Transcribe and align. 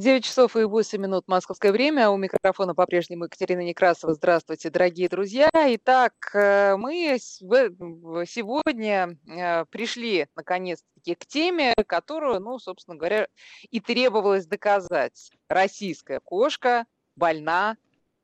9 0.00 0.24
часов 0.24 0.56
и 0.56 0.64
8 0.64 0.98
минут 0.98 1.28
московское 1.28 1.72
время. 1.72 2.08
У 2.08 2.16
микрофона 2.16 2.74
по-прежнему 2.74 3.24
Екатерина 3.24 3.60
Некрасова. 3.60 4.14
Здравствуйте, 4.14 4.70
дорогие 4.70 5.10
друзья. 5.10 5.50
Итак, 5.52 6.14
э, 6.32 6.74
мы 6.76 7.18
сегодня 7.20 9.18
э, 9.28 9.66
пришли, 9.66 10.26
наконец-таки, 10.34 11.14
к 11.14 11.26
теме, 11.26 11.74
которую, 11.86 12.40
ну, 12.40 12.58
собственно 12.58 12.96
говоря, 12.96 13.28
и 13.70 13.78
требовалось 13.78 14.46
доказать. 14.46 15.32
Российская 15.50 16.20
кошка 16.20 16.86
больна 17.14 17.76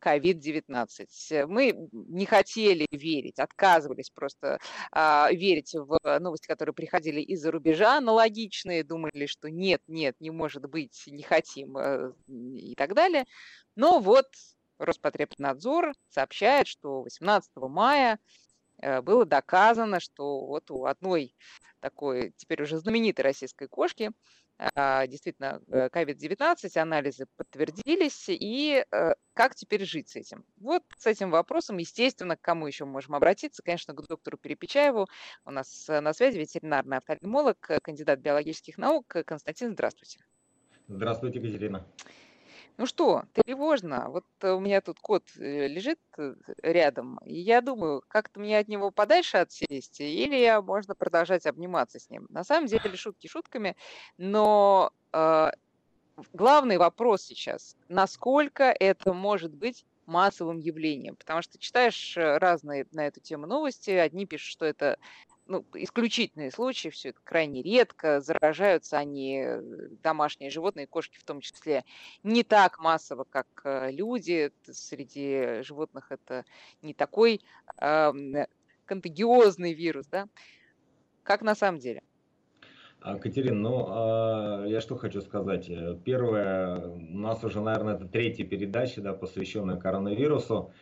COVID-19. 0.04 1.46
Мы 1.46 1.88
не 1.92 2.26
хотели 2.26 2.86
верить, 2.90 3.38
отказывались 3.38 4.10
просто 4.10 4.58
а, 4.92 5.30
верить 5.32 5.74
в 5.74 5.98
новости, 6.20 6.46
которые 6.46 6.74
приходили 6.74 7.20
из-за 7.20 7.50
рубежа, 7.50 7.98
аналогичные, 7.98 8.84
думали, 8.84 9.26
что 9.26 9.50
нет, 9.50 9.82
нет, 9.86 10.16
не 10.20 10.30
может 10.30 10.68
быть, 10.68 11.02
не 11.06 11.22
хотим 11.22 11.76
э, 11.76 12.12
и 12.28 12.74
так 12.76 12.94
далее. 12.94 13.24
Но 13.74 13.98
вот 13.98 14.26
Роспотребнадзор 14.78 15.92
сообщает, 16.08 16.66
что 16.66 17.02
18 17.02 17.50
мая 17.56 18.18
э, 18.78 19.00
было 19.00 19.24
доказано, 19.24 20.00
что 20.00 20.46
вот 20.46 20.70
у 20.70 20.84
одной 20.84 21.34
такой 21.80 22.32
теперь 22.36 22.62
уже 22.62 22.78
знаменитой 22.78 23.24
российской 23.24 23.68
кошки 23.68 24.10
действительно 24.58 25.60
COVID-19, 25.68 26.56
э, 26.74 26.80
анализы 26.80 27.26
подтвердились, 27.36 28.26
и 28.28 28.84
э, 28.90 29.14
как 29.34 29.54
теперь 29.54 29.84
жить 29.84 30.08
с 30.08 30.16
этим? 30.16 30.44
Вот 30.56 30.82
с 30.96 31.06
этим 31.06 31.30
вопросом, 31.30 31.76
естественно, 31.76 32.36
к 32.36 32.40
кому 32.40 32.66
еще 32.66 32.86
мы 32.86 32.92
можем 32.92 33.14
обратиться? 33.14 33.62
Конечно, 33.62 33.92
к 33.92 34.06
доктору 34.06 34.38
Перепечаеву. 34.38 35.08
У 35.44 35.50
нас 35.50 35.88
э, 35.88 36.00
на 36.00 36.14
связи 36.14 36.38
ветеринарный 36.38 36.96
офтальмолог, 36.96 37.58
кандидат 37.82 38.20
биологических 38.20 38.78
наук. 38.78 39.06
Константин, 39.26 39.72
здравствуйте. 39.72 40.20
Здравствуйте, 40.88 41.38
Екатерина. 41.38 41.86
Ну 42.78 42.84
что, 42.84 43.24
тревожно. 43.32 44.10
Вот 44.10 44.24
у 44.42 44.60
меня 44.60 44.82
тут 44.82 45.00
кот 45.00 45.24
э, 45.38 45.66
лежит 45.66 45.98
э, 46.18 46.34
рядом, 46.62 47.18
и 47.24 47.34
я 47.34 47.62
думаю, 47.62 48.02
как-то 48.06 48.38
мне 48.38 48.58
от 48.58 48.68
него 48.68 48.90
подальше 48.90 49.38
отсесть, 49.38 50.00
или 50.00 50.36
я 50.36 50.60
можно 50.60 50.94
продолжать 50.94 51.46
обниматься 51.46 51.98
с 51.98 52.10
ним. 52.10 52.26
На 52.28 52.44
самом 52.44 52.66
деле 52.66 52.94
шутки 52.96 53.28
шутками, 53.28 53.76
но 54.18 54.92
э, 55.14 55.50
главный 56.34 56.76
вопрос 56.76 57.22
сейчас, 57.22 57.76
насколько 57.88 58.64
это 58.64 59.14
может 59.14 59.54
быть 59.54 59.86
массовым 60.04 60.58
явлением, 60.58 61.16
потому 61.16 61.40
что 61.40 61.58
читаешь 61.58 62.16
э, 62.16 62.36
разные 62.36 62.86
на 62.92 63.06
эту 63.06 63.20
тему 63.20 63.46
новости, 63.46 63.90
одни 63.90 64.26
пишут, 64.26 64.50
что 64.50 64.66
это 64.66 64.98
ну, 65.48 65.64
исключительные 65.74 66.50
случаи, 66.50 66.88
все 66.88 67.10
это 67.10 67.20
крайне 67.24 67.62
редко, 67.62 68.20
заражаются 68.20 68.98
они, 68.98 69.42
э, 69.44 69.62
домашние 70.02 70.50
животные, 70.50 70.86
кошки 70.86 71.18
в 71.18 71.24
том 71.24 71.40
числе, 71.40 71.84
не 72.22 72.42
так 72.42 72.78
массово, 72.78 73.24
как 73.24 73.46
э, 73.64 73.90
люди. 73.92 74.50
Среди 74.70 75.62
животных 75.62 76.10
это 76.10 76.44
не 76.82 76.94
такой 76.94 77.40
э, 77.80 78.12
контагиозный 78.84 79.72
вирус, 79.72 80.06
да? 80.06 80.28
Как 81.22 81.42
на 81.42 81.54
самом 81.54 81.78
деле? 81.78 82.02
А, 83.00 83.18
Катерин, 83.18 83.62
ну, 83.62 83.86
а, 83.88 84.64
я 84.66 84.80
что 84.80 84.96
хочу 84.96 85.20
сказать. 85.20 85.70
Первое, 86.04 86.88
у 86.88 87.18
нас 87.18 87.44
уже, 87.44 87.60
наверное, 87.60 87.94
это 87.94 88.06
третья 88.06 88.44
передача, 88.44 89.00
да, 89.00 89.12
посвященная 89.12 89.76
коронавирусу. 89.76 90.72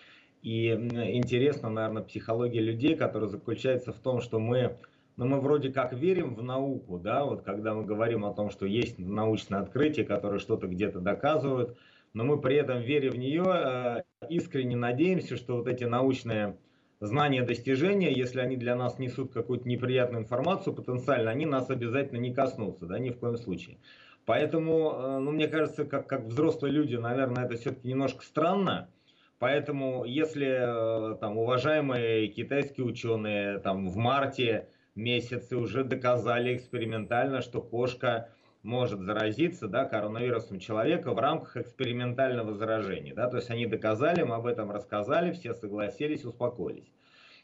И 0.45 0.69
интересно, 0.69 1.71
наверное, 1.71 2.03
психология 2.03 2.61
людей, 2.61 2.97
которая 2.97 3.31
заключается 3.31 3.95
в 3.95 3.99
том, 3.99 4.21
что 4.21 4.39
мы, 4.39 4.77
ну, 5.17 5.25
мы 5.25 5.41
вроде 5.41 5.73
как 5.73 5.95
верим 5.95 6.35
в 6.35 6.43
науку, 6.43 6.99
да, 6.99 7.25
вот 7.25 7.41
когда 7.41 7.73
мы 7.73 7.83
говорим 7.87 8.27
о 8.27 8.35
том, 8.35 8.51
что 8.51 8.67
есть 8.67 8.99
научное 8.99 9.61
открытие, 9.61 10.05
которое 10.05 10.39
что-то 10.39 10.67
где-то 10.67 11.01
доказывает, 11.01 11.79
но 12.13 12.25
мы 12.25 12.39
при 12.39 12.57
этом, 12.57 12.83
веря 12.83 13.11
в 13.11 13.17
нее, 13.17 13.43
э, 13.47 14.03
искренне 14.29 14.77
надеемся, 14.77 15.39
что 15.39 15.57
вот 15.57 15.67
эти 15.67 15.85
научные 15.85 16.59
знания, 17.01 17.43
достижения, 17.43 18.13
если 18.13 18.41
они 18.41 18.57
для 18.57 18.77
нас 18.77 18.99
несут 18.99 19.33
какую-то 19.33 19.67
неприятную 19.67 20.25
информацию, 20.25 20.75
потенциально, 20.75 21.31
они 21.31 21.47
нас 21.47 21.71
обязательно 21.71 22.19
не 22.19 22.35
коснутся, 22.35 22.85
да, 22.85 22.99
ни 22.99 23.09
в 23.09 23.19
коем 23.19 23.39
случае. 23.39 23.79
Поэтому, 24.27 24.93
э, 24.93 25.19
ну, 25.21 25.31
мне 25.31 25.49
кажется, 25.49 25.87
как, 25.87 26.07
как 26.07 26.25
взрослые 26.25 26.71
люди, 26.71 26.97
наверное, 26.97 27.47
это 27.47 27.57
все-таки 27.57 27.89
немножко 27.89 28.23
странно, 28.23 28.91
Поэтому, 29.45 30.07
если 30.07 30.47
э, 30.47 31.17
там 31.17 31.37
уважаемые 31.37 32.29
китайские 32.29 32.87
ученые 32.87 33.59
там 33.59 33.91
в 33.91 33.97
марте 33.99 34.69
месяце 34.95 35.59
уже 35.59 35.85
доказали 35.85 36.57
экспериментально, 36.57 37.43
что 37.43 37.61
кошка 37.61 38.31
может 38.63 39.01
заразиться 39.03 39.69
да, 39.69 39.85
коронавирусом 39.85 40.61
человека 40.61 41.13
в 41.13 41.19
рамках 41.19 41.59
экспериментального 41.59 42.55
заражения. 42.55 43.13
Да, 43.13 43.29
то 43.29 43.37
есть 43.37 43.51
они 43.51 43.67
доказали, 43.67 44.23
мы 44.23 44.37
об 44.37 44.47
этом 44.47 44.71
рассказали, 44.71 45.33
все 45.33 45.53
согласились, 45.53 46.25
успокоились. 46.25 46.91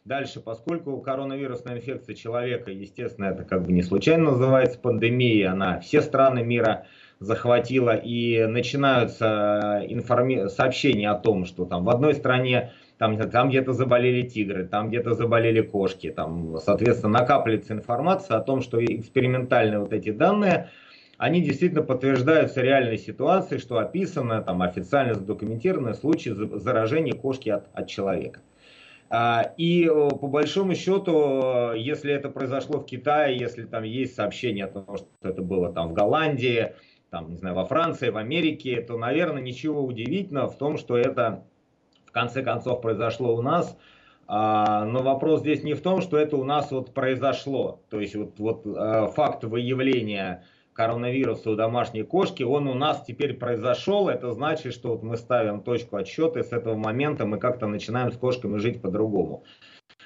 Дальше, 0.07 0.41
поскольку 0.41 0.99
коронавирусная 1.03 1.77
инфекция 1.77 2.15
человека, 2.15 2.71
естественно, 2.71 3.27
это 3.27 3.45
как 3.45 3.63
бы 3.67 3.73
не 3.73 3.83
случайно 3.83 4.31
называется 4.31 4.79
пандемией, 4.79 5.47
она 5.47 5.81
все 5.81 6.01
страны 6.01 6.43
мира 6.43 6.87
захватила, 7.21 7.95
и 7.95 8.47
начинаются 8.47 9.85
информи... 9.87 10.49
сообщения 10.49 11.11
о 11.11 11.15
том, 11.15 11.45
что 11.45 11.67
там 11.67 11.85
в 11.85 11.91
одной 11.91 12.15
стране 12.15 12.73
там, 12.97 13.19
там 13.31 13.51
где-то 13.51 13.73
заболели 13.73 14.27
тигры, 14.27 14.67
там 14.67 14.89
где-то 14.89 15.15
заболели 15.15 15.61
кошки, 15.61 16.11
там, 16.11 16.59
соответственно, 16.59 17.21
накапливается 17.21 17.75
информация 17.75 18.37
о 18.37 18.41
том, 18.41 18.63
что 18.63 18.83
экспериментальные 18.85 19.81
вот 19.81 19.93
эти 19.93 20.11
данные, 20.11 20.71
они 21.17 21.43
действительно 21.43 21.83
подтверждаются 21.83 22.63
реальной 22.63 22.99
ситуацией, 22.99 23.61
что 23.61 23.79
описано, 23.79 24.43
там, 24.43 24.63
официально 24.63 25.15
задокументированные 25.15 25.95
случаи 25.95 26.31
заражения 26.31 27.15
кошки 27.15 27.51
от, 27.51 27.69
от 27.75 27.89
человека. 27.89 28.41
А, 29.11 29.53
и 29.57 29.87
по 29.89 30.29
большому 30.29 30.75
счету, 30.75 31.73
если 31.75 32.13
это 32.13 32.29
произошло 32.29 32.79
в 32.79 32.87
Китае, 32.87 33.37
если 33.39 33.65
там 33.65 33.83
есть 33.83 34.15
сообщение 34.15 34.67
о 34.67 34.69
том, 34.69 34.97
что 34.97 35.09
это 35.23 35.43
было 35.43 35.73
там 35.73 35.89
в 35.89 35.93
Голландии, 35.93 36.75
там, 37.11 37.31
не 37.31 37.37
знаю, 37.37 37.57
во 37.57 37.65
Франции, 37.65 38.11
в 38.11 38.17
Америке, 38.17 38.81
то, 38.81 38.97
наверное, 38.97 39.43
ничего 39.43 39.85
удивительного 39.85 40.49
в 40.49 40.57
том, 40.57 40.79
что 40.79 40.97
это 40.97 41.45
в 42.07 42.13
конце 42.13 42.43
концов 42.43 42.81
произошло 42.81 43.37
у 43.37 43.43
нас. 43.43 43.77
А, 44.27 44.85
но 44.85 45.03
вопрос 45.03 45.41
здесь 45.41 45.65
не 45.65 45.75
в 45.75 45.83
том, 45.83 46.01
что 46.01 46.17
это 46.17 46.37
у 46.37 46.45
нас 46.45 46.71
вот 46.71 46.95
произошло. 46.95 47.81
То 47.91 48.01
есть 48.01 48.15
вот, 48.15 48.39
вот 48.39 48.63
а, 48.65 49.09
факт 49.09 49.45
выявления 49.45 50.45
коронавируса 50.73 51.51
у 51.51 51.57
домашней 51.57 52.05
кошки, 52.05 52.45
он 52.45 52.69
у 52.69 52.75
нас 52.75 53.05
теперь 53.05 53.35
произошел. 53.35 54.09
Это 54.09 54.33
значит, 54.33 54.73
что 54.73 54.91
вот 54.91 55.03
мы 55.03 55.17
ставим 55.17 55.63
точку 55.63 55.97
отсчета, 55.97 56.41
и 56.41 56.43
с 56.45 56.53
этого 56.53 56.77
момента 56.77 57.27
мы 57.27 57.39
как-то 57.39 57.67
начинаем 57.67 58.13
с 58.13 58.17
кошками 58.17 58.59
жить 58.59 58.81
по-другому. 58.81 59.43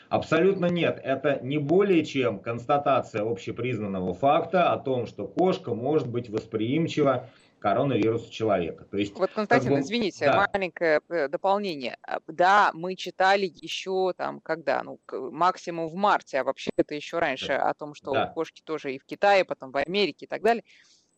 Абсолютно 0.09 0.67
нет. 0.67 1.01
Это 1.03 1.41
не 1.43 1.59
более 1.59 2.05
чем 2.05 2.39
констатация 2.39 3.23
общепризнанного 3.23 4.15
факта 4.15 4.73
о 4.73 4.79
том, 4.79 5.07
что 5.07 5.27
кошка 5.27 5.75
может 5.75 6.09
быть 6.09 6.29
восприимчива 6.29 7.29
коронавирусу 7.65 8.31
человека. 8.31 8.85
То 8.85 8.99
есть, 8.99 9.15
вот, 9.15 9.31
Константин, 9.31 9.71
как 9.71 9.79
бы, 9.79 9.83
извините, 9.83 10.27
да. 10.27 10.47
маленькое 10.53 11.01
э, 11.09 11.29
дополнение. 11.29 11.97
Да, 12.27 12.71
мы 12.75 12.95
читали 12.95 13.51
еще 13.55 14.13
там, 14.19 14.41
когда, 14.41 14.83
ну, 14.83 15.01
максимум 15.11 15.89
в 15.89 15.95
марте, 15.95 16.41
а 16.41 16.45
вообще 16.45 16.71
это 16.77 16.95
еще 16.95 17.21
раньше, 17.21 17.49
да. 17.49 17.71
о 17.71 17.73
том, 17.73 17.95
что 17.95 18.13
да. 18.13 18.27
кошки 18.27 18.61
тоже 18.63 18.95
и 18.95 18.99
в 18.99 19.07
Китае, 19.07 19.47
потом 19.47 19.73
в 19.73 19.79
Америке 19.79 20.27
и 20.27 20.29
так 20.29 20.43
далее. 20.43 20.63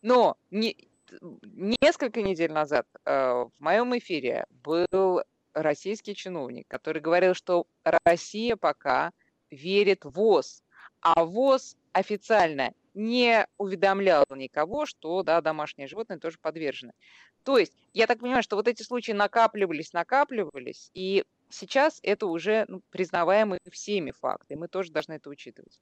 Но 0.02 0.36
не, 0.52 0.76
несколько 1.82 2.22
недель 2.22 2.52
назад 2.52 2.86
э, 3.04 3.10
в 3.10 3.52
моем 3.58 3.98
эфире 3.98 4.46
был 4.50 5.22
российский 5.56 6.14
чиновник, 6.14 6.68
который 6.68 7.00
говорил, 7.00 7.34
что 7.34 7.66
Россия 8.04 8.56
пока 8.56 9.12
верит 9.50 10.04
ВОЗ, 10.04 10.62
а 11.00 11.24
ВОЗ 11.24 11.76
официально 11.92 12.72
не 12.94 13.46
уведомлял 13.58 14.24
никого, 14.34 14.86
что 14.86 15.22
да, 15.22 15.40
домашние 15.40 15.88
животные 15.88 16.18
тоже 16.18 16.38
подвержены. 16.40 16.92
То 17.42 17.58
есть, 17.58 17.72
я 17.92 18.06
так 18.06 18.20
понимаю, 18.20 18.42
что 18.42 18.56
вот 18.56 18.68
эти 18.68 18.82
случаи 18.82 19.12
накапливались, 19.12 19.92
накапливались, 19.92 20.90
и 20.94 21.24
сейчас 21.48 22.00
это 22.02 22.26
уже 22.26 22.64
ну, 22.68 22.82
признаваемый 22.90 23.60
всеми 23.70 24.10
факты, 24.10 24.54
и 24.54 24.56
мы 24.56 24.68
тоже 24.68 24.92
должны 24.92 25.14
это 25.14 25.30
учитывать. 25.30 25.80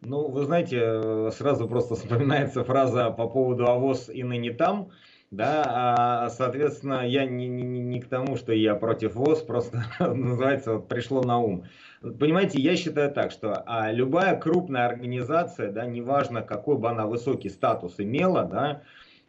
Ну, 0.00 0.28
вы 0.28 0.44
знаете, 0.44 0.78
э, 0.80 1.30
сразу 1.32 1.68
просто 1.68 1.94
вспоминается 1.96 2.64
фраза 2.64 3.10
по 3.10 3.28
поводу 3.28 3.66
«авоз 3.66 4.08
и 4.08 4.22
ныне 4.22 4.52
там», 4.52 4.90
да, 5.32 5.64
а, 5.66 6.30
соответственно, 6.30 7.08
я 7.08 7.24
не, 7.24 7.48
не, 7.48 7.62
не 7.64 8.00
к 8.00 8.08
тому, 8.08 8.36
что 8.36 8.52
я 8.52 8.74
против 8.74 9.14
ВОЗ, 9.14 9.40
просто 9.40 9.82
называется, 9.98 10.74
вот 10.74 10.88
пришло 10.88 11.22
на 11.22 11.38
ум. 11.38 11.64
Понимаете, 12.02 12.60
я 12.60 12.76
считаю 12.76 13.10
так, 13.10 13.30
что 13.30 13.62
а, 13.64 13.90
любая 13.90 14.38
крупная 14.38 14.86
организация, 14.86 15.72
да, 15.72 15.86
неважно 15.86 16.42
какой 16.42 16.76
бы 16.76 16.90
она 16.90 17.06
высокий 17.06 17.48
статус 17.48 17.94
имела, 17.98 18.44
да, 18.44 18.82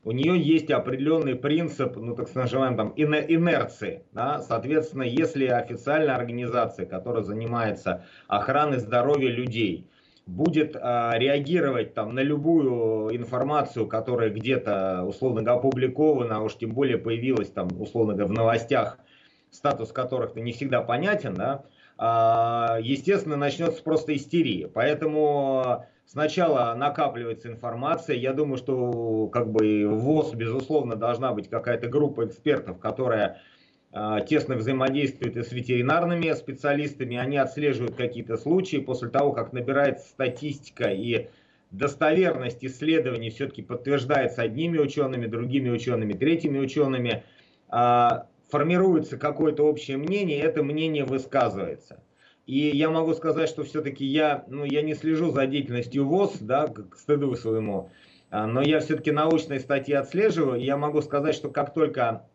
у 0.04 0.12
нее 0.12 0.38
есть 0.38 0.70
определенный 0.70 1.36
принцип, 1.36 1.96
ну 1.96 2.14
так 2.14 2.36
называемый 2.36 2.78
там 2.78 2.94
инерции. 2.98 4.04
Да? 4.12 4.42
Соответственно, 4.42 5.04
если 5.04 5.46
официальная 5.46 6.16
организация, 6.16 6.86
которая 6.86 7.24
занимается 7.24 8.04
охраной 8.28 8.80
здоровья 8.80 9.30
людей, 9.30 9.88
будет 10.26 10.76
а, 10.80 11.14
реагировать 11.18 11.94
там 11.94 12.16
на 12.16 12.22
любую 12.22 13.16
информацию, 13.16 13.88
которая 13.88 14.30
где-то 14.30 15.04
условно 15.04 15.52
опубликована, 15.52 16.38
а 16.38 16.40
уж 16.40 16.56
тем 16.56 16.72
более 16.72 16.98
появилась 16.98 17.50
там 17.50 17.68
условно 17.80 18.26
в 18.26 18.32
новостях, 18.32 18.98
статус 19.52 19.92
которых 19.92 20.36
не 20.36 20.54
всегда 20.54 20.82
понятен, 20.82 21.34
да, 21.34 21.66
а, 21.98 22.78
естественно, 22.82 23.36
начнется 23.36 23.84
просто 23.84 24.16
истерия. 24.16 24.68
Поэтому 24.68 25.86
сначала 26.06 26.74
накапливается 26.74 27.50
информация. 27.50 28.16
Я 28.16 28.34
думаю, 28.34 28.58
что 28.58 29.28
как 29.28 29.52
бы 29.52 29.88
в 29.88 30.00
ВОЗ, 30.00 30.34
безусловно, 30.34 30.96
должна 30.96 31.34
быть 31.34 31.50
какая-то 31.50 31.88
группа 31.88 32.26
экспертов, 32.26 32.80
которая 32.80 33.42
тесно 34.28 34.56
взаимодействует 34.56 35.38
и 35.38 35.44
с 35.44 35.52
ветеринарными 35.52 36.34
специалистами. 36.34 37.16
Они 37.18 37.38
отслеживают 37.38 37.96
какие-то 37.96 38.38
случаи. 38.38 38.78
После 38.78 39.10
того, 39.10 39.34
как 39.34 39.54
набирается 39.54 40.08
статистика 40.10 40.90
и 40.90 41.28
достоверность 41.74 42.64
исследований 42.64 43.30
все-таки 43.30 43.62
подтверждается 43.62 44.44
одними 44.44 44.78
учеными, 44.78 45.26
другими 45.26 45.70
учеными, 45.70 46.14
третьими 46.14 46.60
учеными, 46.60 47.24
а, 47.68 48.28
формируется 48.50 49.18
какое-то 49.18 49.64
общее 49.64 49.98
мнение, 49.98 50.40
это 50.40 50.64
мнение 50.64 51.04
высказывается. 51.04 52.02
И 52.46 52.58
я 52.58 52.90
могу 52.90 53.14
сказать, 53.14 53.50
что 53.50 53.64
все-таки 53.64 54.06
я, 54.06 54.44
ну, 54.48 54.64
я 54.66 54.82
не 54.82 54.94
слежу 54.94 55.32
за 55.32 55.48
деятельностью 55.48 56.06
ВОЗ, 56.06 56.38
да, 56.40 56.68
к 56.68 56.96
стыду 56.96 57.36
своему, 57.36 57.90
а, 58.30 58.46
но 58.46 58.62
я 58.62 58.80
все-таки 58.80 59.12
научные 59.12 59.60
статьи 59.60 59.96
отслеживаю, 59.96 60.60
и 60.60 60.66
я 60.66 60.78
могу 60.78 61.02
сказать, 61.02 61.36
что 61.36 61.50
как 61.50 61.74
только 61.74 62.28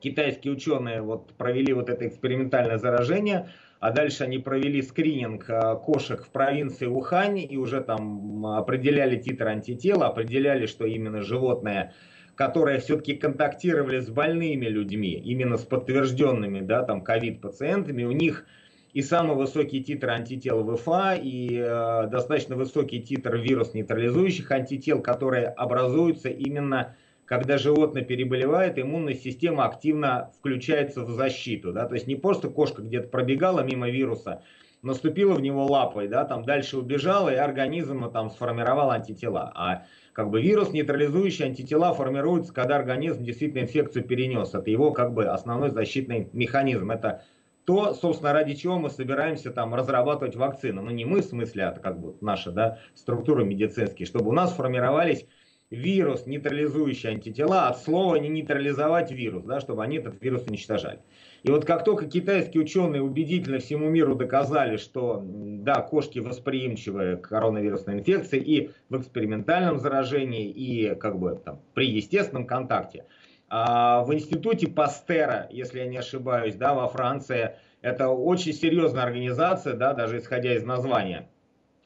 китайские 0.00 0.52
ученые 0.52 1.02
вот 1.02 1.32
провели 1.34 1.72
вот 1.72 1.88
это 1.88 2.06
экспериментальное 2.08 2.78
заражение, 2.78 3.50
а 3.78 3.92
дальше 3.92 4.24
они 4.24 4.38
провели 4.38 4.82
скрининг 4.82 5.48
а, 5.48 5.76
кошек 5.76 6.22
в 6.24 6.30
провинции 6.30 6.86
Ухань 6.86 7.38
и 7.38 7.56
уже 7.56 7.80
там 7.80 8.44
определяли 8.46 9.16
титр 9.16 9.48
антитела, 9.48 10.06
определяли, 10.06 10.66
что 10.66 10.84
именно 10.84 11.22
животное 11.22 11.94
которые 12.40 12.80
все-таки 12.80 13.16
контактировали 13.16 14.00
с 14.00 14.08
больными 14.08 14.64
людьми, 14.64 15.12
именно 15.12 15.58
с 15.58 15.64
подтвержденными, 15.66 16.60
да, 16.60 16.84
там, 16.84 17.02
ковид-пациентами, 17.02 18.04
у 18.04 18.12
них 18.12 18.46
и 18.94 19.02
самый 19.02 19.36
высокий 19.36 19.84
титр 19.84 20.08
антител 20.08 20.64
ВФА, 20.64 21.16
и 21.16 21.58
э, 21.58 22.06
достаточно 22.10 22.56
высокий 22.56 23.02
титр 23.02 23.36
вирус-нейтрализующих 23.36 24.50
антител, 24.50 25.02
которые 25.02 25.48
образуются 25.48 26.30
именно 26.30 26.96
когда 27.30 27.58
животное 27.58 28.02
переболевает, 28.02 28.76
иммунная 28.76 29.14
система 29.14 29.64
активно 29.64 30.32
включается 30.36 31.02
в 31.02 31.10
защиту. 31.10 31.72
Да? 31.72 31.86
То 31.86 31.94
есть 31.94 32.08
не 32.08 32.16
просто 32.16 32.48
кошка 32.48 32.82
где-то 32.82 33.06
пробегала 33.06 33.60
мимо 33.60 33.88
вируса, 33.88 34.42
наступила 34.82 35.34
в 35.34 35.40
него 35.40 35.64
лапой, 35.64 36.08
да, 36.08 36.24
там 36.24 36.44
дальше 36.44 36.76
убежала, 36.76 37.32
и 37.32 37.36
организм 37.36 38.10
там 38.10 38.30
сформировал 38.30 38.90
антитела. 38.90 39.52
А 39.54 39.84
как 40.12 40.30
бы 40.30 40.42
вирус, 40.42 40.72
нейтрализующий 40.72 41.44
антитела 41.44 41.94
формируются, 41.94 42.52
когда 42.52 42.74
организм 42.74 43.22
действительно 43.22 43.62
инфекцию 43.62 44.02
перенес. 44.02 44.52
Это 44.52 44.68
его 44.68 44.90
как 44.90 45.14
бы 45.14 45.26
основной 45.26 45.70
защитный 45.70 46.28
механизм. 46.32 46.90
Это 46.90 47.22
то, 47.64 47.94
собственно, 47.94 48.32
ради 48.32 48.54
чего 48.54 48.76
мы 48.80 48.90
собираемся 48.90 49.52
там 49.52 49.72
разрабатывать 49.76 50.34
вакцину. 50.34 50.82
Ну, 50.82 50.90
не 50.90 51.04
мы, 51.04 51.20
в 51.20 51.26
смысле, 51.26 51.66
а 51.66 51.78
как 51.78 52.00
бы 52.00 52.16
наша 52.20 52.50
да, 52.50 52.78
структура 52.96 53.44
медицинские, 53.44 54.06
чтобы 54.06 54.30
у 54.30 54.32
нас 54.32 54.52
формировались 54.52 55.26
вирус, 55.70 56.26
нейтрализующие 56.26 57.12
антитела, 57.12 57.68
от 57.68 57.78
слова 57.78 58.16
не 58.16 58.28
нейтрализовать 58.28 59.12
вирус, 59.12 59.44
да, 59.44 59.60
чтобы 59.60 59.84
они 59.84 59.98
этот 59.98 60.20
вирус 60.20 60.44
уничтожали. 60.46 60.98
И 61.44 61.50
вот 61.50 61.64
как 61.64 61.84
только 61.84 62.06
китайские 62.06 62.64
ученые 62.64 63.02
убедительно 63.02 63.58
всему 63.58 63.88
миру 63.88 64.16
доказали, 64.16 64.76
что 64.76 65.22
да, 65.24 65.80
кошки 65.80 66.18
восприимчивы 66.18 67.16
к 67.16 67.28
коронавирусной 67.28 68.00
инфекции 68.00 68.40
и 68.40 68.70
в 68.88 68.98
экспериментальном 68.98 69.78
заражении, 69.78 70.48
и 70.50 70.94
как 70.96 71.18
бы 71.18 71.40
там 71.42 71.60
при 71.74 71.88
естественном 71.88 72.46
контакте, 72.46 73.06
а 73.48 74.04
в 74.04 74.12
институте 74.12 74.68
Пастера, 74.68 75.48
если 75.50 75.78
я 75.78 75.86
не 75.86 75.98
ошибаюсь, 75.98 76.56
да, 76.56 76.74
во 76.74 76.88
Франции, 76.88 77.56
это 77.80 78.08
очень 78.08 78.52
серьезная 78.52 79.04
организация, 79.04 79.74
да, 79.74 79.94
даже 79.94 80.18
исходя 80.18 80.54
из 80.54 80.64
названия, 80.64 81.28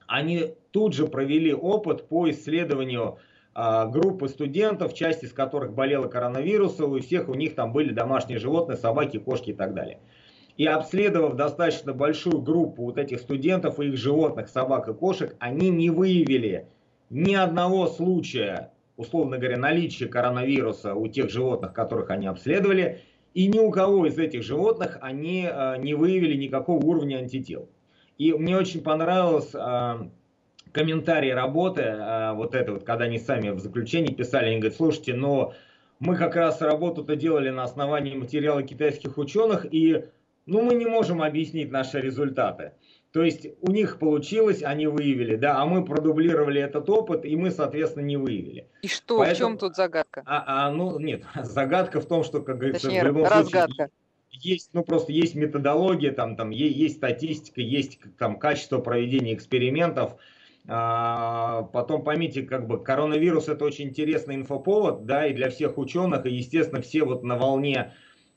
они 0.07 0.55
тут 0.73 0.95
же 0.95 1.07
провели 1.07 1.55
опыт 1.55 2.09
по 2.09 2.29
исследованию 2.29 3.19
группы 3.55 4.29
студентов, 4.29 4.95
часть 4.95 5.23
из 5.23 5.33
которых 5.33 5.75
болела 5.75 6.09
коронавирусом, 6.09 6.97
и 6.97 6.99
у 6.99 7.03
всех 7.03 7.29
у 7.29 7.35
них 7.35 7.55
там 7.55 7.73
были 7.73 7.93
домашние 7.93 8.39
животные, 8.39 8.77
собаки, 8.77 9.19
кошки 9.19 9.51
и 9.51 9.55
так 9.55 9.75
далее. 9.75 10.01
И 10.56 10.67
обследовав 10.67 11.35
достаточно 11.35 11.93
большую 11.93 12.41
группу 12.41 12.85
вот 12.85 12.99
этих 12.99 13.21
студентов 13.21 13.81
и 13.81 13.87
их 13.87 13.97
животных, 13.97 14.49
собак 14.49 14.89
и 14.89 14.95
кошек, 14.95 15.35
они 15.41 15.71
не 15.71 15.91
выявили 15.91 16.69
ни 17.11 17.35
одного 17.35 17.87
случая, 17.87 18.73
условно 18.97 19.39
говоря, 19.39 19.59
наличия 19.59 20.07
коронавируса 20.07 20.95
у 20.95 21.09
тех 21.09 21.31
животных, 21.31 21.73
которых 21.73 22.11
они 22.11 22.27
обследовали, 22.27 23.03
и 23.35 23.49
ни 23.49 23.59
у 23.59 23.71
кого 23.71 24.07
из 24.07 24.17
этих 24.17 24.45
животных 24.45 24.99
они 25.00 25.49
а, 25.50 25.77
не 25.77 25.95
выявили 25.95 26.37
никакого 26.37 26.85
уровня 26.85 27.17
антител. 27.17 27.69
И 28.17 28.33
мне 28.33 28.57
очень 28.57 28.81
понравилось 28.81 29.50
а, 29.55 30.09
комментарии 30.75 31.31
работы, 31.31 31.82
а, 31.87 32.35
вот 32.35 32.55
это 32.55 32.73
вот, 32.73 32.85
когда 32.85 33.05
они 33.05 33.19
сами 33.19 33.50
в 33.50 33.61
заключении 33.61 34.12
писали, 34.12 34.47
они 34.47 34.59
говорят, 34.59 34.76
слушайте, 34.76 35.15
но 35.15 35.55
мы 36.00 36.17
как 36.17 36.35
раз 36.35 36.61
работу-то 36.61 37.17
делали 37.17 37.50
на 37.50 37.62
основании 37.62 38.15
материала 38.15 38.62
китайских 38.62 39.17
ученых, 39.17 39.65
и 39.73 40.05
ну, 40.47 40.61
мы 40.61 40.75
не 40.75 40.85
можем 40.85 41.23
объяснить 41.23 41.71
наши 41.71 42.00
результаты. 42.00 42.73
То 43.12 43.23
есть 43.23 43.47
у 43.61 43.71
них 43.71 44.00
получилось, 44.00 44.65
они 44.65 44.88
выявили, 44.88 45.37
да, 45.37 45.61
а 45.61 45.67
мы 45.67 45.85
продублировали 45.85 46.61
этот 46.61 46.91
опыт, 46.91 47.25
и 47.25 47.37
мы, 47.37 47.53
соответственно, 47.53 48.05
не 48.05 48.17
выявили. 48.17 48.67
И 48.82 48.88
что, 48.88 49.19
Поэтому, 49.19 49.35
в 49.35 49.38
чем 49.38 49.59
тут 49.59 49.76
загадка? 49.76 50.25
А, 50.26 50.67
а, 50.67 50.71
ну, 50.73 50.99
нет, 50.99 51.23
загадка 51.43 52.00
в 52.00 52.06
том, 52.06 52.25
что, 52.25 52.43
как 52.43 52.59
говорится, 52.59 52.88
Точнее, 52.88 53.03
в 53.03 53.06
любом 53.06 53.25
разгадка. 53.25 53.73
случае 53.73 53.91
есть, 54.31 54.71
ну 54.73 54.82
просто 54.82 55.12
есть 55.12 55.37
методология, 55.37 56.11
там, 56.12 56.37
там 56.37 56.50
есть 56.50 56.97
статистика, 56.97 57.61
есть 57.61 58.00
там 58.19 58.37
качество 58.37 58.79
проведения 58.81 59.32
экспериментов, 59.32 60.17
потом 60.66 62.05
поймите, 62.05 62.43
как 62.43 62.66
бы 62.66 62.82
коронавирус 62.82 63.49
это 63.49 63.64
очень 63.66 63.88
интересный 63.88 64.37
инфоповод, 64.37 65.05
да, 65.05 65.26
и 65.26 65.34
для 65.34 65.50
всех 65.50 65.76
ученых, 65.76 66.25
и 66.25 66.31
естественно 66.31 66.81
все 66.81 67.05
вот 67.05 67.22
на 67.22 67.37
волне 67.37 67.93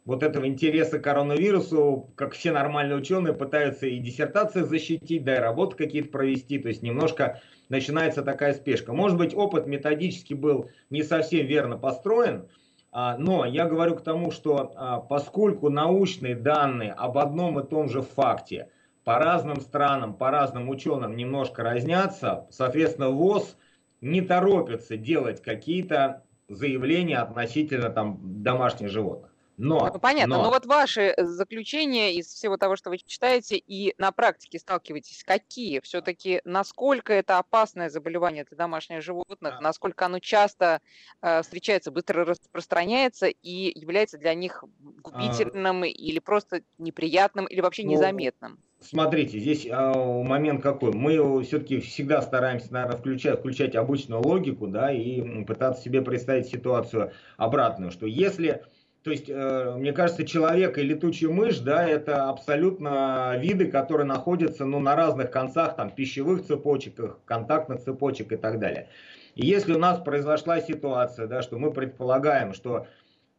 вот 0.08 0.24
этого 0.24 0.48
интереса 0.48 1.00
к 1.00 1.04
коронавирусу, 1.04 2.12
как 2.16 2.34
все 2.34 2.54
нормальные 2.54 2.98
ученые, 2.98 3.34
пытаются 3.34 3.88
и 3.88 4.00
диссертации 4.00 4.62
защитить, 4.62 5.26
да, 5.26 5.36
и 5.36 5.40
работы 5.40 5.76
какие-то 5.76 6.10
провести, 6.10 6.60
то 6.60 6.70
есть 6.70 6.82
немножко 6.82 7.42
начинается 7.68 8.24
такая 8.24 8.54
спешка. 8.54 8.94
Может 8.94 9.18
быть, 9.18 9.36
опыт 9.36 9.68
методически 9.68 10.34
был 10.34 10.70
не 10.90 11.04
совсем 11.04 11.46
верно 11.46 11.78
построен, 11.78 12.48
а, 12.94 13.18
но 13.18 13.46
я 13.46 13.66
говорю 13.66 13.96
к 13.96 14.02
тому, 14.02 14.32
что 14.32 14.72
а, 14.76 15.00
поскольку 15.02 15.70
научные 15.70 16.36
данные 16.36 16.94
об 16.94 17.18
одном 17.18 17.60
и 17.60 17.68
том 17.68 17.90
же 17.90 18.02
факте– 18.02 18.70
по 19.08 19.20
разным 19.20 19.62
странам, 19.62 20.14
по 20.14 20.32
разным 20.32 20.68
ученым 20.68 21.16
немножко 21.16 21.64
разнятся. 21.64 22.46
Соответственно, 22.52 23.08
ВОЗ 23.08 23.56
не 24.02 24.20
торопится 24.20 24.98
делать 24.98 25.42
какие-то 25.42 26.26
заявления 26.50 27.20
относительно 27.20 27.90
там, 27.90 28.20
домашних 28.44 28.90
животных. 28.90 29.32
Но, 29.56 29.90
ну, 29.94 30.00
понятно, 30.02 30.36
но... 30.36 30.44
но 30.44 30.50
вот 30.50 30.66
ваши 30.66 31.14
заключения 31.18 32.16
из 32.16 32.28
всего 32.28 32.58
того, 32.58 32.76
что 32.76 32.90
вы 32.90 32.98
читаете, 32.98 33.56
и 33.56 33.96
на 33.98 34.12
практике 34.12 34.60
сталкиваетесь, 34.60 35.24
какие? 35.24 35.80
Все-таки 35.80 36.42
насколько 36.44 37.14
это 37.14 37.38
опасное 37.38 37.90
заболевание 37.90 38.44
для 38.44 38.58
домашних 38.58 39.02
животных, 39.02 39.62
насколько 39.62 40.06
оно 40.06 40.20
часто 40.20 40.82
э, 41.22 41.44
встречается, 41.44 41.92
быстро 41.92 42.26
распространяется 42.26 43.28
и 43.28 43.80
является 43.80 44.18
для 44.18 44.34
них 44.34 44.66
губительным 45.02 45.84
а... 45.84 45.88
или 45.88 46.20
просто 46.20 46.62
неприятным, 46.78 47.46
или 47.46 47.62
вообще 47.62 47.84
ну, 47.84 47.92
незаметным? 47.92 48.60
Смотрите, 48.80 49.40
здесь 49.40 49.68
а, 49.70 50.22
момент 50.24 50.62
какой. 50.62 50.94
Мы 50.94 51.44
все-таки 51.44 51.80
всегда 51.80 52.22
стараемся, 52.22 52.72
наверное, 52.72 52.98
включать, 52.98 53.40
включать 53.40 53.76
обычную 53.76 54.22
логику, 54.22 54.68
да, 54.68 54.92
и 54.92 55.44
пытаться 55.46 55.82
себе 55.82 56.02
представить 56.04 56.48
ситуацию 56.48 57.12
обратную, 57.38 57.92
что 57.92 58.06
если, 58.06 58.64
то 59.02 59.10
есть, 59.10 59.30
э, 59.30 59.74
мне 59.78 59.94
кажется, 59.94 60.28
человек 60.28 60.78
и 60.78 60.84
летучая 60.84 61.32
мышь, 61.32 61.58
да, 61.58 61.88
это 61.88 62.30
абсолютно 62.30 63.36
виды, 63.38 63.66
которые 63.66 64.06
находятся, 64.06 64.64
ну, 64.64 64.80
на 64.80 64.96
разных 64.96 65.32
концах, 65.32 65.76
там, 65.76 65.90
пищевых 65.90 66.46
цепочек, 66.46 67.18
контактных 67.26 67.82
цепочек 67.82 68.32
и 68.32 68.38
так 68.38 68.60
далее. 68.60 68.90
И 69.34 69.46
если 69.46 69.74
у 69.74 69.80
нас 69.80 70.00
произошла 70.00 70.62
ситуация, 70.62 71.26
да, 71.26 71.42
что 71.42 71.58
мы 71.58 71.72
предполагаем, 71.72 72.54
что 72.54 72.86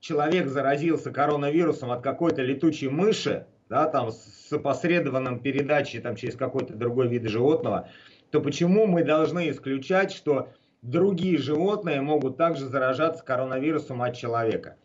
человек 0.01 0.49
заразился 0.49 1.13
коронавирусом 1.13 1.93
от 1.93 2.03
какой-то 2.03 2.43
летучей 2.43 2.89
мыши, 2.89 3.47
да, 3.69 3.87
там 3.87 4.11
с 4.11 4.53
опосредованным 4.53 5.41
передачей 5.41 6.01
там, 6.01 6.17
через 6.17 6.37
какой-то 6.37 6.75
другой 6.75 7.09
вид 7.09 7.29
животного, 7.29 7.89
то 8.31 8.41
почему 8.41 8.87
мы 8.87 9.05
должны 9.05 9.51
исключать, 9.51 10.13
что 10.13 10.49
другие 10.83 11.39
животные 11.39 12.01
могут 12.01 12.37
также 12.37 12.67
заражаться 12.67 13.25
коронавирусом 13.25 14.03
от 14.03 14.17
человека? 14.17 14.77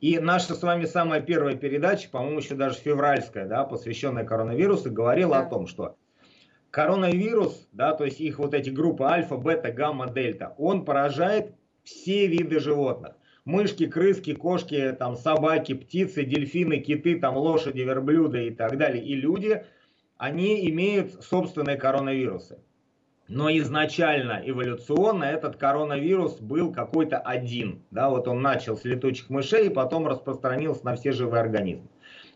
И 0.00 0.18
наша 0.18 0.54
с 0.54 0.62
вами 0.62 0.84
самая 0.84 1.20
первая 1.20 1.56
передача, 1.56 2.08
по-моему, 2.10 2.40
еще 2.40 2.54
даже 2.54 2.78
февральская, 2.78 3.46
да, 3.46 3.64
посвященная 3.64 4.24
коронавирусу, 4.24 4.90
говорила 4.90 5.36
да. 5.36 5.40
о 5.40 5.48
том, 5.48 5.66
что 5.66 5.96
Коронавирус, 6.76 7.68
да, 7.72 7.94
то 7.94 8.04
есть 8.04 8.20
их 8.20 8.38
вот 8.38 8.52
эти 8.52 8.68
группы 8.68 9.04
альфа, 9.04 9.38
бета, 9.38 9.72
гамма, 9.72 10.10
дельта, 10.10 10.54
он 10.58 10.84
поражает 10.84 11.54
все 11.84 12.26
виды 12.26 12.60
животных. 12.60 13.14
Мышки, 13.46 13.86
крыски, 13.86 14.34
кошки, 14.34 14.94
там, 14.98 15.16
собаки, 15.16 15.72
птицы, 15.72 16.24
дельфины, 16.24 16.80
киты, 16.80 17.18
там, 17.18 17.36
лошади, 17.36 17.80
верблюды 17.80 18.48
и 18.48 18.50
так 18.50 18.76
далее. 18.76 19.02
И 19.02 19.14
люди, 19.14 19.64
они 20.18 20.68
имеют 20.68 21.22
собственные 21.22 21.76
коронавирусы. 21.76 22.58
Но 23.28 23.48
изначально, 23.50 24.42
эволюционно, 24.44 25.24
этот 25.24 25.56
коронавирус 25.56 26.40
был 26.40 26.72
какой-то 26.72 27.18
один. 27.18 27.84
Да, 27.92 28.10
вот 28.10 28.26
он 28.26 28.42
начал 28.42 28.76
с 28.76 28.84
летучих 28.84 29.30
мышей 29.30 29.66
и 29.66 29.72
потом 29.72 30.08
распространился 30.08 30.84
на 30.84 30.96
все 30.96 31.12
живые 31.12 31.40
организмы. 31.40 31.88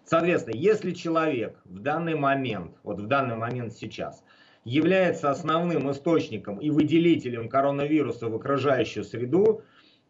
Соответственно, 0.05 0.57
если 0.57 0.93
человек 0.93 1.61
в 1.65 1.81
данный 1.81 2.15
момент, 2.15 2.77
вот 2.85 3.01
в 3.01 3.07
данный 3.09 3.35
момент 3.37 3.73
сейчас, 3.73 4.25
является 4.65 5.31
основным 5.31 5.91
источником 5.91 6.59
и 6.59 6.71
выделителем 6.71 7.49
коронавируса 7.49 8.29
в 8.29 8.35
окружающую 8.37 9.05
среду, 9.05 9.63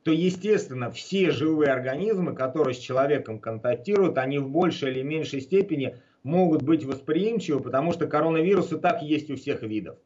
то, 0.03 0.11
естественно, 0.11 0.91
все 0.91 1.31
живые 1.31 1.73
организмы, 1.73 2.35
которые 2.35 2.75
с 2.75 2.79
человеком 2.79 3.39
контактируют, 3.39 4.19
они 4.19 4.39
в 4.39 4.49
большей 4.49 4.93
или 4.93 5.03
меньшей 5.03 5.41
степени 5.41 5.97
могут 6.23 6.63
быть 6.63 6.85
восприимчивы, 6.85 7.61
потому 7.61 7.93
что 7.93 8.07
коронавирус 8.07 8.73
и 8.73 8.79
так 8.79 9.03
есть 9.03 9.31
у 9.31 9.37
всех 9.37 9.63
видов. 9.63 9.99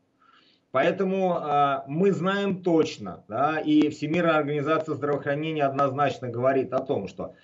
Поэтому 0.72 1.38
э, 1.38 1.82
мы 1.86 2.10
знаем 2.10 2.64
точно, 2.64 3.24
да, 3.28 3.60
и 3.60 3.88
Всемирная 3.90 4.38
организация 4.38 4.96
здравоохранения 4.96 5.64
однозначно 5.64 6.28
говорит 6.28 6.72
о 6.72 6.80
том, 6.80 7.06
что 7.06 7.34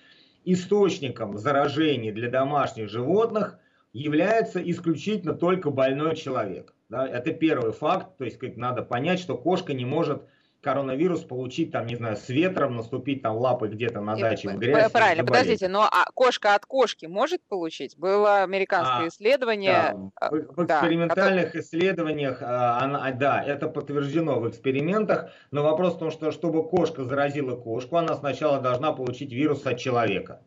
источником 0.43 1.37
заражения 1.37 2.11
для 2.11 2.29
домашних 2.29 2.89
животных 2.89 3.57
является 3.93 4.61
исключительно 4.61 5.33
только 5.33 5.69
больной 5.69 6.17
человек. 6.17 6.73
Да, 6.89 7.07
это 7.07 7.31
первый 7.31 7.71
факт, 7.71 8.17
то 8.17 8.25
есть 8.25 8.37
как 8.37 8.57
надо 8.57 8.83
понять, 8.83 9.19
что 9.19 9.37
кошка 9.37 9.73
не 9.73 9.85
может 9.85 10.23
коронавирус 10.61 11.21
получить, 11.21 11.71
там, 11.71 11.87
не 11.87 11.95
знаю, 11.95 12.15
с 12.15 12.29
ветром, 12.29 12.75
наступить 12.75 13.21
там 13.21 13.37
лапой 13.37 13.69
где-то 13.69 13.99
на 14.01 14.15
даче 14.15 14.49
в 14.49 14.57
грязь. 14.57 14.91
Правильно, 14.91 15.25
подождите, 15.25 15.67
но 15.67 15.81
а 15.81 16.05
кошка 16.13 16.55
от 16.55 16.65
кошки 16.65 17.07
может 17.07 17.41
получить? 17.47 17.97
Было 17.97 18.43
американское 18.43 19.05
а, 19.05 19.07
исследование. 19.07 19.95
Да, 20.21 20.29
в, 20.29 20.55
в 20.55 20.65
экспериментальных 20.65 21.45
который... 21.47 21.61
исследованиях, 21.61 22.41
а, 22.41 22.79
она, 22.79 23.11
да, 23.11 23.43
это 23.43 23.67
подтверждено 23.67 24.39
в 24.39 24.47
экспериментах, 24.47 25.31
но 25.49 25.63
вопрос 25.63 25.95
в 25.95 25.99
том, 25.99 26.11
что 26.11 26.31
чтобы 26.31 26.67
кошка 26.67 27.03
заразила 27.03 27.55
кошку, 27.55 27.97
она 27.97 28.15
сначала 28.15 28.59
должна 28.59 28.93
получить 28.93 29.31
вирус 29.33 29.65
от 29.65 29.77
человека. 29.77 30.41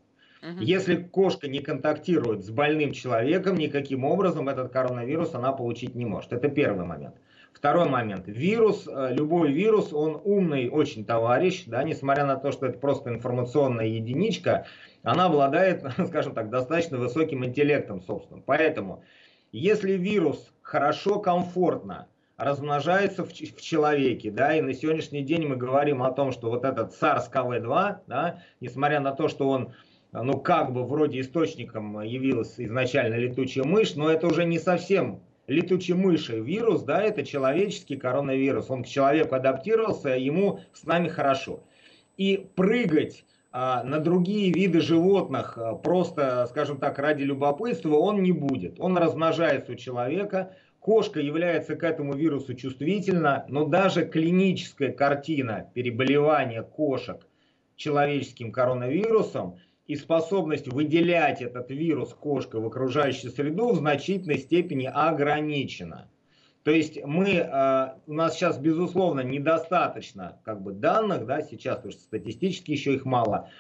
Если 0.61 0.97
кошка 0.97 1.49
не 1.49 1.61
контактирует 1.61 2.45
с 2.45 2.51
больным 2.51 2.93
человеком, 2.93 3.57
никаким 3.57 4.05
образом 4.05 4.49
этот 4.51 4.71
коронавирус 4.71 5.35
она 5.35 5.53
получить 5.53 5.95
не 5.95 6.05
может. 6.05 6.35
Это 6.35 6.49
первый 6.49 6.85
момент. 6.85 7.15
Второй 7.55 7.89
момент. 7.89 8.25
Вирус, 8.27 8.87
э, 8.87 9.15
любой 9.15 9.53
вирус, 9.53 9.93
он 9.93 10.21
умный 10.25 10.69
очень 10.69 11.05
товарищ, 11.07 11.65
да, 11.67 11.85
несмотря 11.85 12.27
на 12.27 12.37
то, 12.37 12.53
что 12.53 12.67
это 12.67 12.79
просто 12.79 13.11
информационная 13.11 13.87
единичка, 13.87 14.67
она 15.03 15.27
обладает, 15.27 15.85
скажем 16.09 16.35
так, 16.35 16.51
достаточно 16.51 16.99
высоким 16.99 17.45
интеллектом 17.45 18.03
собственным. 18.03 18.43
Поэтому, 18.45 19.05
если 19.53 19.93
вирус 19.93 20.53
хорошо, 20.63 21.21
комфортно 21.21 22.09
размножается 22.37 23.25
в, 23.25 23.29
в 23.31 23.61
человеке, 23.63 24.33
да, 24.33 24.57
и 24.57 24.61
на 24.61 24.75
сегодняшний 24.75 25.23
день 25.23 25.47
мы 25.47 25.57
говорим 25.57 26.03
о 26.03 26.11
том, 26.11 26.33
что 26.33 26.51
вот 26.51 26.65
этот 26.65 26.93
SARS-CoV-2, 27.01 27.97
да, 28.09 28.43
несмотря 28.61 28.99
на 28.99 29.13
то, 29.13 29.29
что 29.29 29.49
он 29.49 29.73
ну, 30.13 30.39
как 30.41 30.73
бы 30.73 30.85
вроде 30.85 31.21
источником 31.21 32.01
явилась 32.03 32.55
изначально 32.59 33.15
летучая 33.15 33.65
мышь, 33.65 33.95
но 33.95 34.11
это 34.11 34.27
уже 34.27 34.45
не 34.45 34.59
совсем 34.59 35.21
летучей 35.47 35.95
мыши 35.95 36.41
вирус, 36.41 36.83
да, 36.83 37.03
это 37.03 37.25
человеческий 37.25 37.97
коронавирус. 37.97 38.71
Он 38.71 38.83
к 38.83 38.87
человеку 38.87 39.35
адаптировался, 39.35 40.11
ему 40.11 40.61
с 40.73 40.85
нами 40.85 41.09
хорошо. 41.09 41.63
И 42.17 42.47
прыгать 42.55 43.25
а, 43.53 43.83
на 43.83 43.99
другие 43.99 44.53
виды 44.53 44.81
животных 44.81 45.59
а, 45.59 45.75
просто, 45.75 46.47
скажем 46.49 46.79
так, 46.79 46.99
ради 46.99 47.23
любопытства 47.23 47.97
он 47.97 48.23
не 48.23 48.33
будет. 48.33 48.81
Он 48.81 48.97
размножается 48.97 49.73
у 49.73 49.77
человека, 49.77 50.55
кошка 50.81 51.21
является 51.21 51.77
к 51.77 51.83
этому 51.83 52.15
вирусу 52.15 52.55
чувствительна, 52.55 53.45
но 53.49 53.65
даже 53.65 54.07
клиническая 54.07 54.93
картина 54.93 55.71
переболевания 55.75 56.63
кошек 56.63 57.27
человеческим 57.77 58.53
коронавирусом– 58.53 59.59
и 59.87 59.97
способность 59.97 60.69
выделять 60.69 61.43
этот 61.43 61.71
вирус 61.71 62.15
кошкой 62.15 62.61
в 62.61 62.67
окружающую 62.67 63.31
среду 63.31 63.73
в 63.73 63.77
значительной 63.77 64.39
степени 64.39 64.87
ограничена. 64.87 66.09
То 66.63 66.71
есть 66.71 67.05
мы, 67.05 67.31
э, 67.31 67.89
у 68.07 68.13
нас 68.15 68.35
сейчас, 68.35 68.59
безусловно, 68.59 69.21
недостаточно 69.21 70.41
как 70.45 70.63
бы, 70.63 70.73
данных, 70.73 71.27
да, 71.27 71.43
сейчас, 71.43 71.77
потому 71.77 71.93
что 71.93 72.01
статистически 72.03 72.71
еще 72.71 72.95
их 72.95 73.05
мало, 73.05 73.51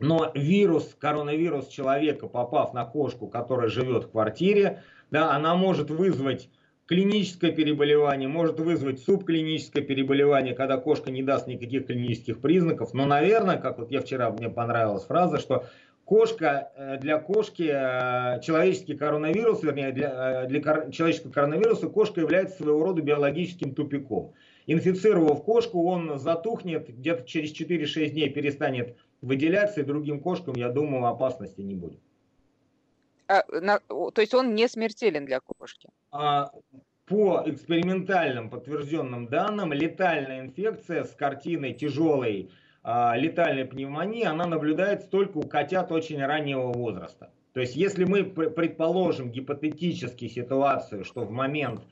но 0.00 0.32
вирус, 0.34 0.96
коронавирус 0.98 1.68
человека, 1.68 2.26
попав 2.26 2.72
на 2.72 2.86
кошку, 2.86 3.28
которая 3.28 3.68
живет 3.68 4.04
в 4.04 4.10
квартире, 4.10 4.82
да, 5.10 5.34
она 5.34 5.54
может 5.54 5.90
вызвать 5.90 6.48
клиническое 6.86 7.50
переболевание, 7.50 8.28
может 8.28 8.60
вызвать 8.60 9.00
субклиническое 9.00 9.82
переболевание, 9.82 10.54
когда 10.54 10.76
кошка 10.76 11.10
не 11.10 11.22
даст 11.22 11.46
никаких 11.46 11.86
клинических 11.86 12.40
признаков. 12.40 12.92
Но, 12.92 13.06
наверное, 13.06 13.56
как 13.56 13.78
вот 13.78 13.90
я 13.90 14.00
вчера, 14.00 14.30
мне 14.30 14.50
понравилась 14.50 15.04
фраза, 15.04 15.38
что 15.38 15.66
кошка 16.04 16.70
э, 16.76 16.98
для 16.98 17.18
кошки, 17.18 17.62
э, 17.62 18.40
человеческий 18.42 18.94
коронавирус, 18.94 19.62
вернее, 19.62 19.92
для, 19.92 20.44
э, 20.44 20.46
для 20.48 20.60
человеческого 20.90 21.32
коронавируса 21.32 21.88
кошка 21.88 22.20
является 22.20 22.62
своего 22.62 22.84
рода 22.84 23.00
биологическим 23.00 23.74
тупиком. 23.74 24.32
Инфицировав 24.66 25.42
кошку, 25.44 25.86
он 25.86 26.18
затухнет, 26.18 26.88
где-то 26.88 27.26
через 27.26 27.52
4-6 27.52 28.10
дней 28.10 28.30
перестанет 28.30 28.96
выделяться, 29.22 29.80
и 29.80 29.84
другим 29.84 30.20
кошкам, 30.20 30.54
я 30.56 30.68
думаю, 30.68 31.06
опасности 31.06 31.62
не 31.62 31.74
будет. 31.74 32.00
А, 33.40 34.10
то 34.10 34.20
есть 34.20 34.34
он 34.34 34.54
не 34.54 34.68
смертелен 34.68 35.24
для 35.26 35.40
кошки? 35.40 35.88
А, 36.10 36.50
по 37.06 37.42
экспериментальным 37.46 38.50
подтвержденным 38.50 39.26
данным, 39.26 39.72
летальная 39.72 40.40
инфекция 40.40 41.04
с 41.04 41.14
картиной 41.14 41.74
тяжелой 41.74 42.50
а, 42.82 43.16
летальной 43.16 43.64
пневмонии, 43.64 44.24
она 44.24 44.46
наблюдается 44.46 45.08
только 45.08 45.38
у 45.38 45.42
котят 45.42 45.90
очень 45.92 46.24
раннего 46.24 46.72
возраста. 46.72 47.30
То 47.52 47.60
есть 47.60 47.76
если 47.76 48.04
мы 48.04 48.24
предположим 48.24 49.30
гипотетически 49.30 50.28
ситуацию, 50.28 51.04
что 51.04 51.24
в 51.24 51.30
момент 51.30 51.82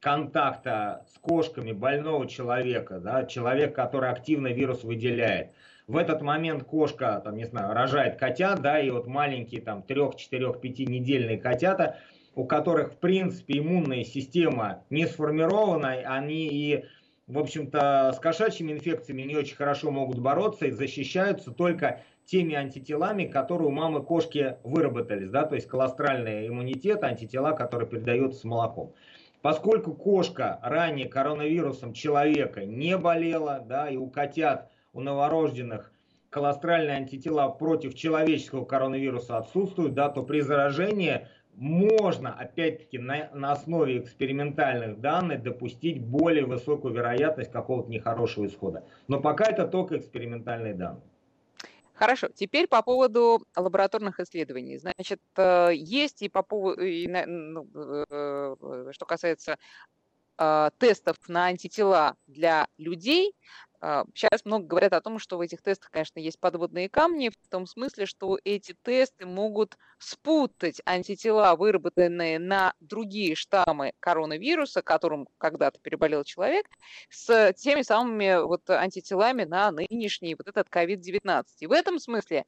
контакта 0.00 1.06
с 1.12 1.18
кошками 1.18 1.72
больного 1.72 2.28
человека, 2.28 3.00
да, 3.00 3.24
человек, 3.24 3.74
который 3.74 4.10
активно 4.10 4.48
вирус 4.48 4.84
выделяет, 4.84 5.52
в 5.86 5.96
этот 5.96 6.20
момент 6.20 6.64
кошка, 6.64 7.20
там, 7.24 7.36
не 7.36 7.44
знаю, 7.44 7.72
рожает 7.72 8.18
котят, 8.18 8.60
да, 8.60 8.80
и 8.80 8.90
вот 8.90 9.06
маленькие 9.06 9.60
там 9.60 9.82
3, 9.82 10.16
4, 10.16 10.54
5 10.54 10.78
недельные 10.80 11.38
котята, 11.38 11.98
у 12.34 12.44
которых, 12.44 12.92
в 12.92 12.96
принципе, 12.96 13.58
иммунная 13.58 14.04
система 14.04 14.84
не 14.90 15.06
сформирована, 15.06 15.90
они 15.90 16.48
и, 16.48 16.84
в 17.26 17.38
общем-то, 17.38 18.12
с 18.14 18.18
кошачьими 18.18 18.72
инфекциями 18.72 19.22
не 19.22 19.36
очень 19.36 19.56
хорошо 19.56 19.90
могут 19.90 20.18
бороться 20.18 20.66
и 20.66 20.72
защищаются 20.72 21.52
только 21.52 22.02
теми 22.24 22.54
антителами, 22.54 23.24
которые 23.24 23.68
у 23.68 23.70
мамы 23.70 24.02
кошки 24.02 24.56
выработались, 24.64 25.30
да, 25.30 25.44
то 25.44 25.54
есть 25.54 25.68
колостральный 25.68 26.48
иммунитет, 26.48 27.04
антитела, 27.04 27.52
которые 27.52 27.88
передаются 27.88 28.40
с 28.40 28.44
молоком. 28.44 28.92
Поскольку 29.40 29.94
кошка 29.94 30.58
ранее 30.62 31.08
коронавирусом 31.08 31.92
человека 31.92 32.64
не 32.64 32.98
болела, 32.98 33.64
да, 33.64 33.88
и 33.88 33.96
у 33.96 34.08
котят 34.08 34.68
у 34.96 35.00
новорожденных 35.00 35.92
колостральные 36.30 36.96
антитела 36.96 37.48
против 37.48 37.94
человеческого 37.94 38.64
коронавируса 38.64 39.38
отсутствуют, 39.38 39.94
да, 39.94 40.08
то 40.08 40.22
при 40.22 40.40
заражении 40.40 41.28
можно, 41.54 42.34
опять-таки, 42.34 42.98
на, 42.98 43.30
на 43.32 43.52
основе 43.52 43.98
экспериментальных 43.98 45.00
данных 45.00 45.42
допустить 45.42 46.04
более 46.04 46.44
высокую 46.44 46.92
вероятность 46.92 47.50
какого-то 47.50 47.90
нехорошего 47.90 48.46
исхода. 48.46 48.84
Но 49.08 49.20
пока 49.20 49.46
это 49.46 49.66
только 49.66 49.96
экспериментальные 49.96 50.74
данные. 50.74 51.02
Хорошо, 51.94 52.28
теперь 52.34 52.66
по 52.66 52.82
поводу 52.82 53.42
лабораторных 53.56 54.20
исследований. 54.20 54.76
Значит, 54.76 55.20
э, 55.36 55.70
есть 55.72 56.20
и 56.20 56.28
по 56.28 56.42
поводу, 56.42 56.82
и, 56.82 57.06
ну, 57.08 57.66
э, 57.74 58.90
что 58.92 59.06
касается 59.06 59.56
э, 60.38 60.70
тестов 60.78 61.16
на 61.28 61.46
антитела 61.46 62.16
для 62.26 62.66
людей, 62.76 63.32
Сейчас 64.14 64.40
а, 64.44 64.48
много 64.48 64.66
говорят 64.66 64.92
о 64.92 65.00
том, 65.00 65.18
что 65.18 65.36
в 65.38 65.40
этих 65.40 65.62
тестах, 65.62 65.90
конечно, 65.90 66.18
есть 66.18 66.38
подводные 66.38 66.88
камни, 66.88 67.28
в 67.28 67.48
том 67.48 67.66
смысле, 67.66 68.06
что 68.06 68.38
эти 68.44 68.74
тесты 68.82 69.26
могут 69.26 69.76
спутать 69.98 70.80
антитела, 70.84 71.54
выработанные 71.56 72.38
на 72.38 72.74
другие 72.80 73.34
штаммы 73.34 73.92
коронавируса, 74.00 74.82
которым 74.82 75.28
когда-то 75.38 75.78
переболел 75.80 76.24
человек, 76.24 76.66
с 77.10 77.52
теми 77.54 77.82
самыми 77.82 78.44
вот 78.44 78.68
антителами 78.70 79.44
на 79.44 79.70
нынешний 79.70 80.34
вот 80.34 80.48
этот 80.48 80.68
COVID-19. 80.68 81.44
И 81.60 81.66
в 81.66 81.72
этом 81.72 81.98
смысле 81.98 82.44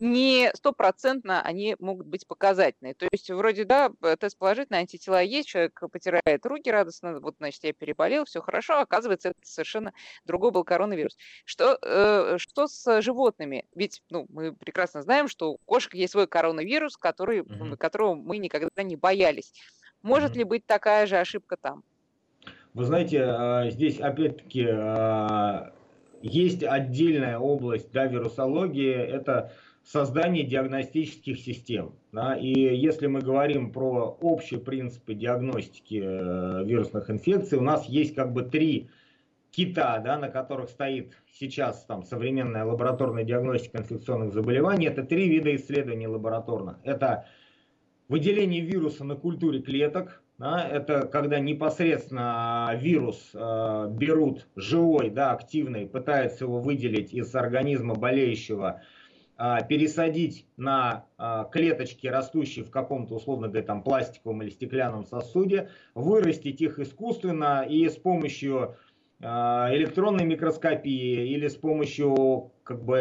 не 0.00 0.50
стопроцентно 0.54 1.42
они 1.42 1.76
могут 1.78 2.06
быть 2.06 2.26
показательные. 2.26 2.94
То 2.94 3.06
есть 3.10 3.30
вроде, 3.30 3.64
да, 3.64 3.90
тест 4.18 4.38
положительный, 4.38 4.80
антитела 4.80 5.22
есть, 5.22 5.48
человек 5.48 5.80
потирает 5.92 6.44
руки 6.44 6.70
радостно, 6.70 7.20
вот, 7.20 7.36
значит, 7.38 7.64
я 7.64 7.72
переболел, 7.72 8.24
все 8.24 8.40
хорошо, 8.40 8.80
оказывается, 8.80 9.30
это 9.30 9.38
совершенно 9.42 9.92
другой 10.24 10.50
был 10.50 10.64
коронавирус. 10.64 11.16
Что, 11.44 11.78
э, 11.82 12.36
что 12.38 12.66
с 12.66 13.00
животными? 13.00 13.66
Ведь, 13.74 14.02
ну, 14.10 14.26
мы 14.28 14.52
прекрасно 14.52 15.02
знаем, 15.02 15.28
что 15.28 15.52
у 15.52 15.58
кошек 15.58 15.94
есть 15.94 16.12
свой 16.12 16.26
коронавирус, 16.26 16.96
который, 16.96 17.40
mm-hmm. 17.40 17.76
которого 17.76 18.14
мы 18.14 18.38
никогда 18.38 18.82
не 18.82 18.96
боялись. 18.96 19.52
Может 20.02 20.32
mm-hmm. 20.32 20.38
ли 20.38 20.44
быть 20.44 20.66
такая 20.66 21.06
же 21.06 21.16
ошибка 21.16 21.56
там? 21.56 21.82
Вы 22.74 22.84
знаете, 22.84 23.22
а, 23.22 23.70
здесь 23.70 24.00
опять-таки 24.00 24.66
а, 24.68 25.72
есть 26.22 26.64
отдельная 26.64 27.38
область 27.38 27.92
да, 27.92 28.06
вирусологии, 28.06 28.94
это 28.94 29.52
создание 29.84 30.44
диагностических 30.44 31.38
систем. 31.38 31.94
Да, 32.12 32.34
и 32.34 32.48
если 32.48 33.06
мы 33.06 33.20
говорим 33.20 33.72
про 33.72 34.16
общие 34.20 34.58
принципы 34.58 35.14
диагностики 35.14 36.00
э, 36.02 36.64
вирусных 36.64 37.10
инфекций, 37.10 37.58
у 37.58 37.62
нас 37.62 37.86
есть 37.86 38.14
как 38.14 38.32
бы 38.32 38.42
три 38.42 38.88
кита, 39.50 39.98
да, 39.98 40.18
на 40.18 40.28
которых 40.28 40.70
стоит 40.70 41.16
сейчас 41.38 41.84
там, 41.84 42.02
современная 42.02 42.64
лабораторная 42.64 43.24
диагностика 43.24 43.78
инфекционных 43.78 44.32
заболеваний. 44.32 44.86
Это 44.86 45.02
три 45.04 45.28
вида 45.28 45.54
исследований 45.54 46.08
лабораторных. 46.08 46.78
Это 46.82 47.26
выделение 48.08 48.62
вируса 48.62 49.04
на 49.04 49.16
культуре 49.16 49.60
клеток, 49.60 50.22
да, 50.38 50.66
это 50.66 51.06
когда 51.06 51.38
непосредственно 51.38 52.72
вирус 52.74 53.30
э, 53.34 53.88
берут 53.92 54.48
живой, 54.56 55.10
да, 55.10 55.30
активный, 55.30 55.86
пытаются 55.86 56.44
его 56.44 56.58
выделить 56.58 57.14
из 57.14 57.32
организма 57.36 57.94
болеющего 57.94 58.82
пересадить 59.36 60.46
на 60.56 61.06
а, 61.18 61.44
клеточки, 61.44 62.06
растущие 62.06 62.64
в 62.64 62.70
каком-то, 62.70 63.14
условно 63.14 63.48
говоря, 63.48 63.66
там, 63.66 63.82
пластиковом 63.82 64.42
или 64.42 64.50
стеклянном 64.50 65.04
сосуде, 65.04 65.70
вырастить 65.94 66.60
их 66.60 66.78
искусственно 66.78 67.66
и 67.68 67.88
с 67.88 67.96
помощью 67.96 68.76
а, 69.20 69.68
электронной 69.74 70.24
микроскопии 70.24 71.28
или 71.28 71.48
с 71.48 71.56
помощью 71.56 72.52
как 72.62 72.84
бы, 72.84 72.96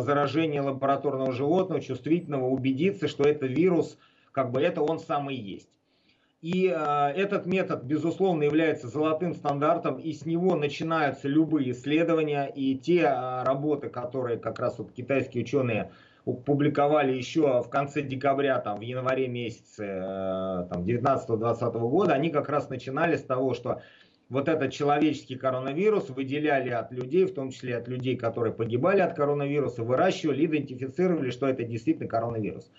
заражения 0.00 0.62
лабораторного 0.62 1.32
животного, 1.32 1.80
чувствительного, 1.80 2.46
убедиться, 2.46 3.06
что 3.06 3.24
это 3.24 3.46
вирус, 3.46 3.98
как 4.32 4.52
бы 4.52 4.62
это 4.62 4.82
он 4.82 4.98
самый 4.98 5.36
есть. 5.36 5.68
И 6.46 6.72
э, 6.72 7.08
этот 7.16 7.44
метод, 7.46 7.82
безусловно, 7.82 8.44
является 8.44 8.86
золотым 8.86 9.34
стандартом, 9.34 9.96
и 9.96 10.12
с 10.12 10.24
него 10.24 10.54
начинаются 10.54 11.26
любые 11.26 11.72
исследования, 11.72 12.46
и 12.46 12.76
те 12.78 13.00
э, 13.00 13.42
работы, 13.42 13.88
которые 13.88 14.38
как 14.38 14.60
раз 14.60 14.78
вот 14.78 14.92
китайские 14.92 15.42
ученые 15.42 15.90
публиковали 16.24 17.10
еще 17.10 17.64
в 17.64 17.68
конце 17.68 18.00
декабря, 18.02 18.60
там, 18.60 18.78
в 18.78 18.82
январе 18.82 19.26
месяце 19.26 19.86
э, 19.86 20.66
там, 20.70 20.84
19-20 20.84 21.80
года, 21.80 22.12
они 22.12 22.30
как 22.30 22.48
раз 22.48 22.70
начинали 22.70 23.16
с 23.16 23.24
того, 23.24 23.52
что 23.52 23.82
вот 24.28 24.48
этот 24.48 24.72
человеческий 24.72 25.34
коронавирус 25.34 26.10
выделяли 26.10 26.70
от 26.70 26.92
людей, 26.92 27.24
в 27.24 27.34
том 27.34 27.50
числе 27.50 27.76
от 27.76 27.88
людей, 27.88 28.16
которые 28.16 28.54
погибали 28.54 29.00
от 29.00 29.16
коронавируса, 29.16 29.82
выращивали, 29.82 30.46
идентифицировали, 30.46 31.30
что 31.30 31.48
это 31.48 31.64
действительно 31.64 32.08
коронавирус. 32.08 32.70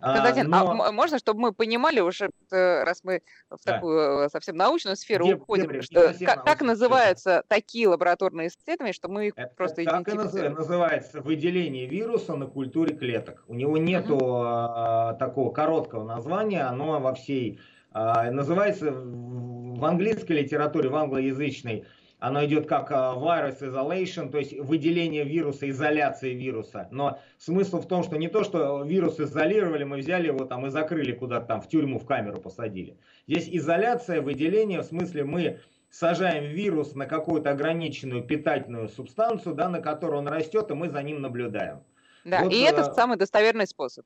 Константин, 0.00 0.54
а, 0.54 0.64
но... 0.64 0.82
а 0.84 0.92
можно, 0.92 1.18
чтобы 1.18 1.40
мы 1.40 1.52
понимали 1.52 2.00
уже, 2.00 2.30
э, 2.50 2.84
раз 2.84 3.00
мы 3.02 3.22
в 3.50 3.64
да. 3.64 3.74
такую 3.74 4.26
э, 4.26 4.28
совсем 4.28 4.56
научную 4.56 4.96
сферу 4.96 5.24
Где, 5.24 5.34
уходим, 5.34 5.66
где, 5.68 5.82
что, 5.82 6.14
как, 6.24 6.44
как 6.44 6.60
называются 6.62 7.42
такие 7.48 7.88
лабораторные 7.88 8.48
исследования, 8.48 8.92
что 8.92 9.08
мы 9.08 9.28
их 9.28 9.32
Это 9.36 9.52
просто 9.56 9.84
так? 9.84 10.04
Так 10.04 10.14
и 10.14 10.48
называется 10.48 11.20
выделение 11.20 11.86
вируса 11.86 12.36
на 12.36 12.46
культуре 12.46 12.94
клеток. 12.94 13.44
У 13.48 13.54
него 13.54 13.76
нету 13.76 14.18
а, 14.20 15.14
такого 15.14 15.52
короткого 15.52 16.04
названия, 16.04 16.62
оно 16.62 17.00
во 17.00 17.14
всей... 17.14 17.60
А, 17.90 18.30
называется 18.30 18.92
в 18.92 19.84
английской 19.84 20.32
литературе, 20.32 20.88
в 20.88 20.96
англоязычной, 20.96 21.86
оно 22.18 22.44
идет 22.44 22.66
как 22.66 22.90
а, 22.90 23.14
virus 23.14 23.60
isolation, 23.60 24.30
то 24.30 24.38
есть 24.38 24.58
выделение 24.58 25.24
вируса, 25.24 25.68
изоляция 25.70 26.32
вируса. 26.32 26.88
Но 26.90 27.20
смысл 27.38 27.80
в 27.80 27.86
том, 27.86 28.02
что 28.02 28.16
не 28.16 28.28
то, 28.28 28.44
что 28.44 28.82
вирус 28.82 29.20
изолировали, 29.20 29.84
мы 29.84 29.98
взяли 29.98 30.26
его 30.26 30.44
там 30.44 30.66
и 30.66 30.70
закрыли 30.70 31.12
куда-то 31.12 31.46
там 31.46 31.60
в 31.60 31.68
тюрьму, 31.68 31.98
в 31.98 32.06
камеру 32.06 32.40
посадили. 32.40 32.96
Здесь 33.26 33.48
изоляция, 33.50 34.20
выделение, 34.20 34.82
в 34.82 34.86
смысле 34.86 35.24
мы 35.24 35.60
сажаем 35.90 36.44
вирус 36.44 36.94
на 36.94 37.06
какую-то 37.06 37.50
ограниченную 37.50 38.22
питательную 38.22 38.88
субстанцию, 38.88 39.54
да, 39.54 39.68
на 39.68 39.80
которой 39.80 40.16
он 40.16 40.28
растет, 40.28 40.70
и 40.70 40.74
мы 40.74 40.88
за 40.88 41.02
ним 41.02 41.22
наблюдаем. 41.22 41.82
Да, 42.24 42.42
вот, 42.42 42.52
и 42.52 42.60
это 42.60 42.82
а, 42.82 42.94
самый 42.94 43.16
достоверный 43.16 43.66
способ 43.66 44.04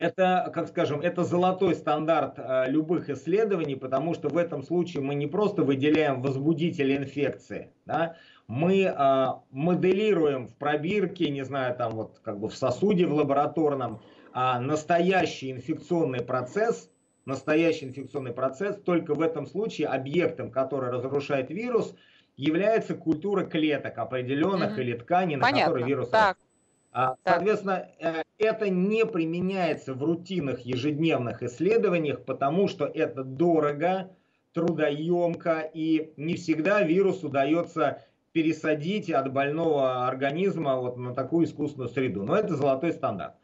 это, 0.00 0.50
как 0.52 0.68
скажем, 0.68 1.02
это 1.02 1.24
золотой 1.24 1.74
стандарт 1.74 2.38
э, 2.38 2.70
любых 2.70 3.10
исследований, 3.10 3.76
потому 3.76 4.14
что 4.14 4.28
в 4.30 4.36
этом 4.38 4.62
случае 4.62 5.02
мы 5.02 5.14
не 5.14 5.26
просто 5.26 5.62
выделяем 5.62 6.22
возбудители 6.22 6.96
инфекции, 6.96 7.70
да, 7.84 8.16
мы 8.48 8.82
э, 8.82 9.26
моделируем 9.50 10.48
в 10.48 10.56
пробирке, 10.56 11.28
не 11.28 11.44
знаю, 11.44 11.76
там 11.76 11.92
вот 11.92 12.18
как 12.24 12.40
бы 12.40 12.48
в 12.48 12.56
сосуде 12.56 13.06
в 13.06 13.12
лабораторном, 13.12 14.00
э, 14.34 14.58
настоящий 14.58 15.52
инфекционный 15.52 16.24
процесс, 16.24 16.90
настоящий 17.26 17.84
инфекционный 17.84 18.32
процесс, 18.32 18.76
только 18.80 19.14
в 19.14 19.20
этом 19.20 19.46
случае 19.46 19.88
объектом, 19.88 20.50
который 20.50 20.90
разрушает 20.90 21.50
вирус, 21.50 21.94
является 22.36 22.94
культура 22.94 23.44
клеток 23.44 23.98
определенных 23.98 24.78
mm-hmm. 24.78 24.82
или 24.82 24.92
тканей, 24.94 25.36
на 25.36 25.42
Понятно. 25.42 25.66
которые 25.66 25.86
вирус 25.86 26.08
так. 26.08 26.38
А, 26.92 27.16
соответственно, 27.24 27.88
э, 28.00 28.22
это 28.38 28.68
не 28.68 29.06
применяется 29.06 29.94
в 29.94 30.02
рутинных 30.02 30.60
ежедневных 30.66 31.42
исследованиях, 31.42 32.24
потому 32.24 32.66
что 32.66 32.84
это 32.84 33.22
дорого, 33.22 34.10
трудоемко 34.52 35.70
и 35.72 36.12
не 36.16 36.34
всегда 36.34 36.82
вирус 36.82 37.22
удается 37.22 38.02
пересадить 38.32 39.10
от 39.10 39.32
больного 39.32 40.06
организма 40.06 40.76
вот 40.76 40.96
на 40.96 41.14
такую 41.14 41.46
искусственную 41.46 41.90
среду. 41.90 42.22
Но 42.24 42.36
это 42.36 42.56
золотой 42.56 42.92
стандарт. 42.92 43.34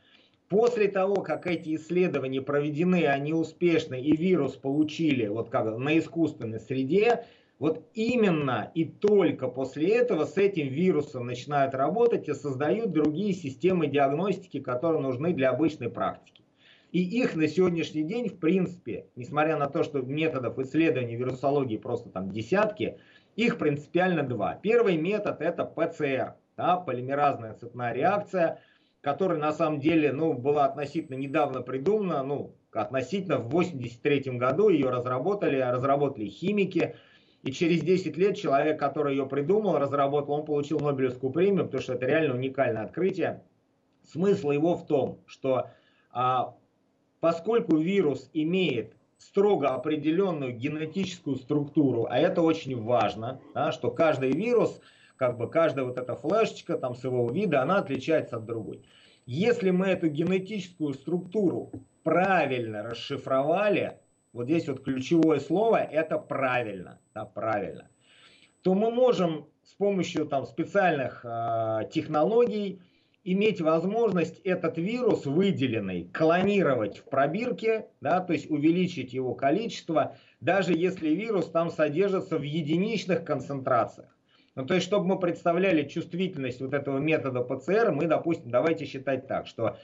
После 0.48 0.88
того, 0.88 1.22
как 1.22 1.46
эти 1.46 1.74
исследования 1.74 2.40
проведены, 2.40 3.06
они 3.06 3.32
успешны 3.32 4.00
и 4.00 4.16
вирус 4.16 4.54
получили 4.54 5.26
вот 5.26 5.50
как 5.50 5.76
на 5.76 5.98
искусственной 5.98 6.60
среде, 6.60 7.24
вот 7.58 7.88
именно 7.94 8.70
и 8.74 8.84
только 8.84 9.48
после 9.48 9.96
этого 9.96 10.26
с 10.26 10.36
этим 10.36 10.68
вирусом 10.68 11.26
начинают 11.26 11.74
работать 11.74 12.28
и 12.28 12.34
создают 12.34 12.92
другие 12.92 13.32
системы 13.32 13.86
диагностики, 13.86 14.60
которые 14.60 15.00
нужны 15.00 15.32
для 15.32 15.50
обычной 15.50 15.88
практики. 15.88 16.42
И 16.92 17.02
их 17.02 17.34
на 17.34 17.48
сегодняшний 17.48 18.04
день, 18.04 18.28
в 18.28 18.38
принципе, 18.38 19.06
несмотря 19.16 19.56
на 19.56 19.68
то, 19.68 19.82
что 19.82 20.00
методов 20.00 20.58
исследования 20.58 21.16
вирусологии 21.16 21.76
просто 21.76 22.10
там 22.10 22.30
десятки, 22.30 22.98
их 23.36 23.58
принципиально 23.58 24.22
два. 24.22 24.54
Первый 24.54 24.96
метод 24.96 25.40
это 25.40 25.64
ПЦР, 25.64 26.34
да, 26.56 26.76
полимеразная 26.76 27.54
цепная 27.54 27.92
реакция, 27.92 28.60
которая 29.00 29.38
на 29.38 29.52
самом 29.52 29.80
деле 29.80 30.12
ну, 30.12 30.32
была 30.32 30.66
относительно 30.66 31.16
недавно 31.16 31.62
придумана, 31.62 32.22
ну, 32.22 32.54
относительно 32.72 33.38
в 33.38 33.46
1983 33.48 34.38
году 34.38 34.68
ее 34.68 34.90
разработали, 34.90 35.58
разработали 35.58 36.26
химики, 36.26 36.96
и 37.42 37.52
через 37.52 37.82
10 37.82 38.16
лет 38.16 38.36
человек, 38.36 38.78
который 38.78 39.16
ее 39.16 39.26
придумал, 39.26 39.78
разработал, 39.78 40.34
он 40.34 40.44
получил 40.44 40.80
Нобелевскую 40.80 41.32
премию, 41.32 41.64
потому 41.64 41.82
что 41.82 41.94
это 41.94 42.06
реально 42.06 42.34
уникальное 42.34 42.84
открытие. 42.84 43.42
Смысл 44.04 44.50
его 44.50 44.74
в 44.74 44.86
том, 44.86 45.20
что 45.26 45.70
а, 46.10 46.54
поскольку 47.20 47.76
вирус 47.76 48.30
имеет 48.32 48.94
строго 49.18 49.74
определенную 49.74 50.52
генетическую 50.52 51.36
структуру, 51.36 52.06
а 52.08 52.18
это 52.18 52.42
очень 52.42 52.80
важно, 52.82 53.40
да, 53.54 53.72
что 53.72 53.90
каждый 53.90 54.32
вирус, 54.32 54.80
как 55.16 55.36
бы 55.38 55.48
каждая 55.48 55.84
вот 55.84 55.98
эта 55.98 56.14
флешечка 56.14 56.76
там 56.76 56.94
с 56.94 57.04
его 57.04 57.28
вида, 57.30 57.62
она 57.62 57.78
отличается 57.78 58.36
от 58.36 58.44
другой. 58.44 58.82
Если 59.26 59.70
мы 59.70 59.86
эту 59.86 60.08
генетическую 60.08 60.94
структуру 60.94 61.72
правильно 62.04 62.82
расшифровали, 62.82 63.98
вот 64.36 64.46
здесь 64.46 64.68
вот 64.68 64.84
ключевое 64.84 65.40
слово 65.40 65.78
это 65.78 66.18
правильно, 66.18 67.00
да, 67.14 67.24
правильно, 67.24 67.88
то 68.62 68.74
мы 68.74 68.90
можем 68.90 69.46
с 69.64 69.72
помощью 69.72 70.26
там 70.26 70.46
специальных 70.46 71.24
э, 71.24 71.88
технологий 71.92 72.80
иметь 73.24 73.60
возможность 73.60 74.38
этот 74.44 74.78
вирус 74.78 75.26
выделенный 75.26 76.08
клонировать 76.12 76.98
в 76.98 77.04
пробирке, 77.04 77.88
да, 78.00 78.20
то 78.20 78.32
есть 78.32 78.48
увеличить 78.48 79.12
его 79.12 79.34
количество, 79.34 80.16
даже 80.40 80.74
если 80.74 81.08
вирус 81.08 81.50
там 81.50 81.70
содержится 81.70 82.38
в 82.38 82.42
единичных 82.42 83.24
концентрациях. 83.24 84.16
Ну, 84.54 84.64
то 84.64 84.74
есть, 84.74 84.86
чтобы 84.86 85.06
мы 85.06 85.18
представляли 85.18 85.88
чувствительность 85.88 86.60
вот 86.60 86.72
этого 86.72 86.98
метода 86.98 87.42
ПЦР, 87.42 87.90
мы, 87.92 88.06
допустим, 88.06 88.50
давайте 88.50 88.86
считать 88.86 89.26
так, 89.26 89.46
что 89.46 89.76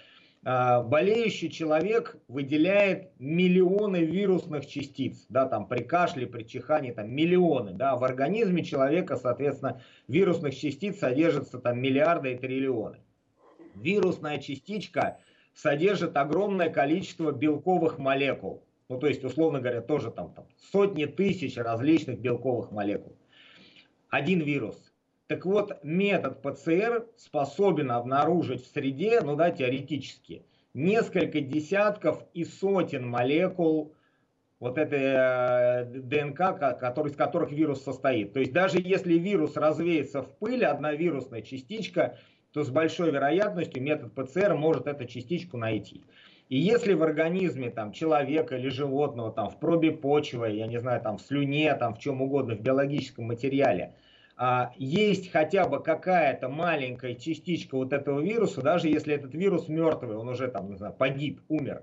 болеющий 0.44 1.50
человек 1.50 2.16
выделяет 2.26 3.12
миллионы 3.20 3.98
вирусных 3.98 4.66
частиц, 4.66 5.26
да, 5.28 5.46
там 5.46 5.68
при 5.68 5.85
кашле, 5.85 6.26
при 6.26 6.42
чихании, 6.42 6.90
там 6.90 7.14
миллионы, 7.14 7.72
да, 7.74 7.96
в 7.96 8.02
организме 8.02 8.64
человека, 8.64 9.16
соответственно, 9.16 9.81
вирусных 10.09 10.57
частиц 10.57 10.98
содержится 10.98 11.59
там 11.59 11.81
миллиарды 11.81 12.33
и 12.33 12.38
триллионы. 12.38 12.98
вирусная 13.74 14.38
частичка 14.38 15.18
содержит 15.55 16.16
огромное 16.16 16.70
количество 16.70 17.31
белковых 17.33 17.98
молекул. 17.98 18.64
Ну, 18.88 18.98
то 18.98 19.07
есть, 19.07 19.24
условно 19.24 19.61
говоря, 19.61 19.81
тоже 19.81 20.11
там, 20.11 20.35
там 20.35 20.46
сотни 20.72 21.07
тысяч 21.07 21.57
различных 21.57 22.18
белковых 22.20 22.70
молекул. 22.72 23.16
Один 24.11 24.40
вирус. 24.40 24.91
Так 25.28 25.46
вот, 25.46 25.82
метод 25.82 26.42
ПЦР 26.42 27.06
способен 27.16 27.90
обнаружить 27.90 28.64
в 28.64 28.72
среде, 28.72 29.20
ну 29.22 29.37
да, 29.37 29.50
теоретически, 29.50 30.44
несколько 30.74 31.40
десятков 31.40 32.22
и 32.35 32.44
сотен 32.44 33.08
молекул 33.08 33.94
вот 34.58 34.78
этой 34.78 35.00
э, 35.02 35.85
ДНК, 35.87 36.58
который, 36.78 37.11
из 37.11 37.16
которых 37.16 37.50
вирус 37.50 37.82
состоит. 37.82 38.32
То 38.32 38.40
есть 38.40 38.52
даже 38.52 38.78
если 38.80 39.14
вирус 39.14 39.56
развеется 39.56 40.22
в 40.22 40.30
пыль, 40.38 40.64
одна 40.64 40.92
вирусная 40.92 41.42
частичка, 41.42 42.18
то 42.52 42.62
с 42.62 42.70
большой 42.70 43.11
вероятностью 43.11 43.82
метод 43.82 44.12
ПЦР 44.14 44.54
может 44.54 44.87
эту 44.87 45.06
частичку 45.06 45.56
найти. 45.56 46.04
И 46.48 46.58
если 46.58 46.92
в 46.92 47.02
организме 47.02 47.70
там, 47.70 47.92
человека 47.92 48.56
или 48.56 48.68
животного, 48.68 49.32
там, 49.32 49.48
в 49.48 49.58
пробе 49.58 49.90
почвы, 49.90 50.50
я 50.50 50.66
не 50.66 50.78
знаю, 50.78 51.00
там, 51.00 51.16
в 51.16 51.22
слюне, 51.22 51.74
там, 51.74 51.94
в 51.94 51.98
чем 51.98 52.20
угодно, 52.20 52.54
в 52.54 52.61
биологическом 52.61 53.24
материале, 53.24 53.94
есть 54.76 55.30
хотя 55.30 55.68
бы 55.68 55.82
какая-то 55.82 56.48
маленькая 56.48 57.14
частичка 57.14 57.76
вот 57.76 57.92
этого 57.92 58.20
вируса, 58.20 58.62
даже 58.62 58.88
если 58.88 59.14
этот 59.14 59.34
вирус 59.34 59.68
мертвый, 59.68 60.16
он 60.16 60.28
уже 60.28 60.48
там, 60.48 60.70
не 60.70 60.76
знаю, 60.76 60.94
погиб, 60.94 61.40
умер, 61.48 61.82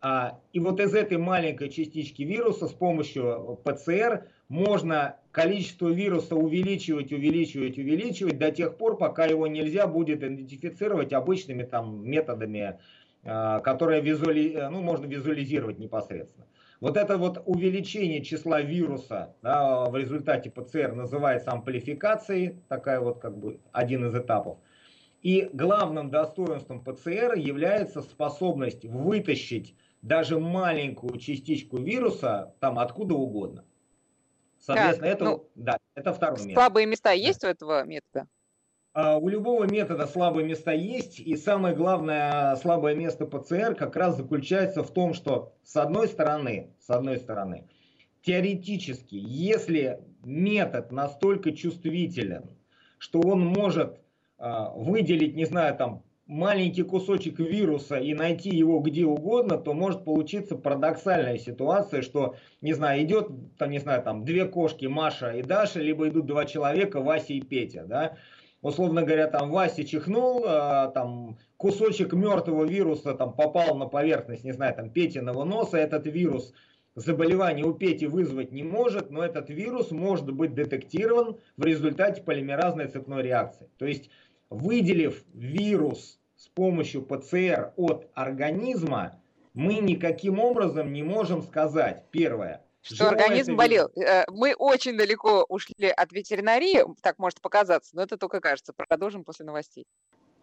а, 0.00 0.38
и 0.52 0.60
вот 0.60 0.80
из 0.80 0.94
этой 0.94 1.18
маленькой 1.18 1.70
частички 1.70 2.22
вируса 2.22 2.68
с 2.68 2.72
помощью 2.72 3.58
ПЦР 3.64 4.26
можно 4.48 5.16
количество 5.32 5.88
вируса 5.88 6.36
увеличивать, 6.36 7.12
увеличивать, 7.12 7.78
увеличивать 7.78 8.38
до 8.38 8.52
тех 8.52 8.76
пор, 8.76 8.96
пока 8.96 9.26
его 9.26 9.46
нельзя 9.48 9.86
будет 9.88 10.22
идентифицировать 10.22 11.12
обычными 11.12 11.64
там 11.64 12.08
методами, 12.08 12.78
а, 13.24 13.58
которые 13.60 14.00
визуали, 14.00 14.68
ну, 14.70 14.82
можно 14.82 15.06
визуализировать 15.06 15.78
непосредственно. 15.78 16.46
Вот 16.80 16.96
это 16.96 17.18
вот 17.18 17.42
увеличение 17.44 18.22
числа 18.22 18.60
вируса 18.60 19.34
да, 19.42 19.84
в 19.86 19.96
результате 19.96 20.50
ПЦР 20.50 20.92
называется 20.92 21.50
амплификацией, 21.50 22.60
такая 22.68 23.00
вот 23.00 23.20
как 23.20 23.36
бы 23.36 23.60
один 23.72 24.06
из 24.06 24.14
этапов. 24.14 24.58
И 25.22 25.50
главным 25.52 26.10
достоинством 26.10 26.84
ПЦР 26.84 27.34
является 27.34 28.02
способность 28.02 28.84
вытащить 28.84 29.74
даже 30.02 30.38
маленькую 30.38 31.18
частичку 31.18 31.78
вируса 31.78 32.54
там 32.60 32.78
откуда 32.78 33.14
угодно. 33.14 33.64
Соответственно, 34.60 35.10
так, 35.10 35.16
это, 35.16 35.24
ну, 35.24 35.50
да, 35.56 35.78
это 35.94 36.12
второй 36.12 36.38
метод. 36.38 36.54
Слабые 36.54 36.86
места 36.86 37.10
есть 37.10 37.42
у 37.42 37.48
этого 37.48 37.84
метода? 37.84 38.28
А, 39.00 39.16
у 39.16 39.28
любого 39.28 39.62
метода 39.62 40.08
слабые 40.08 40.44
места 40.44 40.72
есть, 40.72 41.20
и 41.20 41.36
самое 41.36 41.72
главное 41.72 42.56
слабое 42.56 42.96
место 42.96 43.26
ПЦР 43.26 43.76
как 43.76 43.94
раз 43.94 44.16
заключается 44.16 44.82
в 44.82 44.90
том, 44.90 45.14
что 45.14 45.52
с 45.62 45.76
одной 45.76 46.08
стороны, 46.08 46.72
с 46.80 46.90
одной 46.90 47.18
стороны, 47.18 47.68
теоретически, 48.22 49.14
если 49.14 50.00
метод 50.24 50.90
настолько 50.90 51.52
чувствителен, 51.52 52.50
что 52.98 53.20
он 53.20 53.46
может 53.46 54.00
а, 54.36 54.70
выделить, 54.70 55.36
не 55.36 55.44
знаю, 55.44 55.76
там 55.76 56.02
маленький 56.26 56.82
кусочек 56.82 57.38
вируса 57.38 57.98
и 57.98 58.14
найти 58.14 58.50
его 58.50 58.80
где 58.80 59.04
угодно, 59.04 59.58
то 59.58 59.74
может 59.74 60.04
получиться 60.04 60.56
парадоксальная 60.56 61.38
ситуация, 61.38 62.02
что, 62.02 62.34
не 62.62 62.72
знаю, 62.72 63.04
идет, 63.04 63.28
там, 63.58 63.70
не 63.70 63.78
знаю, 63.78 64.02
там 64.02 64.24
две 64.24 64.44
кошки, 64.44 64.86
Маша 64.86 65.30
и 65.30 65.42
Даша, 65.44 65.78
либо 65.78 66.08
идут 66.08 66.26
два 66.26 66.46
человека, 66.46 67.00
Вася 67.00 67.34
и 67.34 67.40
Петя, 67.40 67.84
да, 67.86 68.16
условно 68.62 69.02
говоря, 69.02 69.26
там 69.26 69.50
Вася 69.50 69.84
чихнул, 69.84 70.44
а, 70.46 70.88
там 70.88 71.38
кусочек 71.56 72.12
мертвого 72.12 72.64
вируса 72.64 73.14
там 73.14 73.32
попал 73.32 73.76
на 73.76 73.86
поверхность, 73.86 74.44
не 74.44 74.52
знаю, 74.52 74.74
там 74.74 74.90
Петиного 74.90 75.44
носа, 75.44 75.76
этот 75.78 76.06
вирус 76.06 76.52
заболевание 76.94 77.64
у 77.64 77.74
Пети 77.74 78.06
вызвать 78.06 78.52
не 78.52 78.62
может, 78.62 79.10
но 79.10 79.24
этот 79.24 79.50
вирус 79.50 79.90
может 79.90 80.32
быть 80.32 80.54
детектирован 80.54 81.38
в 81.56 81.64
результате 81.64 82.22
полимеразной 82.22 82.88
цепной 82.88 83.22
реакции. 83.22 83.68
То 83.78 83.86
есть, 83.86 84.10
выделив 84.50 85.24
вирус 85.32 86.18
с 86.36 86.48
помощью 86.48 87.02
ПЦР 87.02 87.72
от 87.76 88.08
организма, 88.14 89.20
мы 89.54 89.74
никаким 89.74 90.38
образом 90.38 90.92
не 90.92 91.02
можем 91.02 91.42
сказать, 91.42 92.04
первое, 92.10 92.64
что 92.94 93.08
организм 93.08 93.56
болел. 93.56 93.90
Э, 93.96 94.24
мы 94.28 94.54
очень 94.54 94.96
далеко 94.96 95.44
ушли 95.48 95.88
от 95.88 96.12
ветеринарии, 96.12 96.84
так 97.02 97.18
может 97.18 97.40
показаться, 97.40 97.94
но 97.94 98.02
это 98.02 98.16
только 98.16 98.40
кажется. 98.40 98.72
Продолжим 98.72 99.24
после 99.24 99.44
новостей. 99.44 99.86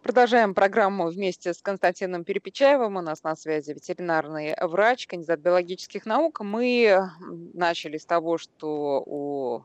Продолжаем 0.02 0.54
программу 0.54 1.08
вместе 1.08 1.52
с 1.52 1.60
Константином 1.60 2.24
Перепечаевым. 2.24 2.96
У 2.96 3.00
нас 3.00 3.24
на 3.24 3.34
связи 3.34 3.72
ветеринарный 3.72 4.54
врач, 4.60 5.08
кандидат 5.08 5.40
биологических 5.40 6.06
наук. 6.06 6.40
Мы 6.40 7.10
начали 7.54 7.98
с 7.98 8.06
того, 8.06 8.38
что 8.38 9.02
у 9.04 9.62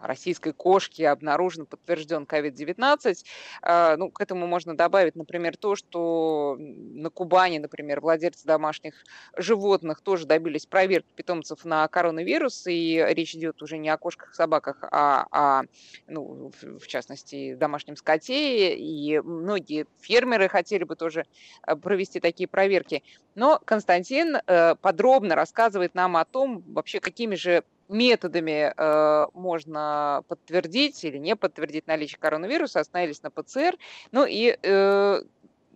российской 0.00 0.52
кошки 0.52 1.02
обнаружен, 1.02 1.66
подтвержден 1.66 2.24
COVID-19. 2.24 3.24
А, 3.62 3.96
ну, 3.96 4.10
к 4.10 4.20
этому 4.20 4.46
можно 4.46 4.76
добавить, 4.76 5.16
например, 5.16 5.56
то, 5.56 5.76
что 5.76 6.56
на 6.58 7.10
Кубани, 7.10 7.58
например, 7.58 8.00
владельцы 8.00 8.46
домашних 8.46 8.94
животных 9.36 10.00
тоже 10.00 10.26
добились 10.26 10.66
проверки 10.66 11.08
питомцев 11.14 11.64
на 11.64 11.86
коронавирус, 11.88 12.66
и 12.66 13.04
речь 13.10 13.34
идет 13.34 13.62
уже 13.62 13.78
не 13.78 13.88
о 13.88 13.96
кошках, 13.96 14.34
собаках, 14.34 14.78
а 14.82 15.26
о, 15.30 15.62
ну, 16.06 16.52
в 16.62 16.86
частности, 16.86 17.54
домашнем 17.54 17.96
скоте, 17.96 18.76
и 18.76 19.20
многие 19.20 19.86
фермеры 20.00 20.48
хотели 20.48 20.84
бы 20.84 20.96
тоже 20.96 21.24
э, 21.66 21.76
провести 21.76 22.20
такие 22.20 22.48
проверки. 22.48 23.02
Но 23.34 23.60
Константин 23.64 24.36
э, 24.36 24.74
подробно 24.76 25.34
рассказывает 25.34 25.94
нам 25.94 26.16
о 26.16 26.24
том, 26.24 26.62
вообще 26.66 27.00
какими 27.00 27.34
же 27.34 27.64
методами 27.88 28.72
э, 28.76 29.26
можно 29.34 30.22
подтвердить 30.28 31.04
или 31.04 31.18
не 31.18 31.36
подтвердить 31.36 31.86
наличие 31.86 32.18
коронавируса, 32.18 32.80
остановились 32.80 33.22
на 33.22 33.30
ПЦР. 33.30 33.76
Ну 34.12 34.24
и 34.24 34.56
э, 34.62 35.22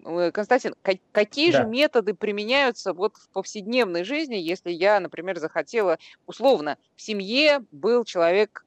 э 0.04 0.30
Константин, 0.32 0.74
какие 1.12 1.52
да. 1.52 1.62
же 1.62 1.68
методы 1.68 2.14
применяются 2.14 2.92
вот 2.92 3.16
в 3.16 3.28
повседневной 3.30 4.04
жизни, 4.04 4.36
если 4.36 4.70
я, 4.70 4.98
например, 4.98 5.38
захотела, 5.38 5.98
условно, 6.26 6.78
в 6.96 7.02
семье 7.02 7.64
был 7.70 8.04
человек, 8.04 8.64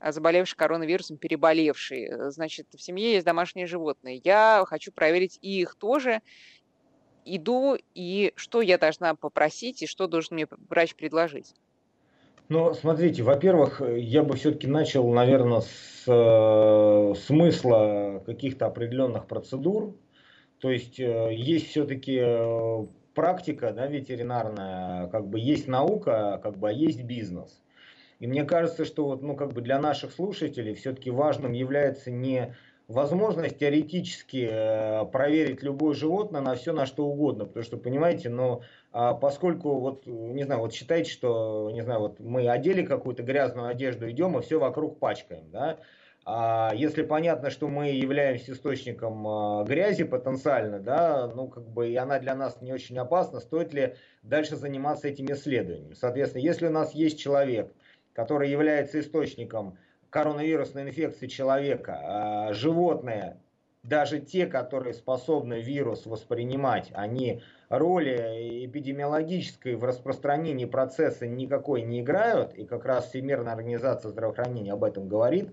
э, 0.00 0.12
заболевший 0.12 0.56
коронавирусом, 0.56 1.16
переболевший, 1.16 2.04
э, 2.04 2.30
значит, 2.30 2.66
в 2.74 2.82
семье 2.82 3.12
есть 3.12 3.26
домашние 3.26 3.66
животные, 3.66 4.20
я 4.24 4.64
хочу 4.66 4.92
проверить 4.92 5.38
и 5.40 5.60
их 5.60 5.76
тоже, 5.76 6.20
иду, 7.24 7.76
и 7.94 8.32
что 8.36 8.60
я 8.60 8.78
должна 8.78 9.14
попросить, 9.14 9.82
и 9.82 9.86
что 9.86 10.06
должен 10.06 10.34
мне 10.34 10.48
врач 10.68 10.94
предложить? 10.94 11.54
Ну, 12.52 12.74
смотрите, 12.74 13.22
во-первых, 13.22 13.80
я 13.80 14.22
бы 14.22 14.36
все-таки 14.36 14.66
начал, 14.66 15.10
наверное, 15.10 15.62
с 15.62 16.04
э, 16.06 17.14
смысла 17.18 18.22
каких-то 18.26 18.66
определенных 18.66 19.26
процедур. 19.26 19.96
То 20.58 20.70
есть 20.70 21.00
э, 21.00 21.30
есть 21.32 21.68
все-таки 21.68 22.18
э, 22.22 22.86
практика 23.14 23.72
да, 23.72 23.86
ветеринарная, 23.86 25.06
как 25.06 25.28
бы 25.28 25.40
есть 25.40 25.66
наука, 25.66 26.38
как 26.42 26.58
бы, 26.58 26.68
а 26.68 26.72
есть 26.72 27.04
бизнес. 27.04 27.62
И 28.18 28.26
мне 28.26 28.44
кажется, 28.44 28.84
что 28.84 29.06
вот, 29.06 29.22
ну, 29.22 29.34
как 29.34 29.54
бы 29.54 29.62
для 29.62 29.80
наших 29.80 30.12
слушателей 30.12 30.74
все-таки 30.74 31.10
важным 31.10 31.52
является 31.52 32.10
не 32.10 32.54
возможность 32.88 33.58
теоретически 33.58 34.48
э, 34.50 35.04
проверить 35.06 35.62
любое 35.62 35.94
животное 35.94 36.40
на 36.40 36.54
все, 36.54 36.72
на 36.72 36.86
что 36.86 37.06
угодно. 37.06 37.46
Потому 37.46 37.64
что, 37.64 37.76
понимаете, 37.76 38.28
но 38.28 38.62
а 38.92 39.14
поскольку, 39.14 39.78
вот, 39.78 40.06
не 40.06 40.44
знаю, 40.44 40.60
вот 40.60 40.74
считайте, 40.74 41.10
что, 41.10 41.70
не 41.72 41.82
знаю, 41.82 42.00
вот 42.00 42.20
мы 42.20 42.48
одели 42.48 42.84
какую-то 42.84 43.22
грязную 43.22 43.68
одежду, 43.68 44.10
идем 44.10 44.38
и 44.38 44.42
все 44.42 44.58
вокруг 44.58 44.98
пачкаем, 44.98 45.50
да, 45.50 45.78
а 46.24 46.72
если 46.74 47.02
понятно, 47.02 47.50
что 47.50 47.66
мы 47.66 47.88
являемся 47.90 48.52
источником 48.52 49.26
а, 49.26 49.64
грязи 49.64 50.04
потенциально, 50.04 50.78
да, 50.78 51.26
ну 51.34 51.48
как 51.48 51.68
бы 51.68 51.90
и 51.90 51.96
она 51.96 52.20
для 52.20 52.36
нас 52.36 52.60
не 52.60 52.72
очень 52.72 52.96
опасна, 52.98 53.40
стоит 53.40 53.74
ли 53.74 53.96
дальше 54.22 54.54
заниматься 54.54 55.08
этими 55.08 55.32
исследованиями? 55.32 55.94
Соответственно, 55.94 56.42
если 56.42 56.68
у 56.68 56.70
нас 56.70 56.94
есть 56.94 57.18
человек, 57.18 57.72
который 58.12 58.50
является 58.50 59.00
источником 59.00 59.78
коронавирусной 60.12 60.82
инфекции 60.82 61.26
человека, 61.26 61.98
а 62.04 62.52
животные, 62.52 63.40
даже 63.82 64.20
те, 64.20 64.46
которые 64.46 64.92
способны 64.92 65.62
вирус 65.62 66.04
воспринимать, 66.04 66.90
они 66.92 67.42
роли 67.70 68.66
эпидемиологической 68.66 69.74
в 69.74 69.84
распространении 69.84 70.66
процесса 70.66 71.26
никакой 71.26 71.80
не 71.80 72.02
играют, 72.02 72.52
и 72.52 72.66
как 72.66 72.84
раз 72.84 73.08
Всемирная 73.08 73.54
организация 73.54 74.10
здравоохранения 74.10 74.74
об 74.74 74.84
этом 74.84 75.08
говорит, 75.08 75.48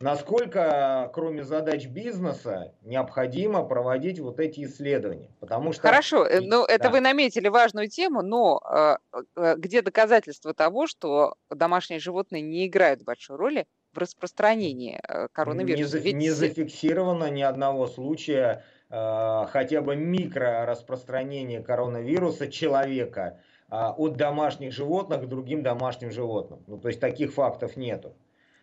насколько, 0.00 1.10
кроме 1.12 1.44
задач 1.44 1.86
бизнеса, 1.86 2.72
необходимо 2.80 3.62
проводить 3.62 4.20
вот 4.20 4.40
эти 4.40 4.64
исследования. 4.64 5.28
Потому 5.38 5.72
что... 5.72 5.82
Хорошо, 5.82 6.24
э, 6.24 6.40
ну 6.40 6.66
да. 6.66 6.72
это 6.72 6.88
вы 6.88 7.00
наметили 7.00 7.48
важную 7.48 7.90
тему, 7.90 8.22
но 8.22 8.62
э, 8.64 8.96
э, 9.36 9.54
где 9.58 9.82
доказательства 9.82 10.54
того, 10.54 10.86
что 10.86 11.34
домашние 11.50 12.00
животные 12.00 12.40
не 12.40 12.66
играют 12.66 13.02
большой 13.02 13.36
роли 13.36 13.66
в 13.98 14.00
распространении 14.00 15.00
коронавируса? 15.32 15.98
Не, 15.98 16.04
Ведь... 16.04 16.14
не 16.14 16.30
зафиксировано 16.30 17.30
ни 17.30 17.42
одного 17.42 17.88
случая 17.88 18.64
э, 18.90 19.46
хотя 19.50 19.82
бы 19.82 19.96
микрораспространение 19.96 21.60
коронавируса 21.62 22.48
человека 22.48 23.40
э, 23.70 23.74
от 23.74 24.16
домашних 24.16 24.72
животных 24.72 25.22
к 25.22 25.26
другим 25.26 25.62
домашним 25.62 26.12
животным. 26.12 26.62
Ну, 26.66 26.78
то 26.78 26.88
есть 26.88 27.00
таких 27.00 27.32
фактов 27.32 27.76
нету. 27.76 28.14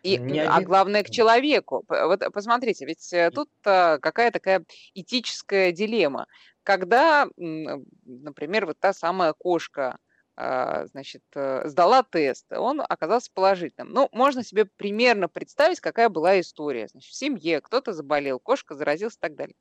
И, 0.02 0.18
Не 0.18 0.40
а 0.44 0.60
главное 0.60 1.02
к 1.02 1.10
человеку. 1.10 1.84
Вот 1.88 2.22
посмотрите, 2.32 2.86
ведь 2.86 3.12
э, 3.12 3.30
тут 3.30 3.50
а, 3.64 3.98
какая 3.98 4.30
такая 4.30 4.64
этическая 4.94 5.72
дилемма. 5.72 6.26
Когда, 6.62 7.26
например, 7.36 8.66
вот 8.66 8.78
та 8.78 8.92
самая 8.92 9.32
кошка 9.32 9.92
а, 9.92 9.98
значит, 10.36 11.22
э, 11.34 11.62
сдала 11.64 12.02
тест, 12.02 12.52
он 12.52 12.82
оказался 12.86 13.30
положительным. 13.32 13.92
Ну, 13.92 14.08
можно 14.12 14.44
себе 14.44 14.66
примерно 14.66 15.28
представить, 15.28 15.80
какая 15.80 16.10
была 16.10 16.38
история. 16.40 16.88
Значит, 16.88 17.10
в 17.10 17.16
семье 17.16 17.60
кто-то 17.62 17.92
заболел, 17.92 18.38
кошка 18.38 18.74
заразилась 18.74 19.14
и 19.14 19.20
так 19.20 19.34
далее. 19.34 19.56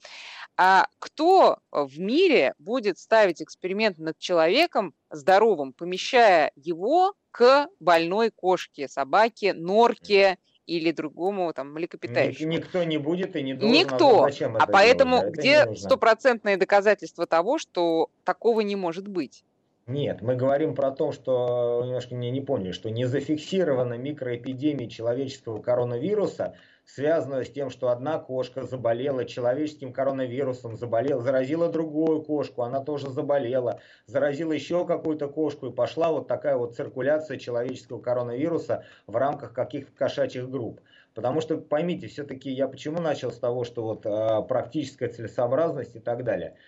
А 0.58 0.88
кто 1.00 1.60
в 1.72 1.98
мире 2.00 2.54
будет 2.60 2.98
ставить 3.00 3.42
эксперимент 3.42 3.98
над 3.98 4.18
человеком 4.18 4.94
здоровым, 5.10 5.72
помещая 5.72 6.52
его 6.56 7.14
к 7.32 7.68
больной 7.80 8.32
кошке, 8.32 8.88
собаке, 8.88 9.54
норке 9.54 10.38
или 10.66 10.92
другому 10.92 11.54
там 11.54 11.74
млекопитающему. 11.74 12.52
Никто 12.52 12.84
не 12.84 12.98
будет 12.98 13.36
и 13.36 13.44
не 13.44 13.54
должен. 13.54 13.78
Никто. 13.78 14.24
А, 14.24 14.32
зачем 14.32 14.58
а 14.58 14.66
поэтому 14.68 15.20
делать? 15.20 15.36
где 15.36 15.76
стопроцентные 15.76 16.58
доказательства 16.58 17.28
того, 17.28 17.58
что 17.60 18.10
такого 18.24 18.62
не 18.62 18.76
может 18.76 19.08
быть? 19.08 19.44
Нет, 19.88 20.24
мы 20.24 20.36
говорим 20.36 20.74
про 20.74 20.90
то, 20.90 21.12
что, 21.12 21.84
немножко 21.86 22.16
не, 22.16 22.32
не 22.32 22.42
поняли, 22.42 22.72
что 22.72 22.90
не 22.90 23.06
зафиксирована 23.06 23.94
микроэпидемия 23.94 24.90
человеческого 24.90 25.62
коронавируса, 25.62 26.56
связанная 26.86 27.44
с 27.44 27.52
тем, 27.52 27.70
что 27.70 27.90
одна 27.90 28.18
кошка 28.18 28.64
заболела 28.64 29.26
человеческим 29.26 29.94
коронавирусом, 29.94 30.76
заболела, 30.76 31.22
заразила 31.22 31.70
другую 31.72 32.24
кошку, 32.24 32.64
она 32.64 32.80
тоже 32.80 33.12
заболела, 33.12 33.80
заразила 34.08 34.54
еще 34.54 34.88
какую-то 34.88 35.28
кошку, 35.28 35.68
и 35.68 35.72
пошла 35.72 36.12
вот 36.12 36.28
такая 36.28 36.58
вот 36.58 36.76
циркуляция 36.76 37.38
человеческого 37.38 38.02
коронавируса 38.02 38.86
в 39.06 39.16
рамках 39.16 39.54
каких-то 39.54 39.92
кошачьих 39.92 40.50
групп. 40.50 40.82
Потому 41.14 41.42
что, 41.42 41.58
поймите, 41.58 42.08
все-таки 42.08 42.50
я 42.50 42.68
почему 42.68 43.02
начал 43.02 43.32
с 43.32 43.38
того, 43.38 43.64
что 43.64 43.84
вот 43.84 44.06
э, 44.08 44.42
практическая 44.48 45.10
целесообразность 45.10 45.96
и 45.96 46.00
так 46.00 46.24
далее– 46.24 46.56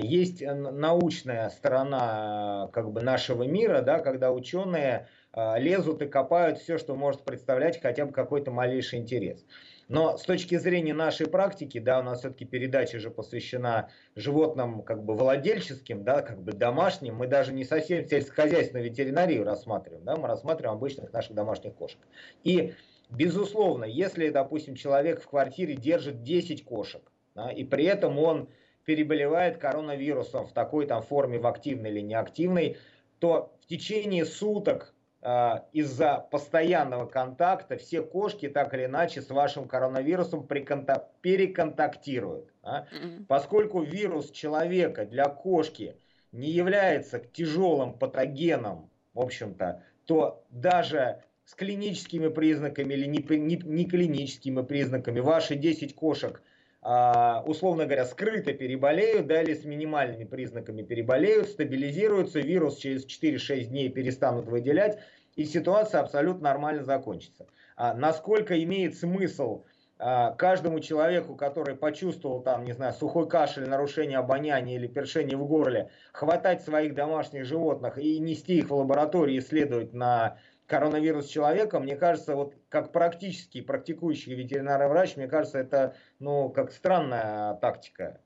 есть 0.00 0.42
научная 0.42 1.48
сторона 1.50 2.68
как 2.72 2.90
бы 2.90 3.02
нашего 3.02 3.44
мира, 3.44 3.82
да, 3.82 4.00
когда 4.00 4.32
ученые 4.32 5.08
а, 5.32 5.58
лезут 5.58 6.02
и 6.02 6.06
копают 6.06 6.58
все, 6.58 6.76
что 6.76 6.96
может 6.96 7.24
представлять 7.24 7.80
хотя 7.80 8.04
бы 8.04 8.12
какой-то 8.12 8.50
малейший 8.50 8.98
интерес. 8.98 9.44
Но 9.88 10.16
с 10.16 10.22
точки 10.22 10.56
зрения 10.56 10.94
нашей 10.94 11.28
практики, 11.28 11.78
да, 11.78 12.00
у 12.00 12.02
нас 12.02 12.20
все-таки 12.20 12.44
передача 12.44 12.98
же 13.00 13.10
посвящена 13.10 13.90
животным 14.14 14.82
как 14.82 15.04
бы 15.04 15.14
владельческим, 15.16 16.04
да, 16.04 16.22
как 16.22 16.40
бы 16.40 16.52
домашним. 16.52 17.16
Мы 17.16 17.26
даже 17.26 17.52
не 17.52 17.64
совсем 17.64 18.06
сельскохозяйственную 18.06 18.88
ветеринарию 18.88 19.44
рассматриваем, 19.44 20.04
да, 20.04 20.16
мы 20.16 20.28
рассматриваем 20.28 20.76
обычных 20.76 21.12
наших 21.12 21.34
домашних 21.34 21.74
кошек. 21.74 21.98
И, 22.44 22.74
безусловно, 23.08 23.84
если, 23.84 24.30
допустим, 24.30 24.74
человек 24.74 25.22
в 25.22 25.28
квартире 25.28 25.74
держит 25.74 26.22
10 26.22 26.64
кошек, 26.64 27.02
да, 27.34 27.50
и 27.50 27.64
при 27.64 27.84
этом 27.84 28.18
он 28.18 28.48
переболевает 28.90 29.58
коронавирусом 29.58 30.48
в 30.48 30.52
такой 30.52 30.84
там 30.84 31.00
форме, 31.00 31.38
в 31.38 31.46
активной 31.46 31.90
или 31.90 32.00
неактивной, 32.00 32.76
то 33.20 33.54
в 33.60 33.66
течение 33.66 34.24
суток 34.24 34.92
э, 35.22 35.60
из-за 35.72 36.26
постоянного 36.28 37.06
контакта 37.06 37.76
все 37.76 38.02
кошки 38.02 38.48
так 38.48 38.74
или 38.74 38.86
иначе 38.86 39.22
с 39.22 39.30
вашим 39.30 39.68
коронавирусом 39.68 40.44
переконтактируют. 40.44 42.52
А? 42.64 42.80
Mm-hmm. 42.80 43.26
Поскольку 43.28 43.82
вирус 43.82 44.32
человека 44.32 45.06
для 45.06 45.26
кошки 45.26 45.94
не 46.32 46.50
является 46.50 47.20
тяжелым 47.20 47.96
патогеном, 47.96 48.90
в 49.14 49.20
общем-то, 49.20 49.84
то 50.04 50.44
даже 50.50 51.22
с 51.44 51.54
клиническими 51.54 52.26
признаками 52.26 52.94
или 52.94 53.06
не, 53.06 53.22
не, 53.38 53.56
не 53.56 53.84
клиническими 53.84 54.62
признаками 54.62 55.20
ваши 55.20 55.54
10 55.54 55.94
кошек 55.94 56.42
а, 56.42 56.49
условно 56.82 57.84
говоря, 57.84 58.06
скрыто 58.06 58.54
переболеют, 58.54 59.26
да, 59.26 59.42
или 59.42 59.52
с 59.52 59.64
минимальными 59.64 60.24
признаками 60.24 60.82
переболеют, 60.82 61.48
стабилизируются, 61.48 62.40
вирус 62.40 62.78
через 62.78 63.06
4-6 63.06 63.64
дней 63.64 63.90
перестанут 63.90 64.46
выделять, 64.46 64.98
и 65.36 65.44
ситуация 65.44 66.00
абсолютно 66.00 66.44
нормально 66.44 66.82
закончится. 66.82 67.46
А 67.76 67.94
насколько 67.94 68.62
имеет 68.62 68.96
смысл 68.96 69.64
а, 70.02 70.32
каждому 70.32 70.80
человеку, 70.80 71.34
который 71.34 71.76
почувствовал 71.76 72.42
там, 72.42 72.64
не 72.64 72.72
знаю, 72.72 72.94
сухой 72.94 73.28
кашель, 73.28 73.68
нарушение 73.68 74.16
обоняния 74.16 74.76
или 74.76 74.86
першение 74.86 75.36
в 75.36 75.46
горле, 75.46 75.90
хватать 76.12 76.62
своих 76.62 76.94
домашних 76.94 77.44
животных 77.44 77.98
и 77.98 78.18
нести 78.18 78.58
их 78.58 78.70
в 78.70 78.74
лабораторию 78.74 79.38
исследовать 79.38 79.92
на 79.92 80.38
коронавирус 80.70 81.26
человека, 81.26 81.80
мне 81.80 81.96
кажется, 81.96 82.36
вот 82.36 82.54
как 82.68 82.92
практически 82.92 83.60
практикующий 83.60 84.34
ветеринарный 84.34 84.86
врач, 84.86 85.16
мне 85.16 85.26
кажется, 85.26 85.58
это, 85.58 85.96
ну, 86.20 86.48
как 86.48 86.70
странная 86.70 87.54
тактика. 87.54 88.20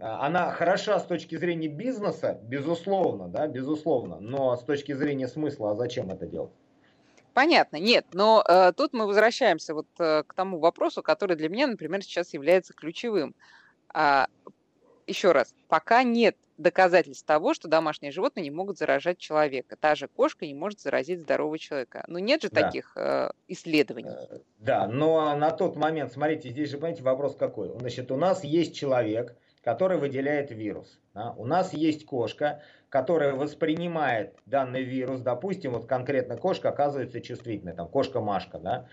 А, 0.00 0.26
она 0.26 0.50
хороша 0.52 0.98
с 0.98 1.04
точки 1.04 1.36
зрения 1.36 1.68
бизнеса, 1.68 2.40
безусловно, 2.44 3.28
да, 3.28 3.46
безусловно, 3.46 4.18
но 4.20 4.56
с 4.56 4.64
точки 4.64 4.92
зрения 4.92 5.28
смысла, 5.28 5.72
а 5.72 5.74
зачем 5.74 6.10
это 6.10 6.26
делать? 6.26 6.52
Понятно, 7.34 7.76
нет, 7.76 8.06
но 8.14 8.42
э, 8.46 8.72
тут 8.74 8.94
мы 8.94 9.06
возвращаемся 9.06 9.74
вот 9.74 9.86
э, 9.98 10.22
к 10.26 10.32
тому 10.32 10.60
вопросу, 10.60 11.02
который 11.02 11.36
для 11.36 11.50
меня, 11.50 11.66
например, 11.66 12.02
сейчас 12.02 12.32
является 12.32 12.72
ключевым. 12.72 13.34
А, 13.92 14.28
еще 15.06 15.32
раз, 15.32 15.54
пока 15.68 16.02
нет 16.02 16.36
доказательств 16.58 17.26
того, 17.26 17.54
что 17.54 17.68
домашние 17.68 18.12
животные 18.12 18.44
не 18.44 18.50
могут 18.50 18.78
заражать 18.78 19.18
человека. 19.18 19.76
Та 19.76 19.94
же 19.94 20.08
кошка 20.08 20.46
не 20.46 20.54
может 20.54 20.80
заразить 20.80 21.20
здорового 21.20 21.58
человека. 21.58 22.04
Но 22.08 22.18
нет 22.18 22.42
же 22.42 22.50
да. 22.50 22.62
таких 22.62 22.92
э, 22.96 23.30
исследований. 23.48 24.10
Э, 24.10 24.38
да, 24.58 24.86
но 24.86 25.36
на 25.36 25.50
тот 25.50 25.76
момент, 25.76 26.12
смотрите, 26.12 26.50
здесь 26.50 26.70
же, 26.70 26.76
понимаете, 26.76 27.02
вопрос 27.02 27.36
какой. 27.36 27.68
Значит, 27.78 28.10
у 28.12 28.16
нас 28.16 28.44
есть 28.44 28.76
человек, 28.76 29.36
который 29.62 29.98
выделяет 29.98 30.50
вирус. 30.50 31.00
Да? 31.14 31.34
У 31.36 31.46
нас 31.46 31.72
есть 31.72 32.04
кошка, 32.06 32.62
которая 32.88 33.34
воспринимает 33.34 34.36
данный 34.46 34.82
вирус. 34.82 35.20
Допустим, 35.20 35.72
вот 35.72 35.86
конкретно 35.86 36.36
кошка 36.36 36.68
оказывается 36.68 37.20
чувствительной, 37.20 37.74
там 37.74 37.88
кошка 37.88 38.20
Машка, 38.20 38.58
да. 38.58 38.88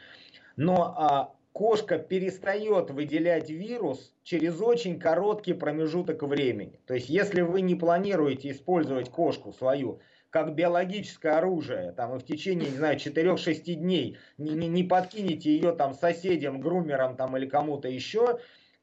Но 0.56 0.94
а, 0.98 1.34
кошка 1.54 1.98
перестает 1.98 2.92
выделять 2.92 3.50
вирус 3.50 4.14
через 4.24 4.62
очень 4.62 5.00
короткий 5.00 5.54
промежуток 5.54 6.24
времени. 6.24 6.80
То 6.86 6.94
есть, 6.94 7.10
если 7.10 7.42
вы 7.42 7.62
не 7.62 7.76
планируете 7.76 8.52
использовать 8.52 9.10
кошку 9.10 9.52
свою 9.52 10.00
как 10.30 10.54
биологическое 10.54 11.38
оружие, 11.38 11.92
там, 11.92 12.16
и 12.16 12.20
в 12.20 12.24
течение, 12.24 12.70
не 12.70 12.78
знаю, 12.78 12.98
4-6 12.98 13.74
дней 13.74 14.18
не, 14.38 14.52
не, 14.52 14.68
не 14.68 14.84
подкинете 14.84 15.52
ее 15.52 15.72
там 15.72 15.94
соседям, 15.94 16.62
грумерам 16.62 17.16
там, 17.16 17.36
или 17.36 17.48
кому-то 17.48 17.88
еще, 17.88 18.40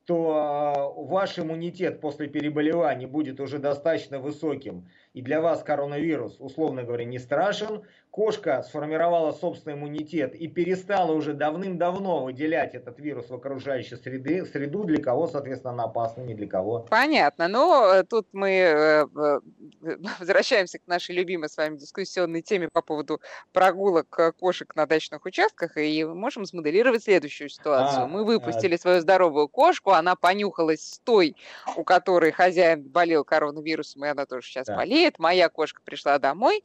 то 0.07 0.95
э, 0.97 1.03
ваш 1.09 1.39
иммунитет 1.39 2.01
после 2.01 2.29
переболевания 2.29 3.07
будет 3.07 3.41
уже 3.41 3.59
достаточно 3.59 4.19
высоким, 4.19 4.89
и 5.17 5.23
для 5.23 5.41
вас 5.41 5.63
коронавирус, 5.63 6.37
условно 6.41 6.83
говоря, 6.83 7.07
не 7.07 7.19
страшен, 7.19 7.83
кошка 8.11 8.63
сформировала 8.63 9.33
собственный 9.33 9.77
иммунитет 9.77 10.35
и 10.35 10.47
перестала 10.47 11.13
уже 11.13 11.33
давным-давно 11.33 12.25
выделять 12.25 12.75
этот 12.75 12.99
вирус 12.99 13.31
в 13.31 13.35
окружающую 13.35 13.99
среды, 13.99 14.45
среду, 14.45 14.85
для 14.85 15.03
кого, 15.03 15.27
соответственно, 15.27 15.73
она 15.73 15.85
опасна, 15.85 16.21
не 16.21 16.35
для 16.35 16.47
кого. 16.47 16.87
Понятно, 16.91 17.49
но 17.49 17.95
э, 17.95 18.05
тут 18.05 18.27
мы 18.33 18.51
э, 18.51 19.07
э, 19.07 19.41
возвращаемся 20.19 20.79
к 20.79 20.87
нашей 20.87 21.15
любимой 21.15 21.49
с 21.49 21.57
вами 21.57 21.77
дискуссионной 21.77 22.43
теме 22.43 22.69
по 22.71 22.83
поводу 22.83 23.21
прогулок 23.55 24.35
кошек 24.39 24.75
на 24.77 24.85
дачных 24.85 25.25
участках 25.25 25.79
и 25.79 26.05
можем 26.05 26.45
смоделировать 26.45 27.05
следующую 27.05 27.49
ситуацию. 27.49 28.05
А, 28.05 28.07
мы 28.07 28.25
выпустили 28.25 28.75
а... 28.75 28.79
свою 28.79 29.01
здоровую 29.01 29.49
кошку, 29.49 29.93
она 29.93 30.15
понюхалась 30.15 30.81
с 30.81 30.99
той, 30.99 31.37
у 31.77 31.85
которой 31.85 32.33
хозяин 32.33 32.83
болел 32.83 33.25
коронавирусом, 33.25 34.05
и 34.05 34.09
она 34.09 34.27
тоже 34.27 34.47
сейчас 34.47 34.67
да. 34.67 34.77
болеет. 34.77 35.06
Моя 35.19 35.49
кошка 35.49 35.81
пришла 35.85 36.19
домой, 36.19 36.63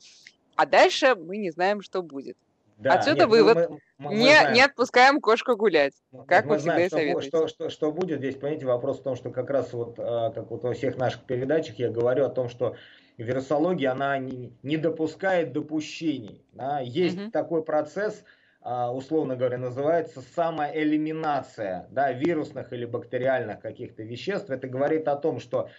а 0.55 0.65
дальше 0.65 1.15
мы 1.15 1.37
не 1.37 1.51
знаем, 1.51 1.81
что 1.81 2.01
будет. 2.01 2.37
Да, 2.81 2.93
Отсюда 2.93 3.19
нет, 3.19 3.27
ну, 3.27 3.29
вывод. 3.29 3.69
Мы, 3.69 3.79
мы, 3.99 4.15
не, 4.15 4.41
мы 4.43 4.53
не 4.53 4.61
отпускаем 4.61 5.21
кошку 5.21 5.55
гулять. 5.55 5.93
Как 6.27 6.45
мы, 6.45 6.57
всегда 6.57 6.73
знаем, 6.73 6.87
и 6.87 6.89
советуете. 6.89 7.27
Что, 7.27 7.47
что, 7.47 7.69
что 7.69 7.91
будет 7.91 8.19
здесь, 8.19 8.35
понимаете, 8.35 8.65
вопрос 8.65 8.99
в 8.99 9.03
том, 9.03 9.15
что 9.15 9.29
как 9.29 9.51
раз 9.51 9.71
вот, 9.73 9.95
а, 9.99 10.31
как 10.31 10.49
вот 10.49 10.63
во 10.63 10.73
всех 10.73 10.97
наших 10.97 11.23
передачах 11.25 11.77
я 11.77 11.91
говорю 11.91 12.25
о 12.25 12.29
том, 12.29 12.49
что 12.49 12.75
вирусология, 13.17 13.91
она 13.91 14.17
не, 14.17 14.51
не 14.63 14.77
допускает 14.77 15.53
допущений. 15.53 16.43
Да? 16.53 16.79
Есть 16.79 17.21
угу. 17.21 17.31
такой 17.31 17.63
процесс, 17.63 18.23
а, 18.61 18.91
условно 18.91 19.35
говоря, 19.35 19.59
называется 19.59 20.23
самоэлиминация 20.35 21.87
да, 21.91 22.11
вирусных 22.11 22.73
или 22.73 22.85
бактериальных 22.85 23.59
каких-то 23.59 24.01
веществ. 24.01 24.49
Это 24.49 24.67
говорит 24.67 25.07
о 25.07 25.17
том, 25.17 25.39
что 25.39 25.69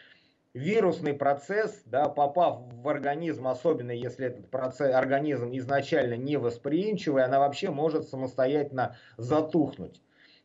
вирусный 0.55 1.15
процесс, 1.15 1.83
да, 1.87 2.09
попав 2.09 2.61
в 2.73 2.88
организм, 2.88 3.49
особенно 3.49 3.93
если 3.93 4.27
этот 4.27 4.51
процесс, 4.51 4.95
организм 4.95 5.51
изначально 5.53 6.15
не 6.15 6.37
восприимчивый, 6.37 7.25
она 7.25 7.38
вообще 7.38 7.71
может 7.71 8.09
самостоятельно 8.09 8.97
затухнуть. 9.17 10.01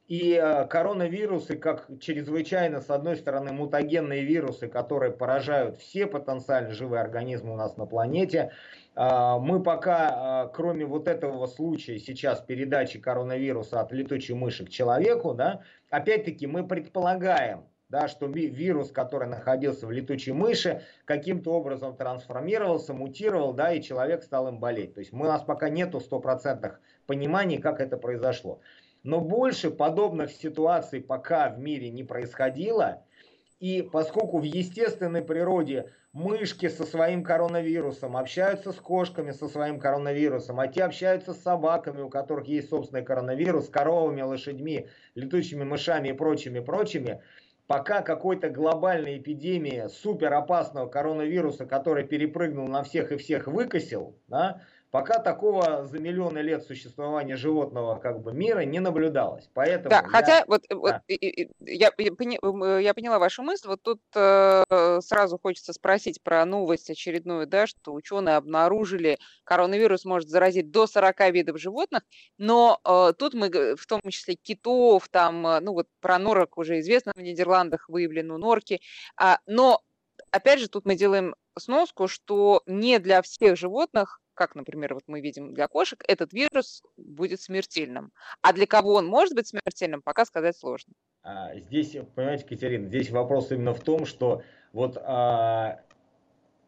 И 0.07 0.39
э, 0.41 0.65
коронавирусы, 0.67 1.57
как 1.57 1.89
чрезвычайно, 1.99 2.79
с 2.79 2.89
одной 2.89 3.17
стороны, 3.17 3.51
мутагенные 3.51 4.23
вирусы, 4.23 4.69
которые 4.69 5.11
поражают 5.11 5.75
все 5.75 6.07
потенциально 6.07 6.71
живые 6.71 7.01
организмы 7.01 7.51
у 7.51 7.57
нас 7.57 7.75
на 7.75 7.85
планете, 7.85 8.53
э, 8.95 9.37
мы 9.41 9.61
пока, 9.61 10.45
э, 10.45 10.55
кроме 10.55 10.85
вот 10.85 11.09
этого 11.09 11.45
случая 11.47 11.99
сейчас 11.99 12.39
передачи 12.39 12.99
коронавируса 12.99 13.81
от 13.81 13.91
летучей 13.91 14.33
мыши 14.33 14.65
к 14.65 14.69
человеку, 14.69 15.33
да, 15.33 15.63
опять-таки 15.89 16.47
мы 16.47 16.65
предполагаем, 16.65 17.65
да, 17.89 18.07
что 18.07 18.27
вирус, 18.27 18.91
который 18.91 19.27
находился 19.27 19.87
в 19.87 19.91
летучей 19.91 20.33
мыши, 20.33 20.83
каким-то 21.05 21.53
образом 21.53 21.95
трансформировался, 21.95 22.93
мутировал, 22.93 23.53
да, 23.53 23.71
и 23.71 23.81
человек 23.81 24.23
стал 24.23 24.49
им 24.49 24.59
болеть. 24.59 24.93
То 24.93 24.99
есть 24.99 25.13
мы, 25.13 25.25
у 25.25 25.29
нас 25.29 25.43
пока 25.43 25.69
нету 25.69 25.99
стопроцентных 25.99 26.81
пониманий, 27.05 27.59
как 27.59 27.79
это 27.79 27.97
произошло. 27.97 28.59
Но 29.03 29.21
больше 29.21 29.71
подобных 29.71 30.31
ситуаций 30.31 31.01
пока 31.01 31.49
в 31.49 31.59
мире 31.59 31.89
не 31.89 32.03
происходило. 32.03 33.03
И 33.59 33.81
поскольку 33.81 34.39
в 34.39 34.43
естественной 34.43 35.21
природе 35.21 35.91
мышки 36.11 36.67
со 36.67 36.83
своим 36.83 37.23
коронавирусом 37.23 38.17
общаются 38.17 38.71
с 38.71 38.75
кошками 38.75 39.31
со 39.31 39.47
своим 39.47 39.79
коронавирусом, 39.79 40.59
а 40.59 40.67
те 40.67 40.83
общаются 40.83 41.33
с 41.33 41.41
собаками, 41.41 42.01
у 42.01 42.09
которых 42.09 42.47
есть 42.47 42.69
собственный 42.69 43.03
коронавирус, 43.03 43.69
коровами, 43.69 44.21
лошадьми, 44.21 44.87
летучими 45.15 45.63
мышами 45.63 46.09
и 46.09 46.13
прочими, 46.13 46.59
прочими, 46.59 47.21
пока 47.67 48.01
какой-то 48.01 48.49
глобальной 48.49 49.17
эпидемии 49.17 49.87
супер 49.89 50.33
опасного 50.33 50.87
коронавируса, 50.87 51.65
который 51.65 52.05
перепрыгнул 52.05 52.67
на 52.67 52.83
всех 52.83 53.11
и 53.11 53.17
всех 53.17 53.47
выкосил, 53.47 54.17
да, 54.27 54.61
Пока 54.89 55.19
такого 55.19 55.85
за 55.85 55.99
миллионы 55.99 56.39
лет 56.39 56.63
существования 56.63 57.35
животного 57.35 57.99
как 57.99 58.21
бы 58.21 58.33
мира 58.33 58.61
не 58.61 58.79
наблюдалось. 58.79 59.49
Поэтому 59.53 59.89
да, 59.89 59.97
я... 59.97 60.07
хотя 60.07 60.45
вот, 60.47 60.63
да. 60.69 60.75
вот 60.77 60.95
я, 61.09 61.47
я, 61.59 61.91
я 62.79 62.93
поняла 62.93 63.19
вашу 63.19 63.43
мысль. 63.43 63.67
Вот 63.67 63.81
тут 63.81 64.01
э, 64.15 64.99
сразу 65.01 65.37
хочется 65.37 65.73
спросить 65.73 66.23
про 66.23 66.45
новость 66.45 66.89
очередную, 66.89 67.47
да, 67.47 67.67
что 67.67 67.93
ученые 67.93 68.37
обнаружили, 68.37 69.17
коронавирус 69.43 70.05
может 70.05 70.29
заразить 70.29 70.71
до 70.71 70.87
40 70.87 71.31
видов 71.31 71.59
животных, 71.59 72.03
но 72.37 72.79
э, 72.85 73.13
тут 73.17 73.33
мы 73.33 73.75
в 73.75 73.85
том 73.87 73.99
числе 74.07 74.35
китов, 74.35 75.09
там, 75.09 75.45
э, 75.47 75.59
ну 75.59 75.73
вот 75.73 75.87
про 75.99 76.17
норок 76.17 76.57
уже 76.57 76.79
известно 76.79 77.11
в 77.13 77.21
Нидерландах 77.21 77.89
выявлены 77.89 78.37
норки, 78.37 78.79
а, 79.17 79.39
но 79.47 79.81
опять 80.31 80.59
же 80.59 80.69
тут 80.69 80.85
мы 80.85 80.95
делаем 80.95 81.35
сноску, 81.59 82.07
что 82.07 82.61
не 82.65 82.99
для 82.99 83.21
всех 83.21 83.57
животных 83.57 84.21
как, 84.37 84.55
например, 84.55 84.93
вот 84.93 85.03
мы 85.07 85.19
видим 85.19 85.53
для 85.53 85.67
кошек, 85.67 86.01
этот 86.07 86.31
вирус 86.31 86.83
будет 86.95 87.41
смертельным. 87.41 88.13
А 88.41 88.53
для 88.53 88.67
кого 88.67 88.93
он 88.93 89.07
может 89.07 89.35
быть 89.35 89.47
смертельным, 89.47 90.01
пока 90.01 90.25
сказать 90.25 90.55
сложно. 90.55 90.93
А, 91.23 91.53
здесь, 91.55 91.97
понимаете, 92.15 92.45
Катерина, 92.45 92.87
здесь 92.87 93.09
вопрос 93.09 93.51
именно 93.51 93.73
в 93.73 93.81
том, 93.81 94.05
что 94.05 94.43
вот 94.71 94.97
а, 95.01 95.81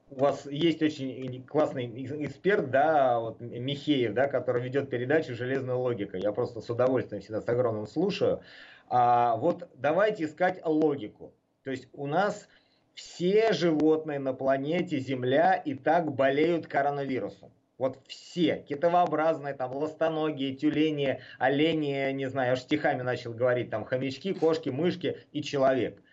у 0.09 0.19
вас 0.19 0.45
есть 0.47 0.81
очень 0.81 1.45
классный 1.45 1.85
эксперт, 2.25 2.71
да, 2.71 3.19
вот 3.19 3.39
Михеев, 3.39 4.13
да, 4.13 4.27
который 4.27 4.63
ведет 4.63 4.89
передачу 4.89 5.35
«Железная 5.35 5.75
логика». 5.75 6.17
Я 6.17 6.31
просто 6.31 6.61
с 6.61 6.69
удовольствием 6.69 7.21
всегда 7.21 7.41
с 7.41 7.47
огромным 7.47 7.87
слушаю. 7.87 8.41
А, 8.87 9.37
вот 9.37 9.69
давайте 9.75 10.25
искать 10.25 10.59
логику. 10.65 11.33
То 11.63 11.71
есть 11.71 11.87
у 11.93 12.07
нас 12.07 12.47
все 12.95 13.53
животные 13.53 14.19
на 14.19 14.33
планете 14.33 14.99
Земля 14.99 15.53
и 15.53 15.75
так 15.75 16.11
болеют 16.13 16.67
коронавирусом. 16.67 17.51
Вот 17.79 17.97
все, 18.07 18.57
китовообразные, 18.67 19.53
там, 19.53 19.73
ластоногие, 19.73 20.53
тюлени, 20.53 21.21
олени, 21.39 22.11
не 22.11 22.29
знаю, 22.29 22.53
аж 22.53 22.59
стихами 22.59 23.03
начал 23.03 23.33
говорить, 23.33 23.69
там, 23.69 23.85
хомячки, 23.85 24.33
кошки, 24.33 24.67
мышки 24.67 25.17
и 25.31 25.41
человек. 25.41 26.03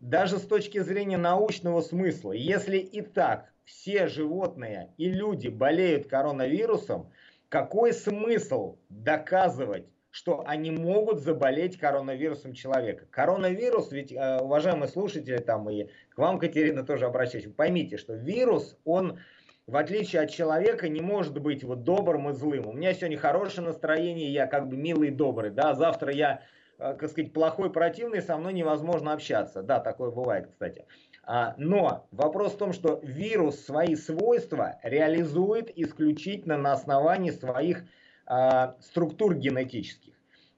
Даже 0.00 0.38
с 0.38 0.46
точки 0.46 0.78
зрения 0.78 1.18
научного 1.18 1.82
смысла, 1.82 2.32
если 2.32 2.78
и 2.78 3.02
так 3.02 3.52
все 3.64 4.08
животные 4.08 4.94
и 4.96 5.10
люди 5.10 5.48
болеют 5.48 6.06
коронавирусом, 6.06 7.12
какой 7.50 7.92
смысл 7.92 8.78
доказывать, 8.88 9.84
что 10.10 10.44
они 10.46 10.70
могут 10.70 11.20
заболеть 11.20 11.78
коронавирусом 11.78 12.54
человека. 12.54 13.04
Коронавирус, 13.10 13.92
ведь, 13.92 14.12
э, 14.12 14.38
уважаемые 14.40 14.88
слушатели, 14.88 15.36
там 15.36 15.68
и 15.68 15.88
к 16.08 16.16
вам, 16.16 16.38
Катерина, 16.38 16.86
тоже 16.86 17.04
обращаюсь, 17.04 17.46
поймите, 17.54 17.98
что 17.98 18.14
вирус, 18.14 18.78
он 18.86 19.18
в 19.66 19.76
отличие 19.76 20.22
от 20.22 20.30
человека, 20.30 20.88
не 20.88 21.00
может 21.00 21.40
быть 21.40 21.64
вот 21.64 21.82
добрым 21.82 22.30
и 22.30 22.32
злым. 22.32 22.68
У 22.68 22.72
меня 22.72 22.94
сегодня 22.94 23.18
хорошее 23.18 23.66
настроение, 23.66 24.32
я 24.32 24.46
как 24.46 24.68
бы 24.68 24.76
милый 24.76 25.08
и 25.08 25.12
добрый, 25.12 25.50
да, 25.50 25.74
завтра 25.74 26.12
я, 26.12 26.42
э, 26.78 26.94
как 26.94 27.10
сказать, 27.10 27.32
плохой, 27.32 27.72
противный, 27.72 28.22
со 28.22 28.36
мной 28.36 28.52
невозможно 28.52 29.12
общаться. 29.12 29.62
Да, 29.62 29.80
такое 29.80 30.10
бывает, 30.10 30.48
кстати. 30.48 30.84
А, 31.24 31.54
но 31.58 32.06
вопрос 32.12 32.52
в 32.52 32.58
том, 32.58 32.72
что 32.72 33.00
вирус 33.02 33.58
свои 33.58 33.96
свойства 33.96 34.78
реализует 34.84 35.76
исключительно 35.76 36.56
на 36.56 36.72
основании 36.72 37.32
своих 37.32 37.82
а, 38.26 38.76
структур 38.80 39.34
генетических. 39.34 40.14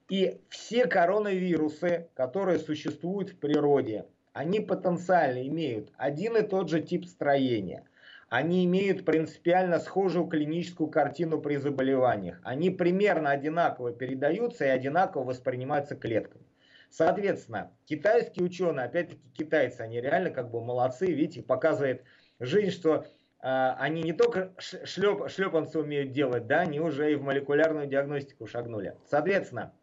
И 0.09 0.39
все 0.49 0.85
коронавирусы, 0.85 2.09
которые 2.13 2.59
существуют 2.59 3.31
в 3.31 3.39
природе, 3.39 4.05
они 4.33 4.59
потенциально 4.59 5.47
имеют 5.47 5.91
один 5.97 6.37
и 6.37 6.43
тот 6.43 6.69
же 6.69 6.81
тип 6.81 7.05
строения 7.05 7.83
они 8.29 8.63
имеют 8.65 9.05
принципиально 9.05 9.79
схожую 9.79 10.27
клиническую 10.27 10.89
картину 10.89 11.41
при 11.41 11.57
заболеваниях. 11.57 12.39
Они 12.43 12.69
примерно 12.69 13.31
одинаково 13.31 13.91
передаются 13.91 14.65
и 14.65 14.69
одинаково 14.69 15.23
воспринимаются 15.23 15.95
клетками. 15.95 16.45
Соответственно, 16.91 17.71
китайские 17.85 18.45
ученые, 18.45 18.85
опять-таки 18.85 19.21
китайцы, 19.33 19.81
они 19.81 19.99
реально 19.99 20.29
как 20.29 20.51
бы 20.51 20.63
молодцы, 20.63 21.07
видите, 21.07 21.41
показывает 21.41 22.03
жизнь, 22.39 22.71
что 22.71 23.05
э, 23.41 23.73
они 23.77 24.01
не 24.03 24.13
только 24.13 24.53
шлеп, 24.59 25.29
шлепанцы 25.29 25.79
умеют 25.79 26.11
делать, 26.11 26.47
да, 26.47 26.61
они 26.61 26.79
уже 26.79 27.11
и 27.11 27.15
в 27.15 27.23
молекулярную 27.23 27.87
диагностику 27.87 28.47
шагнули. 28.47 28.95
Соответственно, 29.05 29.73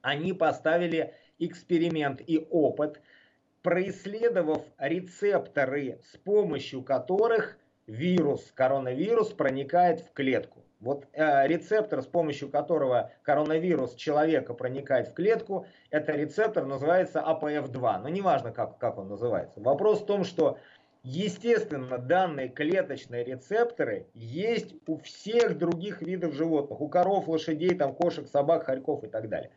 они 0.00 0.32
поставили 0.32 1.14
эксперимент 1.38 2.20
и 2.24 2.46
опыт, 2.50 3.00
происследовав 3.62 4.62
рецепторы, 4.78 5.98
с 6.04 6.16
помощью 6.18 6.82
которых 6.82 7.56
вирус, 7.86 8.52
коронавирус 8.54 9.30
проникает 9.30 10.00
в 10.00 10.12
клетку. 10.12 10.64
Вот 10.80 11.06
э, 11.12 11.46
рецептор, 11.46 12.02
с 12.02 12.06
помощью 12.06 12.50
которого 12.50 13.10
коронавирус 13.22 13.94
человека 13.94 14.52
проникает 14.52 15.08
в 15.08 15.14
клетку, 15.14 15.66
это 15.90 16.12
рецептор 16.12 16.66
называется 16.66 17.20
АПФ2. 17.20 18.00
Но 18.02 18.08
неважно, 18.08 18.52
как, 18.52 18.78
как 18.78 18.98
он 18.98 19.08
называется. 19.08 19.60
Вопрос 19.60 20.02
в 20.02 20.06
том, 20.06 20.24
что 20.24 20.58
естественно 21.02 21.96
данные 21.96 22.50
клеточные 22.50 23.24
рецепторы 23.24 24.08
есть 24.12 24.74
у 24.86 24.96
всех 24.98 25.56
других 25.56 26.02
видов 26.02 26.34
животных. 26.34 26.80
У 26.82 26.88
коров, 26.88 27.28
лошадей, 27.28 27.74
там, 27.74 27.94
кошек, 27.94 28.28
собак, 28.28 28.64
хорьков 28.64 29.04
и 29.04 29.06
так 29.06 29.30
далее. 29.30 29.50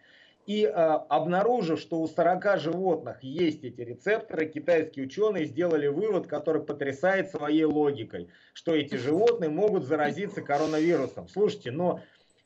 И 0.47 0.63
э, 0.63 0.69
обнаружив, 0.71 1.77
что 1.77 1.99
у 1.99 2.07
40 2.07 2.57
животных 2.57 3.21
есть 3.21 3.65
эти 3.65 3.81
рецепторы, 3.81 4.45
китайские 4.45 5.05
ученые 5.05 5.45
сделали 5.45 5.87
вывод, 5.87 6.27
который 6.27 6.63
потрясает 6.63 7.29
своей 7.29 7.65
логикой, 7.65 8.29
что 8.53 8.73
эти 8.73 8.95
животные 8.95 9.49
могут 9.49 9.83
заразиться 9.83 10.41
коронавирусом. 10.41 11.27
Слушайте, 11.27 11.71
но 11.71 12.01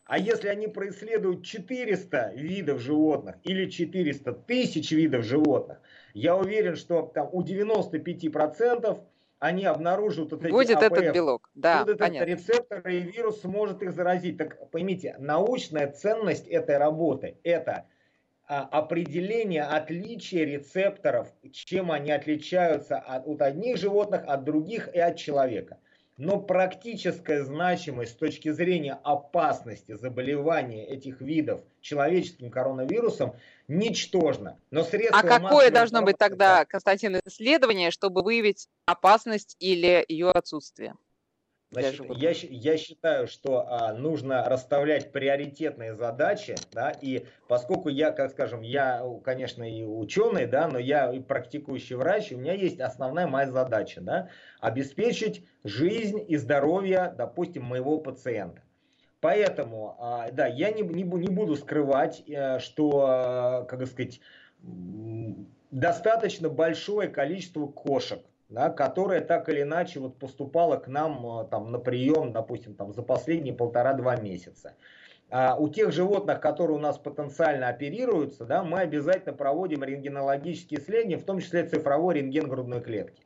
а 0.05 0.17
если 0.17 0.47
они 0.47 0.67
происследуют 0.67 1.45
400 1.45 2.33
видов 2.33 2.81
животных 2.81 3.35
или 3.43 3.69
400 3.69 4.33
тысяч 4.33 4.91
видов 4.91 5.23
животных, 5.23 5.79
я 6.15 6.35
уверен, 6.35 6.75
что 6.75 7.03
там 7.03 7.29
у 7.31 7.43
95% 7.43 8.99
они 9.41 9.65
обнаружат 9.65 10.31
вот 10.31 10.41
Будет 10.49 10.77
АПФ, 10.77 10.99
этот 10.99 11.15
белок, 11.15 11.49
да, 11.55 11.83
будет 11.83 11.99
этот 11.99 12.21
рецептор, 12.21 12.87
и 12.87 12.99
вирус 12.99 13.41
сможет 13.41 13.81
их 13.81 13.91
заразить. 13.91 14.37
Так 14.37 14.69
поймите, 14.69 15.15
научная 15.17 15.91
ценность 15.91 16.47
этой 16.47 16.77
работы– 16.77 17.37
это 17.43 17.87
а, 18.47 18.61
определение 18.61 19.63
отличия 19.63 20.45
рецепторов, 20.45 21.27
чем 21.51 21.91
они 21.91 22.11
отличаются 22.11 22.99
от, 22.99 23.27
от 23.27 23.41
одних 23.41 23.77
животных, 23.77 24.23
от 24.27 24.43
других 24.43 24.93
и 24.93 24.99
от 24.99 25.17
человека. 25.17 25.79
Но 26.17 26.39
практическая 26.39 27.43
значимость 27.43 28.11
с 28.11 28.15
точки 28.15 28.51
зрения 28.51 28.99
опасности 29.03 29.95
заболевания 29.95 30.85
этих 30.85 31.19
видов 31.19 31.61
человеческим 31.81 32.51
коронавирусом 32.51 33.33
ничтожна. 33.71 34.59
Но 34.69 34.83
средства 34.83 35.19
а 35.19 35.23
какое 35.23 35.71
должно 35.71 36.01
быть 36.01 36.17
тогда, 36.17 36.65
Константин, 36.65 37.19
исследование, 37.25 37.91
чтобы 37.91 38.21
выявить 38.21 38.67
опасность 38.85 39.55
или 39.59 40.03
ее 40.07 40.29
отсутствие? 40.29 40.95
Значит, 41.73 42.05
я, 42.17 42.31
я 42.33 42.77
считаю, 42.77 43.27
что 43.27 43.65
а, 43.65 43.93
нужно 43.93 44.43
расставлять 44.43 45.13
приоритетные 45.13 45.95
задачи, 45.95 46.55
да, 46.73 46.91
и 46.91 47.25
поскольку 47.47 47.87
я, 47.87 48.11
как 48.11 48.31
скажем, 48.31 48.61
я, 48.61 49.01
конечно, 49.23 49.63
и 49.63 49.81
ученый, 49.81 50.47
да, 50.47 50.67
но 50.67 50.77
я 50.77 51.13
и 51.13 51.21
практикующий 51.21 51.95
врач, 51.95 52.33
у 52.33 52.37
меня 52.37 52.51
есть 52.51 52.81
основная 52.81 53.25
моя 53.25 53.49
задача, 53.49 54.01
да, 54.01 54.27
обеспечить 54.59 55.47
жизнь 55.63 56.19
и 56.27 56.35
здоровье, 56.35 57.15
допустим, 57.17 57.63
моего 57.63 57.99
пациента. 57.99 58.61
Поэтому, 59.21 59.95
а, 59.99 60.31
да, 60.31 60.47
я 60.47 60.71
не, 60.71 60.81
не, 60.81 61.03
не 61.03 61.27
буду 61.27 61.55
скрывать, 61.55 62.23
э, 62.27 62.59
что, 62.59 63.65
как 63.69 63.85
сказать, 63.85 64.19
достаточно 65.69 66.49
большое 66.49 67.07
количество 67.07 67.67
кошек, 67.67 68.19
да, 68.49 68.69
которое 68.69 69.21
так 69.21 69.47
или 69.49 69.61
иначе 69.61 69.99
вот 69.99 70.17
поступало 70.17 70.77
к 70.77 70.87
нам 70.87 71.47
там, 71.49 71.71
на 71.71 71.79
прием, 71.79 72.33
допустим, 72.33 72.73
там, 72.73 72.93
за 72.93 73.03
последние 73.03 73.53
полтора-два 73.53 74.17
месяца. 74.17 74.73
А 75.29 75.55
у 75.55 75.69
тех 75.69 75.93
животных, 75.93 76.41
которые 76.41 76.77
у 76.77 76.81
нас 76.81 76.97
потенциально 76.97 77.69
оперируются, 77.69 78.43
да, 78.43 78.63
мы 78.63 78.79
обязательно 78.79 79.33
проводим 79.33 79.83
рентгенологические 79.83 80.81
исследования, 80.81 81.17
в 81.17 81.23
том 81.23 81.39
числе 81.39 81.65
цифровой 81.65 82.15
рентген 82.15 82.49
грудной 82.49 82.81
клетки. 82.81 83.23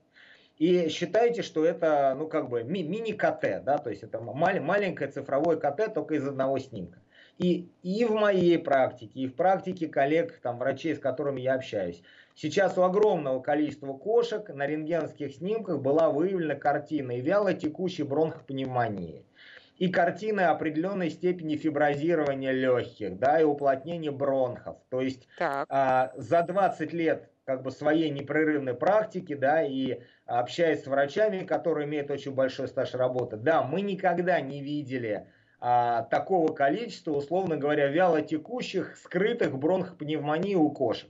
И 0.57 0.87
считайте, 0.87 1.41
что 1.41 1.65
это, 1.65 2.15
ну, 2.17 2.27
как 2.27 2.49
бы 2.49 2.63
ми- 2.63 2.83
мини-КТ, 2.83 3.63
да, 3.63 3.77
то 3.77 3.89
есть 3.89 4.03
это 4.03 4.21
мал- 4.21 4.61
маленькое 4.61 5.09
цифровое 5.09 5.57
КТ 5.57 5.93
только 5.93 6.15
из 6.15 6.27
одного 6.27 6.59
снимка. 6.59 6.99
И, 7.37 7.67
и 7.83 8.05
в 8.05 8.11
моей 8.11 8.57
практике, 8.57 9.19
и 9.19 9.27
в 9.27 9.35
практике 9.35 9.87
коллег, 9.87 10.39
там, 10.41 10.57
врачей, 10.57 10.95
с 10.95 10.99
которыми 10.99 11.41
я 11.41 11.55
общаюсь, 11.55 12.01
сейчас 12.33 12.77
у 12.77 12.83
огромного 12.83 13.41
количества 13.41 13.93
кошек 13.93 14.47
на 14.47 14.65
рентгенских 14.65 15.33
снимках 15.33 15.81
была 15.81 16.09
выявлена 16.09 16.55
картина 16.55 17.19
вяло 17.19 17.53
текущей 17.53 18.03
бронхопневмонии, 18.03 19.25
и 19.77 19.89
картины 19.89 20.41
определенной 20.41 21.09
степени 21.09 21.57
фиброзирования 21.57 22.53
легких, 22.53 23.19
да, 23.19 23.41
и 23.41 23.43
уплотнения 23.43 24.11
бронхов. 24.11 24.77
То 24.87 25.01
есть 25.01 25.27
а, 25.67 26.13
за 26.15 26.43
20 26.43 26.93
лет 26.93 27.29
как 27.45 27.61
бы 27.61 27.71
своей 27.71 28.09
непрерывной 28.09 28.73
практики, 28.73 29.35
да, 29.35 29.63
и 29.63 29.99
общаясь 30.25 30.83
с 30.83 30.87
врачами, 30.87 31.45
которые 31.45 31.87
имеют 31.87 32.09
очень 32.09 32.33
большой 32.33 32.67
стаж 32.67 32.93
работы, 32.95 33.37
да, 33.37 33.61
мы 33.61 33.81
никогда 33.81 34.41
не 34.41 34.61
видели 34.61 35.27
а, 35.59 36.03
такого 36.03 36.53
количества, 36.53 37.11
условно 37.11 37.55
говоря, 37.55 37.87
вялотекущих, 37.87 38.97
скрытых 38.97 39.57
бронхопневмонии 39.57 40.55
у 40.55 40.69
кошек. 40.71 41.09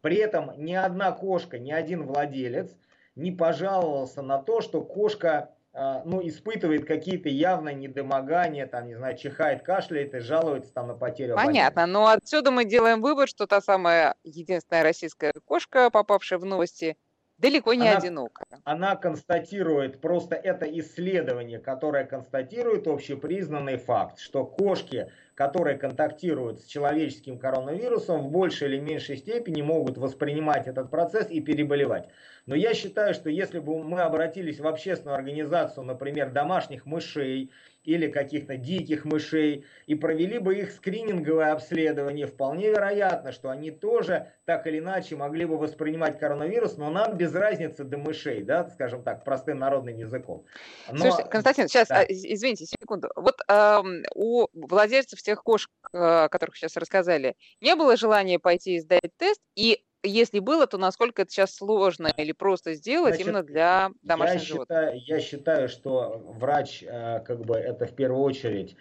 При 0.00 0.16
этом 0.16 0.52
ни 0.56 0.74
одна 0.74 1.12
кошка, 1.12 1.58
ни 1.58 1.72
один 1.72 2.04
владелец 2.04 2.76
не 3.14 3.30
пожаловался 3.30 4.22
на 4.22 4.38
то, 4.38 4.60
что 4.60 4.82
кошка 4.82 5.50
ну, 5.76 6.26
испытывает 6.26 6.86
какие-то 6.86 7.28
явно 7.28 7.68
недомогания, 7.68 8.66
там, 8.66 8.86
не 8.86 8.94
знаю, 8.94 9.16
чихает, 9.16 9.62
кашляет 9.62 10.14
и 10.14 10.20
жалуется 10.20 10.72
там 10.72 10.88
на 10.88 10.94
потерю 10.94 11.34
Понятно, 11.34 11.82
обоняния. 11.82 11.92
но 11.92 12.06
отсюда 12.08 12.50
мы 12.50 12.64
делаем 12.64 13.02
вывод, 13.02 13.28
что 13.28 13.46
та 13.46 13.60
самая 13.60 14.14
единственная 14.24 14.82
российская 14.82 15.32
кошка, 15.44 15.90
попавшая 15.90 16.38
в 16.38 16.44
новости, 16.46 16.96
далеко 17.38 17.74
не 17.74 17.88
она, 17.88 17.98
одинока. 17.98 18.44
Она 18.64 18.96
констатирует, 18.96 20.00
просто 20.00 20.34
это 20.34 20.64
исследование, 20.78 21.58
которое 21.58 22.04
констатирует 22.04 22.86
общепризнанный 22.86 23.76
факт, 23.76 24.18
что 24.18 24.46
кошки, 24.46 25.12
которые 25.36 25.76
контактируют 25.76 26.60
с 26.60 26.64
человеческим 26.64 27.38
коронавирусом, 27.38 28.22
в 28.22 28.30
большей 28.30 28.68
или 28.68 28.80
меньшей 28.80 29.18
степени 29.18 29.60
могут 29.60 29.98
воспринимать 29.98 30.66
этот 30.66 30.90
процесс 30.90 31.30
и 31.30 31.42
переболевать. 31.42 32.08
Но 32.46 32.54
я 32.54 32.72
считаю, 32.72 33.12
что 33.12 33.28
если 33.28 33.58
бы 33.58 33.84
мы 33.84 34.00
обратились 34.00 34.60
в 34.60 34.66
общественную 34.66 35.14
организацию, 35.14 35.84
например, 35.84 36.30
домашних 36.30 36.86
мышей, 36.86 37.50
или 37.86 38.08
каких-то 38.08 38.56
диких 38.56 39.04
мышей 39.04 39.64
и 39.86 39.94
провели 39.94 40.38
бы 40.38 40.56
их 40.56 40.72
скрининговое 40.72 41.52
обследование, 41.52 42.26
вполне 42.26 42.68
вероятно, 42.68 43.32
что 43.32 43.48
они 43.48 43.70
тоже 43.70 44.32
так 44.44 44.66
или 44.66 44.80
иначе 44.80 45.16
могли 45.16 45.46
бы 45.46 45.56
воспринимать 45.56 46.18
коронавирус, 46.18 46.76
но 46.76 46.90
нам 46.90 47.16
без 47.16 47.34
разницы 47.34 47.84
до 47.84 47.96
мышей, 47.96 48.42
да, 48.42 48.68
скажем 48.68 49.02
так, 49.02 49.24
простым 49.24 49.60
народным 49.60 49.96
языком. 49.96 50.44
Но... 50.90 50.98
Слушайте, 50.98 51.30
Константин, 51.30 51.68
сейчас, 51.68 51.88
да. 51.88 52.04
извините, 52.08 52.66
секунду. 52.66 53.08
Вот 53.16 53.36
э, 53.48 53.82
у 54.14 54.46
владельцев 54.52 55.22
тех 55.22 55.42
кошек, 55.42 55.70
о 55.92 56.28
которых 56.28 56.56
сейчас 56.56 56.76
рассказали, 56.76 57.36
не 57.60 57.74
было 57.76 57.96
желания 57.96 58.38
пойти 58.38 58.76
и 58.76 58.80
сдать 58.80 59.10
тест, 59.16 59.40
и 59.54 59.82
если 60.06 60.38
было, 60.38 60.66
то 60.66 60.78
насколько 60.78 61.22
это 61.22 61.30
сейчас 61.30 61.54
сложно 61.54 62.12
или 62.16 62.32
просто 62.32 62.74
сделать 62.74 63.14
Значит, 63.14 63.26
именно 63.26 63.42
для 63.42 63.90
домашних 64.02 64.40
я 64.40 64.46
животных? 64.46 64.78
Считаю, 64.78 65.00
я 65.04 65.20
считаю, 65.20 65.68
что 65.68 66.22
врач, 66.26 66.82
э, 66.82 67.20
как 67.20 67.44
бы, 67.44 67.56
это 67.56 67.86
в 67.86 67.94
первую 67.94 68.22
очередь, 68.22 68.76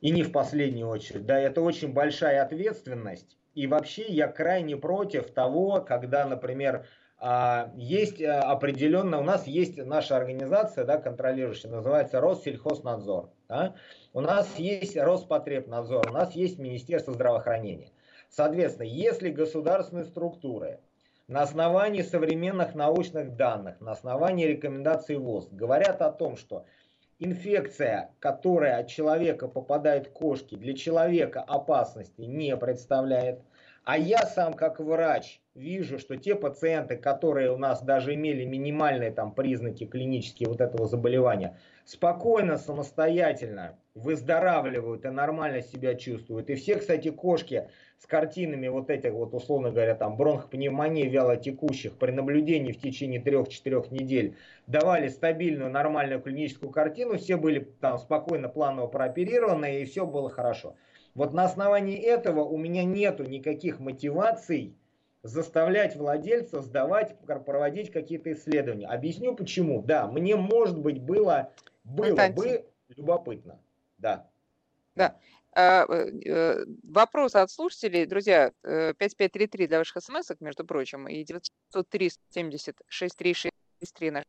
и 0.00 0.10
не 0.10 0.22
в 0.22 0.32
последнюю 0.32 0.88
очередь, 0.88 1.26
да, 1.26 1.38
это 1.38 1.60
очень 1.60 1.92
большая 1.92 2.42
ответственность. 2.42 3.36
И 3.54 3.66
вообще 3.66 4.06
я 4.06 4.28
крайне 4.28 4.76
против 4.76 5.30
того, 5.30 5.80
когда, 5.80 6.24
например, 6.26 6.86
а, 7.22 7.70
есть 7.76 8.20
э, 8.20 8.30
определенно, 8.30 9.18
у 9.18 9.22
нас 9.22 9.46
есть 9.46 9.76
наша 9.76 10.16
организация, 10.16 10.84
да, 10.86 10.96
контролирующая, 10.96 11.70
называется 11.70 12.18
Россельхознадзор. 12.18 13.28
Да? 13.46 13.74
У 14.14 14.22
нас 14.22 14.48
есть 14.56 14.96
Роспотребнадзор, 14.96 16.08
у 16.08 16.12
нас 16.14 16.32
есть 16.32 16.58
Министерство 16.58 17.12
здравоохранения. 17.12 17.90
Соответственно, 18.30 18.86
если 18.86 19.30
государственные 19.30 20.04
структуры 20.04 20.78
на 21.26 21.42
основании 21.42 22.02
современных 22.02 22.74
научных 22.76 23.36
данных, 23.36 23.80
на 23.80 23.92
основании 23.92 24.46
рекомендаций 24.46 25.16
ВОЗ 25.16 25.48
говорят 25.50 26.00
о 26.00 26.12
том, 26.12 26.36
что 26.36 26.64
инфекция, 27.18 28.12
которая 28.20 28.78
от 28.78 28.86
человека 28.86 29.48
попадает 29.48 30.06
в 30.06 30.12
кошки, 30.12 30.54
для 30.54 30.74
человека 30.74 31.40
опасности 31.40 32.22
не 32.22 32.56
представляет, 32.56 33.40
а 33.82 33.98
я 33.98 34.24
сам 34.26 34.54
как 34.54 34.78
врач 34.78 35.40
вижу, 35.54 35.98
что 35.98 36.16
те 36.16 36.36
пациенты, 36.36 36.96
которые 36.96 37.50
у 37.50 37.56
нас 37.56 37.82
даже 37.82 38.14
имели 38.14 38.44
минимальные 38.44 39.10
там 39.10 39.34
признаки 39.34 39.86
клинические 39.86 40.48
вот 40.48 40.60
этого 40.60 40.86
заболевания, 40.86 41.58
спокойно, 41.84 42.58
самостоятельно 42.58 43.76
выздоравливают 43.94 45.04
и 45.04 45.08
нормально 45.08 45.62
себя 45.62 45.94
чувствуют. 45.94 46.48
И 46.50 46.54
все, 46.54 46.76
кстати, 46.76 47.10
кошки 47.10 47.68
с 47.98 48.06
картинами 48.06 48.68
вот 48.68 48.88
этих 48.88 49.12
вот, 49.12 49.34
условно 49.34 49.70
говоря, 49.70 49.94
там 49.94 50.16
бронхопневмонии 50.16 51.08
вялотекущих 51.08 51.96
при 51.96 52.12
наблюдении 52.12 52.72
в 52.72 52.80
течение 52.80 53.20
3-4 53.20 53.92
недель 53.92 54.36
давали 54.66 55.08
стабильную 55.08 55.70
нормальную 55.70 56.20
клиническую 56.20 56.70
картину, 56.70 57.18
все 57.18 57.36
были 57.36 57.60
там 57.80 57.98
спокойно 57.98 58.48
планово 58.48 58.86
прооперированы 58.86 59.82
и 59.82 59.84
все 59.84 60.06
было 60.06 60.30
хорошо. 60.30 60.76
Вот 61.14 61.32
на 61.32 61.44
основании 61.44 61.98
этого 61.98 62.44
у 62.44 62.56
меня 62.56 62.84
нету 62.84 63.24
никаких 63.24 63.80
мотиваций 63.80 64.76
заставлять 65.22 65.96
владельца 65.96 66.60
сдавать, 66.60 67.16
проводить 67.44 67.90
какие-то 67.90 68.32
исследования. 68.32 68.86
Объясню 68.86 69.34
почему. 69.34 69.82
Да, 69.82 70.06
мне, 70.06 70.36
может 70.36 70.78
быть, 70.78 71.00
было, 71.02 71.52
было 71.84 72.28
бы 72.28 72.64
любопытно. 72.96 73.58
Да. 74.00 74.30
Да. 74.94 75.18
А, 75.52 75.84
э, 75.88 76.10
э, 76.26 76.64
вопрос 76.84 77.34
от 77.34 77.50
слушателей. 77.50 78.06
Друзья, 78.06 78.52
5533 78.62 79.64
э, 79.64 79.68
для 79.68 79.78
ваших 79.78 80.02
смс 80.02 80.30
между 80.40 80.64
прочим, 80.64 81.08
и 81.08 81.24
903 81.24 82.12
70 82.30 82.76
6363 82.88 84.10
наш 84.10 84.24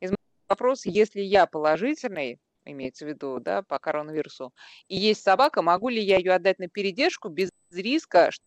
Из 0.00 0.12
вопрос, 0.48 0.84
если 0.84 1.20
я 1.20 1.46
положительный, 1.46 2.38
имеется 2.64 3.06
в 3.06 3.08
виду, 3.08 3.40
да, 3.40 3.62
по 3.62 3.78
коронавирусу, 3.78 4.52
и 4.88 4.96
есть 4.96 5.22
собака, 5.22 5.62
могу 5.62 5.88
ли 5.88 6.02
я 6.02 6.18
ее 6.18 6.32
отдать 6.32 6.58
на 6.58 6.68
передержку 6.68 7.30
без 7.30 7.50
риска, 7.70 8.30
что 8.30 8.44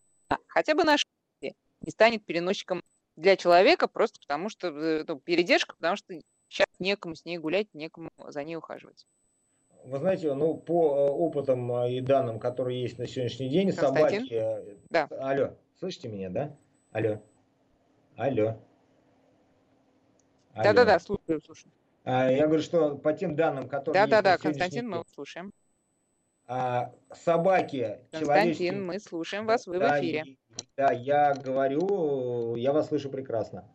хотя 0.48 0.76
бы 0.76 0.84
на 0.84 0.98
не 1.42 1.90
станет 1.90 2.24
переносчиком 2.24 2.84
для 3.16 3.36
человека, 3.36 3.88
просто 3.88 4.20
потому 4.20 4.50
что 4.50 4.72
ну, 4.72 5.20
передержка, 5.20 5.76
потому 5.76 5.96
что 5.96 6.14
сейчас 6.48 6.68
некому 6.78 7.16
с 7.16 7.26
ней 7.26 7.40
гулять, 7.40 7.74
некому 7.74 8.12
за 8.28 8.44
ней 8.44 8.56
ухаживать. 8.56 9.08
Вы 9.84 9.98
знаете, 9.98 10.34
ну, 10.34 10.56
по 10.56 10.96
э, 10.96 11.10
опытам 11.10 11.72
э, 11.84 11.94
и 11.94 12.02
данным, 12.02 12.40
которые 12.40 12.82
есть 12.82 13.00
на 13.00 13.08
сегодняшний 13.08 13.50
день, 13.50 13.70
Константин? 13.70 14.28
собаки... 14.28 14.34
Э, 14.34 14.76
да. 14.90 15.08
Алло, 15.20 15.56
слышите 15.80 16.08
меня, 16.08 16.30
да? 16.30 16.56
Алло. 16.92 17.22
Алло. 18.16 18.58
Да-да-да, 20.56 21.00
слушаю, 21.00 21.42
слушаю. 21.42 21.72
А, 22.04 22.30
я 22.30 22.46
говорю, 22.46 22.62
что 22.62 22.96
по 22.96 23.14
тем 23.14 23.36
данным, 23.36 23.68
которые... 23.70 24.06
Да-да-да, 24.06 24.38
Константин, 24.38 24.90
мы 24.90 25.04
слушаем. 25.14 25.52
А, 26.48 26.92
собаки... 27.14 28.00
Константин, 28.12 28.86
мы 28.86 29.00
слушаем 29.00 29.46
вас, 29.46 29.66
вы 29.68 29.80
да, 29.80 29.96
в 29.96 30.00
эфире. 30.00 30.38
Да, 30.76 30.92
я 30.92 31.34
говорю, 31.34 32.56
я 32.56 32.74
вас 32.74 32.90
слышу 32.90 33.10
прекрасно. 33.10 33.66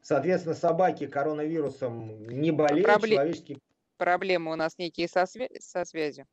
Соответственно, 0.00 0.54
собаки 0.54 1.06
коронавирусом 1.06 2.26
не 2.28 2.50
болеют, 2.50 2.86
Пробле... 2.86 3.16
человеческие 3.16 3.58
проблемы 3.98 4.52
у 4.52 4.56
нас 4.56 4.78
некие 4.78 5.08
со, 5.08 5.24
свя- 5.24 5.50
со 5.60 5.84
связью? 5.84 6.26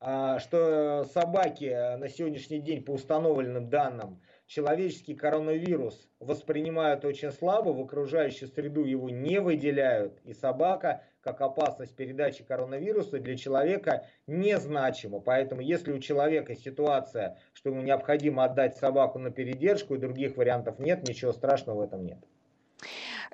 А, 0.00 0.38
что 0.38 1.04
собаки 1.04 1.96
на 1.96 2.08
сегодняшний 2.08 2.60
день 2.60 2.84
по 2.84 2.92
установленным 2.92 3.68
данным 3.68 4.20
человеческий 4.46 5.14
коронавирус 5.14 6.08
воспринимают 6.20 7.04
очень 7.04 7.32
слабо, 7.32 7.70
в 7.70 7.80
окружающую 7.80 8.48
среду 8.48 8.84
его 8.84 9.10
не 9.10 9.40
выделяют, 9.40 10.20
и 10.24 10.34
собака 10.34 11.02
как 11.20 11.40
опасность 11.40 11.96
передачи 11.96 12.44
коронавируса 12.44 13.18
для 13.18 13.36
человека 13.36 14.06
незначима. 14.28 15.20
Поэтому 15.20 15.60
если 15.62 15.92
у 15.92 15.98
человека 15.98 16.54
ситуация, 16.54 17.38
что 17.52 17.70
ему 17.70 17.82
необходимо 17.82 18.44
отдать 18.44 18.76
собаку 18.76 19.18
на 19.18 19.30
передержку 19.30 19.96
и 19.96 19.98
других 19.98 20.36
вариантов 20.36 20.78
нет, 20.78 21.02
ничего 21.08 21.32
страшного 21.32 21.78
в 21.78 21.80
этом 21.82 22.04
нет. 22.04 22.18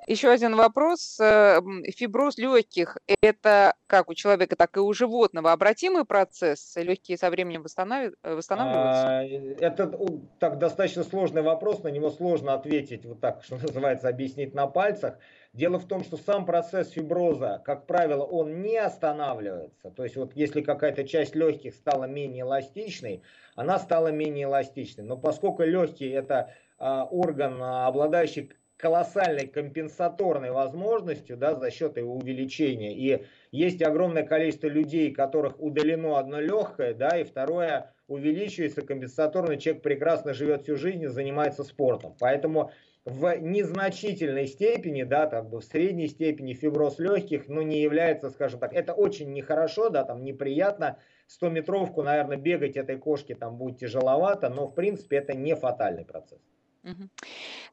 Еще 0.07 0.29
один 0.29 0.55
вопрос. 0.55 1.19
Э, 1.19 1.59
фиброз 1.95 2.37
легких– 2.37 2.97
это 3.21 3.73
как 3.87 4.09
у 4.09 4.13
человека, 4.13 4.55
так 4.55 4.77
и 4.77 4.79
у 4.79 4.93
животного 4.93 5.51
обратимый 5.51 6.05
процесс? 6.05 6.75
Легкие 6.75 7.17
со 7.17 7.31
временем 7.31 7.63
восстанавливаются? 7.63 8.55
А, 8.55 9.23
это 9.23 9.91
так, 10.39 10.59
достаточно 10.59 11.03
сложный 11.03 11.41
вопрос, 11.41 11.81
на 11.81 11.87
него 11.87 12.11
сложно 12.11 12.53
ответить, 12.53 13.03
вот 13.05 13.19
так, 13.19 13.43
что 13.45 13.55
называется, 13.57 14.07
объяснить 14.07 14.53
на 14.53 14.67
пальцах. 14.67 15.17
Дело 15.53 15.79
в 15.79 15.87
том, 15.87 16.03
что 16.03 16.17
сам 16.17 16.45
процесс 16.45 16.89
фиброза, 16.89 17.61
как 17.65 17.87
правило, 17.87 18.23
он 18.25 18.61
не 18.61 18.77
останавливается. 18.77 19.89
То 19.89 20.03
есть 20.03 20.17
вот 20.17 20.33
если 20.35 20.61
какая-то 20.61 21.07
часть 21.07 21.33
легких 21.33 21.73
стала 21.73 22.03
менее 22.03 22.41
эластичной, 22.41 23.23
она 23.55 23.79
стала 23.79 24.09
менее 24.09 24.45
эластичной. 24.45 25.03
Но 25.03 25.17
поскольку 25.17 25.63
легкие 25.63 26.13
это 26.13 26.53
а, 26.77 27.05
орган, 27.05 27.59
обладающий 27.63 28.51
колоссальной 28.77 29.47
компенсаторной 29.47 30.51
возможностью 30.51 31.37
да, 31.37 31.55
за 31.55 31.71
счет 31.71 31.97
его 31.97 32.15
увеличения. 32.15 32.93
И 32.93 33.25
есть 33.51 33.81
огромное 33.81 34.23
количество 34.23 34.67
людей, 34.67 35.11
которых 35.11 35.59
удалено 35.59 36.17
одно 36.17 36.39
легкое, 36.39 36.93
да, 36.93 37.17
и 37.17 37.23
второе 37.23 37.93
увеличивается 38.07 38.81
компенсаторно. 38.81 39.57
Человек 39.57 39.81
прекрасно 39.81 40.33
живет 40.33 40.63
всю 40.63 40.75
жизнь 40.75 41.03
и 41.03 41.07
занимается 41.07 41.63
спортом. 41.63 42.15
Поэтому 42.19 42.71
в 43.05 43.37
незначительной 43.37 44.47
степени, 44.47 45.03
да, 45.03 45.27
бы 45.43 45.59
в 45.59 45.63
средней 45.63 46.07
степени 46.07 46.53
фиброз 46.53 46.97
легких, 46.97 47.47
ну, 47.47 47.61
не 47.61 47.81
является, 47.81 48.29
скажем 48.31 48.59
так, 48.59 48.73
это 48.73 48.93
очень 48.93 49.31
нехорошо, 49.31 49.89
да, 49.89 50.03
там 50.03 50.23
неприятно, 50.23 50.97
100-метровку, 51.29 52.01
наверное, 52.01 52.37
бегать 52.37 52.77
этой 52.77 52.97
кошке 52.97 53.35
там 53.35 53.57
будет 53.57 53.79
тяжеловато, 53.79 54.49
но, 54.49 54.67
в 54.67 54.73
принципе, 54.73 55.17
это 55.17 55.33
не 55.33 55.55
фатальный 55.55 56.03
процесс. 56.03 56.41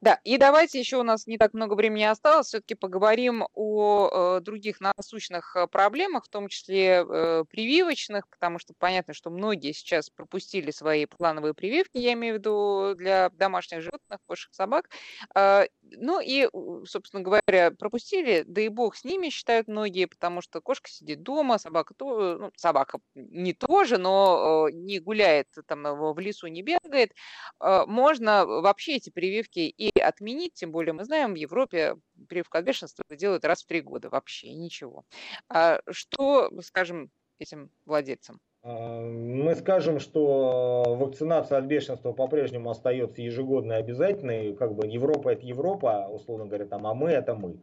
Да, 0.01 0.21
и 0.25 0.39
давайте 0.39 0.79
еще 0.79 0.97
у 0.97 1.03
нас 1.03 1.27
не 1.27 1.39
так 1.39 1.55
много 1.55 1.75
времени 1.75 2.05
осталось, 2.05 2.49
все-таки 2.49 2.75
поговорим 2.75 3.47
о 3.55 4.39
э, 4.39 4.41
других 4.41 4.81
насущных 4.81 5.55
э, 5.57 5.67
проблемах, 5.67 6.25
в 6.25 6.29
том 6.29 6.49
числе 6.49 7.05
э, 7.07 7.45
прививочных, 7.49 8.29
потому 8.29 8.59
что 8.59 8.75
понятно, 8.79 9.15
что 9.15 9.31
многие 9.31 9.73
сейчас 9.73 10.11
пропустили 10.11 10.71
свои 10.71 11.07
плановые 11.07 11.55
прививки, 11.55 11.99
я 11.99 12.15
имею 12.15 12.35
в 12.35 12.39
виду 12.39 12.95
для 12.97 13.31
домашних 13.31 13.83
животных, 13.83 14.19
кошек, 14.27 14.53
собак. 14.55 14.89
Э, 15.35 15.67
ну 15.97 16.21
и, 16.21 16.49
собственно 16.87 17.23
говоря, 17.23 17.71
пропустили, 17.71 18.45
да 18.47 18.61
и 18.61 18.69
бог 18.69 18.97
с 18.97 19.05
ними, 19.05 19.29
считают 19.29 19.69
многие, 19.69 20.07
потому 20.07 20.41
что 20.41 20.61
кошка 20.61 20.91
сидит 20.91 21.23
дома, 21.23 21.59
собака 21.59 21.95
то, 21.95 22.39
ну, 22.39 22.53
собака 22.57 22.99
не 23.15 23.53
тоже, 23.53 23.99
но 23.99 24.69
не 24.73 24.99
гуляет 25.01 25.49
там 25.67 25.83
в 25.83 26.19
лесу, 26.19 26.47
не 26.49 26.63
бегает. 26.63 27.13
Э, 27.61 27.85
можно 27.87 28.47
вообще 28.47 28.97
эти 28.97 29.11
прививки 29.11 29.61
и 29.61 29.99
отменить, 29.99 30.55
тем 30.55 30.73
более 30.73 30.93
мы 30.93 31.05
знаем, 31.05 31.35
в 31.35 31.37
Европе 31.37 31.97
прививку 32.29 32.59
от 32.59 32.65
бешенства 32.65 33.05
делают 33.11 33.45
раз 33.45 33.63
в 33.63 33.67
три 33.67 33.81
года, 33.81 34.11
вообще 34.11 34.53
ничего. 34.53 35.05
А 35.49 35.81
что, 35.91 36.51
скажем, 36.63 37.11
этим 37.39 37.71
владельцам? 37.85 38.41
А, 38.63 39.01
мы 39.01 39.55
скажем, 39.57 39.99
что 39.99 40.97
вакцинация 40.99 41.59
от 41.59 41.65
бешенства 41.65 42.13
по-прежнему 42.13 42.71
остается 42.71 43.23
ежегодной 43.23 43.79
обязательной. 43.79 44.55
Как 44.55 44.75
бы 44.75 44.87
Европа 44.87 45.31
это 45.31 45.45
Европа, 45.45 46.09
условно 46.11 46.47
говоря, 46.47 46.67
там, 46.67 46.87
а 46.87 46.95
мы 46.95 47.11
это 47.11 47.35
мы. 47.35 47.61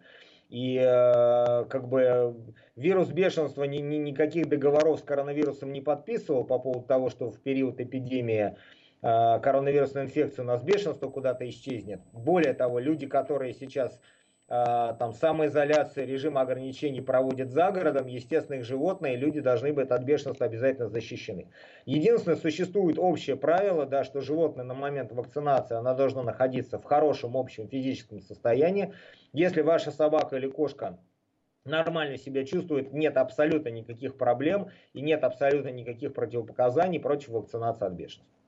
И 0.49 0.77
э, 0.77 1.65
как 1.65 1.87
бы 1.87 2.35
вирус 2.75 3.09
бешенства 3.09 3.63
ни, 3.65 3.77
ни, 3.77 3.97
никаких 3.97 4.49
договоров 4.49 4.99
с 4.99 5.03
коронавирусом 5.03 5.71
не 5.71 5.79
подписывал 5.79 6.43
по 6.43 6.57
поводу 6.57 6.85
того, 6.85 7.11
что 7.11 7.29
в 7.29 7.39
период 7.39 7.79
эпидемии 7.79 8.55
э, 9.03 9.39
коронавирусной 9.41 10.05
инфекции 10.05 10.41
у 10.41 10.45
нас 10.45 10.63
бешенство 10.63 11.07
куда-то 11.07 11.47
исчезнет. 11.47 12.01
Более 12.13 12.55
того, 12.55 12.79
люди, 12.79 13.05
которые 13.05 13.53
сейчас 13.53 14.01
там 14.49 15.13
самоизоляция, 15.13 16.05
режим 16.05 16.37
ограничений 16.37 17.01
проводят 17.01 17.51
за 17.51 17.71
городом, 17.71 18.07
естественно, 18.07 18.55
их 18.55 18.65
животные, 18.65 19.15
люди 19.15 19.41
должны 19.41 19.71
быть 19.71 19.91
от 19.91 20.01
бешенства 20.03 20.47
обязательно 20.47 20.87
защищены. 20.87 21.51
Единственное, 21.85 22.35
существует 22.35 22.97
общее 22.97 23.35
правило, 23.35 23.85
да, 23.85 24.03
что 24.03 24.21
животное 24.21 24.65
на 24.65 24.73
момент 24.73 25.11
вакцинации, 25.11 25.75
она 25.75 25.93
должна 25.93 26.23
находиться 26.23 26.79
в 26.79 26.83
хорошем 26.83 27.37
общем 27.37 27.67
физическом 27.67 28.21
состоянии. 28.21 28.91
Если 29.33 29.61
ваша 29.61 29.91
собака 29.91 30.37
или 30.37 30.47
кошка 30.47 30.97
нормально 31.63 32.17
себя 32.17 32.43
чувствует, 32.43 32.91
нет 32.91 33.17
абсолютно 33.17 33.69
никаких 33.69 34.17
проблем 34.17 34.69
и 34.93 35.01
нет 35.01 35.23
абсолютно 35.23 35.69
никаких 35.69 36.15
противопоказаний 36.15 36.99
против 36.99 37.29
вакцинации 37.29 37.85
от 37.85 37.93
бешенства. 37.93 38.38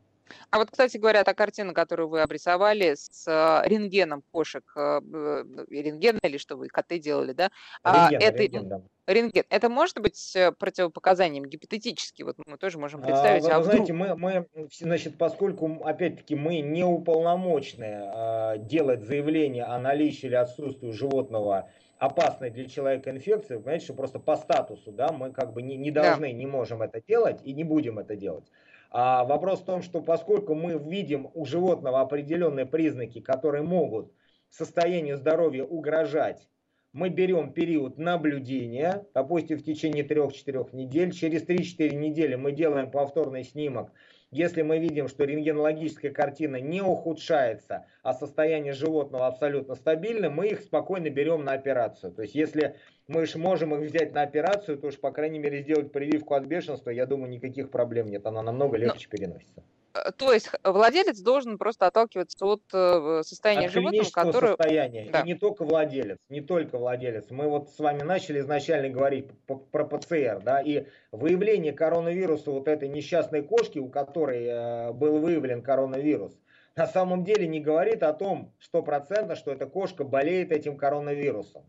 А 0.49 0.57
вот, 0.57 0.71
кстати 0.71 0.97
говоря, 0.97 1.23
та 1.23 1.33
картина, 1.33 1.73
которую 1.73 2.09
вы 2.09 2.21
обрисовали 2.21 2.95
с 2.95 3.27
э, 3.27 3.67
рентгеном 3.67 4.23
кошек, 4.31 4.63
э, 4.75 5.01
э, 5.01 5.43
рентген 5.69 6.19
или 6.23 6.37
что 6.37 6.55
вы, 6.55 6.67
коты 6.67 6.99
делали, 6.99 7.33
да? 7.33 7.51
А, 7.83 8.09
рентген, 8.09 8.29
это, 8.29 8.37
рентген, 8.37 8.67
да. 8.67 8.81
рентген. 9.07 9.43
Это 9.49 9.69
может 9.69 9.99
быть 9.99 10.37
противопоказанием 10.59 11.45
гипотетически? 11.45 12.23
Вот 12.23 12.37
мы 12.45 12.57
тоже 12.57 12.77
можем 12.77 13.01
представить. 13.01 13.45
А, 13.45 13.47
вы, 13.47 13.53
а 13.53 13.59
вдруг... 13.59 13.73
знаете, 13.87 13.93
мы, 13.93 14.15
мы, 14.15 14.69
значит, 14.71 15.17
поскольку, 15.17 15.81
опять-таки, 15.83 16.35
мы 16.35 16.59
не 16.59 16.83
уполномочены 16.83 18.01
а, 18.03 18.57
делать 18.57 19.03
заявление 19.03 19.63
о 19.65 19.79
наличии 19.79 20.27
или 20.27 20.35
отсутствии 20.35 20.91
животного 20.91 21.69
опасной 22.01 22.49
для 22.49 22.67
человека 22.67 23.11
инфекции, 23.11 23.57
понимаете, 23.57 23.85
что 23.85 23.93
просто 23.93 24.17
по 24.17 24.35
статусу, 24.35 24.91
да, 24.91 25.11
мы 25.11 25.31
как 25.31 25.53
бы 25.53 25.61
не, 25.61 25.77
не 25.77 25.91
должны, 25.91 26.27
да. 26.27 26.31
не 26.31 26.47
можем 26.47 26.81
это 26.81 26.99
делать 26.99 27.39
и 27.43 27.53
не 27.53 27.63
будем 27.63 27.99
это 27.99 28.15
делать. 28.15 28.45
А 28.91 29.23
вопрос 29.23 29.61
в 29.61 29.65
том, 29.65 29.81
что 29.81 30.01
поскольку 30.01 30.53
мы 30.53 30.77
видим 30.77 31.31
у 31.33 31.45
животного 31.45 32.01
определенные 32.01 32.65
признаки, 32.65 33.21
которые 33.21 33.63
могут 33.63 34.11
состоянию 34.49 35.15
здоровья 35.15 35.63
угрожать, 35.63 36.49
мы 36.91 37.07
берем 37.07 37.53
период 37.53 37.97
наблюдения, 37.97 39.07
допустим, 39.13 39.57
в 39.57 39.63
течение 39.63 40.05
3-4 40.05 40.75
недель. 40.75 41.13
Через 41.13 41.43
3-4 41.43 41.95
недели 41.95 42.35
мы 42.35 42.51
делаем 42.51 42.91
повторный 42.91 43.45
снимок 43.45 43.93
если 44.31 44.61
мы 44.61 44.79
видим, 44.79 45.09
что 45.09 45.25
рентгенологическая 45.25 46.11
картина 46.11 46.55
не 46.55 46.81
ухудшается, 46.81 47.85
а 48.01 48.13
состояние 48.13 48.73
животного 48.73 49.27
абсолютно 49.27 49.75
стабильно, 49.75 50.29
мы 50.29 50.47
их 50.47 50.61
спокойно 50.61 51.09
берем 51.09 51.43
на 51.43 51.51
операцию. 51.51 52.13
То 52.13 52.21
есть 52.21 52.33
если 52.33 52.77
мы 53.07 53.25
же 53.25 53.37
можем 53.37 53.75
их 53.75 53.81
взять 53.81 54.13
на 54.13 54.21
операцию, 54.21 54.77
то 54.77 54.87
уж, 54.87 54.97
по 54.97 55.11
крайней 55.11 55.39
мере, 55.39 55.61
сделать 55.61 55.91
прививку 55.91 56.33
от 56.33 56.45
бешенства, 56.45 56.89
я 56.89 57.05
думаю, 57.05 57.29
никаких 57.29 57.69
проблем 57.69 58.07
нет. 58.07 58.25
Она 58.25 58.41
намного 58.41 58.77
легче 58.77 59.07
Но... 59.11 59.17
переносится. 59.17 59.63
Э, 59.93 60.11
то 60.11 60.33
есть 60.33 60.49
владелец 60.63 61.19
должен 61.19 61.57
просто 61.57 61.87
отталкиваться 61.87 62.45
от 62.45 62.61
э, 62.73 63.21
состояния 63.23 63.67
от 63.67 63.73
животного, 63.73 64.09
которое... 64.11 64.55
состояния. 64.55 65.09
Да. 65.11 65.21
И 65.21 65.25
не 65.25 65.35
только 65.35 65.63
владелец, 65.65 66.17
не 66.29 66.41
только 66.41 66.77
владелец. 66.77 67.25
Мы 67.29 67.47
вот 67.47 67.69
с 67.69 67.79
вами 67.79 68.03
начали 68.03 68.39
изначально 68.39 68.89
говорить 68.89 69.27
про 69.71 69.85
ПЦР, 69.85 70.41
да, 70.43 70.61
и 70.61 70.85
выявление 71.11 71.73
коронавируса 71.73 72.51
вот 72.51 72.67
этой 72.67 72.89
несчастной 72.89 73.41
кошки, 73.43 73.79
у 73.79 73.89
которой 73.89 74.45
э, 74.45 74.91
был 74.93 75.19
выявлен 75.19 75.61
коронавирус, 75.61 76.33
на 76.75 76.87
самом 76.87 77.23
деле 77.23 77.47
не 77.47 77.59
говорит 77.59 78.03
о 78.03 78.13
том, 78.13 78.53
стопроцентно, 78.59 79.35
что 79.35 79.51
эта 79.51 79.65
кошка 79.65 80.03
болеет 80.03 80.51
этим 80.51 80.77
коронавирусом. 80.77 81.63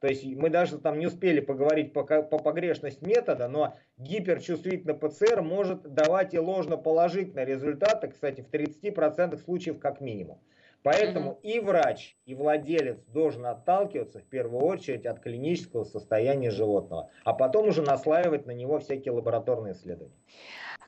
То 0.00 0.06
есть 0.06 0.24
мы 0.24 0.48
даже 0.48 0.78
там 0.78 0.98
не 0.98 1.06
успели 1.06 1.40
поговорить 1.40 1.92
по, 1.92 2.04
по 2.04 2.38
погрешность 2.38 3.02
метода, 3.02 3.48
но 3.48 3.74
гиперчувствительный 3.96 4.94
ПЦР 4.94 5.42
может 5.42 5.82
давать 5.82 6.34
и 6.34 6.38
ложноположительные 6.38 7.44
результаты, 7.44 8.08
кстати, 8.08 8.42
в 8.42 8.50
30% 8.50 9.36
случаев 9.38 9.80
как 9.80 10.00
минимум. 10.00 10.38
Поэтому 10.84 11.32
угу. 11.32 11.40
и 11.42 11.58
врач, 11.58 12.16
и 12.24 12.34
владелец 12.36 12.98
должен 13.08 13.46
отталкиваться 13.46 14.20
в 14.20 14.24
первую 14.24 14.64
очередь 14.64 15.06
от 15.06 15.20
клинического 15.20 15.82
состояния 15.82 16.50
животного, 16.50 17.10
а 17.24 17.32
потом 17.32 17.68
уже 17.68 17.82
наслаивать 17.82 18.46
на 18.46 18.52
него 18.52 18.78
всякие 18.78 19.12
лабораторные 19.12 19.74
исследования. 19.74 20.14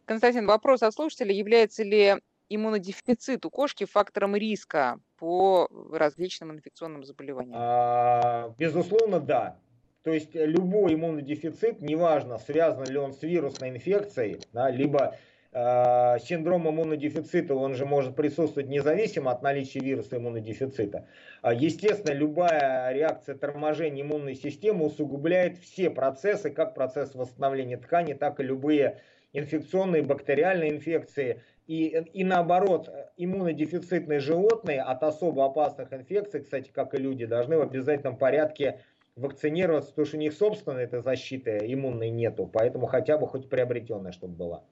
Константин, 0.04 0.46
вопрос 0.46 0.82
от 0.82 0.94
слушателя. 0.94 1.32
Является 1.32 1.82
ли 1.82 2.14
иммунодефицит 2.51 3.46
у 3.46 3.51
кошки 3.51 3.84
фактором 3.84 4.36
риска 4.36 4.98
по 5.16 5.68
различным 5.92 6.53
инфекционным 6.53 7.05
заболеваниям? 7.05 7.55
А, 7.57 8.55
безусловно, 8.59 9.20
да. 9.20 9.57
То 10.03 10.12
есть 10.12 10.34
любой 10.34 10.94
иммунодефицит, 10.94 11.80
неважно, 11.80 12.38
связан 12.38 12.84
ли 12.84 12.98
он 12.98 13.12
с 13.12 13.22
вирусной 13.22 13.70
инфекцией, 13.70 14.40
да, 14.53 14.70
либо 14.70 15.16
э, 15.53 16.18
синдром 16.20 16.68
иммунодефицита, 16.68 17.55
он 17.55 17.74
же 17.74 17.84
может 17.84 18.16
присутствовать 18.16 18.68
независимо 18.68 19.30
от 19.30 19.42
наличия 19.42 19.80
вируса 19.80 20.16
иммунодефицита. 20.16 21.07
Естественно, 21.44 22.14
любая 22.14 22.92
реакция 22.92 23.34
торможения 23.36 24.03
иммунной 24.03 24.34
системы 24.34 24.86
усугубляет 24.86 25.59
все 25.59 25.90
процессы, 25.90 26.51
как 26.51 26.74
процесс 26.74 27.14
восстановления 27.14 27.76
ткани, 27.76 28.14
так 28.14 28.40
и 28.40 28.42
любые 28.42 29.03
инфекционные, 29.32 30.03
бактериальные 30.03 30.70
инфекции. 30.70 31.42
И, 31.70 31.86
и 31.86 32.24
наоборот, 32.24 32.90
иммунодефицитные 33.16 34.18
животные 34.18 34.82
от 34.82 35.04
особо 35.04 35.44
опасных 35.44 35.92
инфекций, 35.92 36.42
кстати, 36.42 36.68
как 36.68 36.94
и 36.94 36.96
люди, 36.96 37.26
должны 37.26 37.58
в 37.58 37.60
обязательном 37.60 38.16
порядке 38.16 38.80
вакцинироваться, 39.14 39.90
потому 39.90 40.06
что 40.06 40.16
у 40.16 40.20
них 40.20 40.32
собственной 40.32 40.82
этой 40.82 41.00
защиты 41.00 41.60
иммунной 41.62 42.10
нету, 42.10 42.50
поэтому 42.52 42.86
хотя 42.86 43.18
бы 43.18 43.28
хоть 43.28 43.48
приобретенная, 43.48 44.10
чтобы 44.10 44.34
была. 44.34 44.64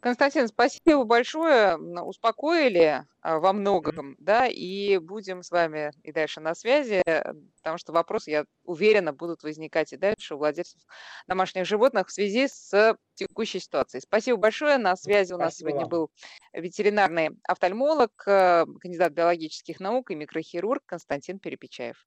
Константин, 0.00 0.48
спасибо 0.48 1.04
большое. 1.04 1.76
Успокоили 1.76 3.04
а, 3.20 3.38
во 3.38 3.52
многом, 3.52 4.16
да, 4.18 4.46
и 4.46 4.96
будем 4.96 5.42
с 5.42 5.50
вами 5.50 5.92
и 6.02 6.10
дальше 6.10 6.40
на 6.40 6.54
связи, 6.54 7.02
потому 7.58 7.76
что 7.76 7.92
вопросы, 7.92 8.30
я 8.30 8.44
уверена, 8.64 9.12
будут 9.12 9.42
возникать 9.42 9.92
и 9.92 9.98
дальше 9.98 10.34
у 10.34 10.38
владельцев 10.38 10.80
домашних 11.26 11.66
животных 11.66 12.08
в 12.08 12.12
связи 12.12 12.48
с 12.48 12.96
текущей 13.14 13.60
ситуацией. 13.60 14.00
Спасибо 14.00 14.38
большое. 14.38 14.78
На 14.78 14.96
связи 14.96 15.34
у 15.34 15.36
нас 15.36 15.54
спасибо. 15.54 15.70
сегодня 15.70 15.86
был 15.86 16.10
ветеринарный 16.54 17.30
офтальмолог, 17.46 18.10
э, 18.26 18.64
кандидат 18.80 19.12
биологических 19.12 19.80
наук 19.80 20.10
и 20.10 20.14
микрохирург 20.14 20.82
Константин 20.86 21.38
Перепечаев. 21.38 22.06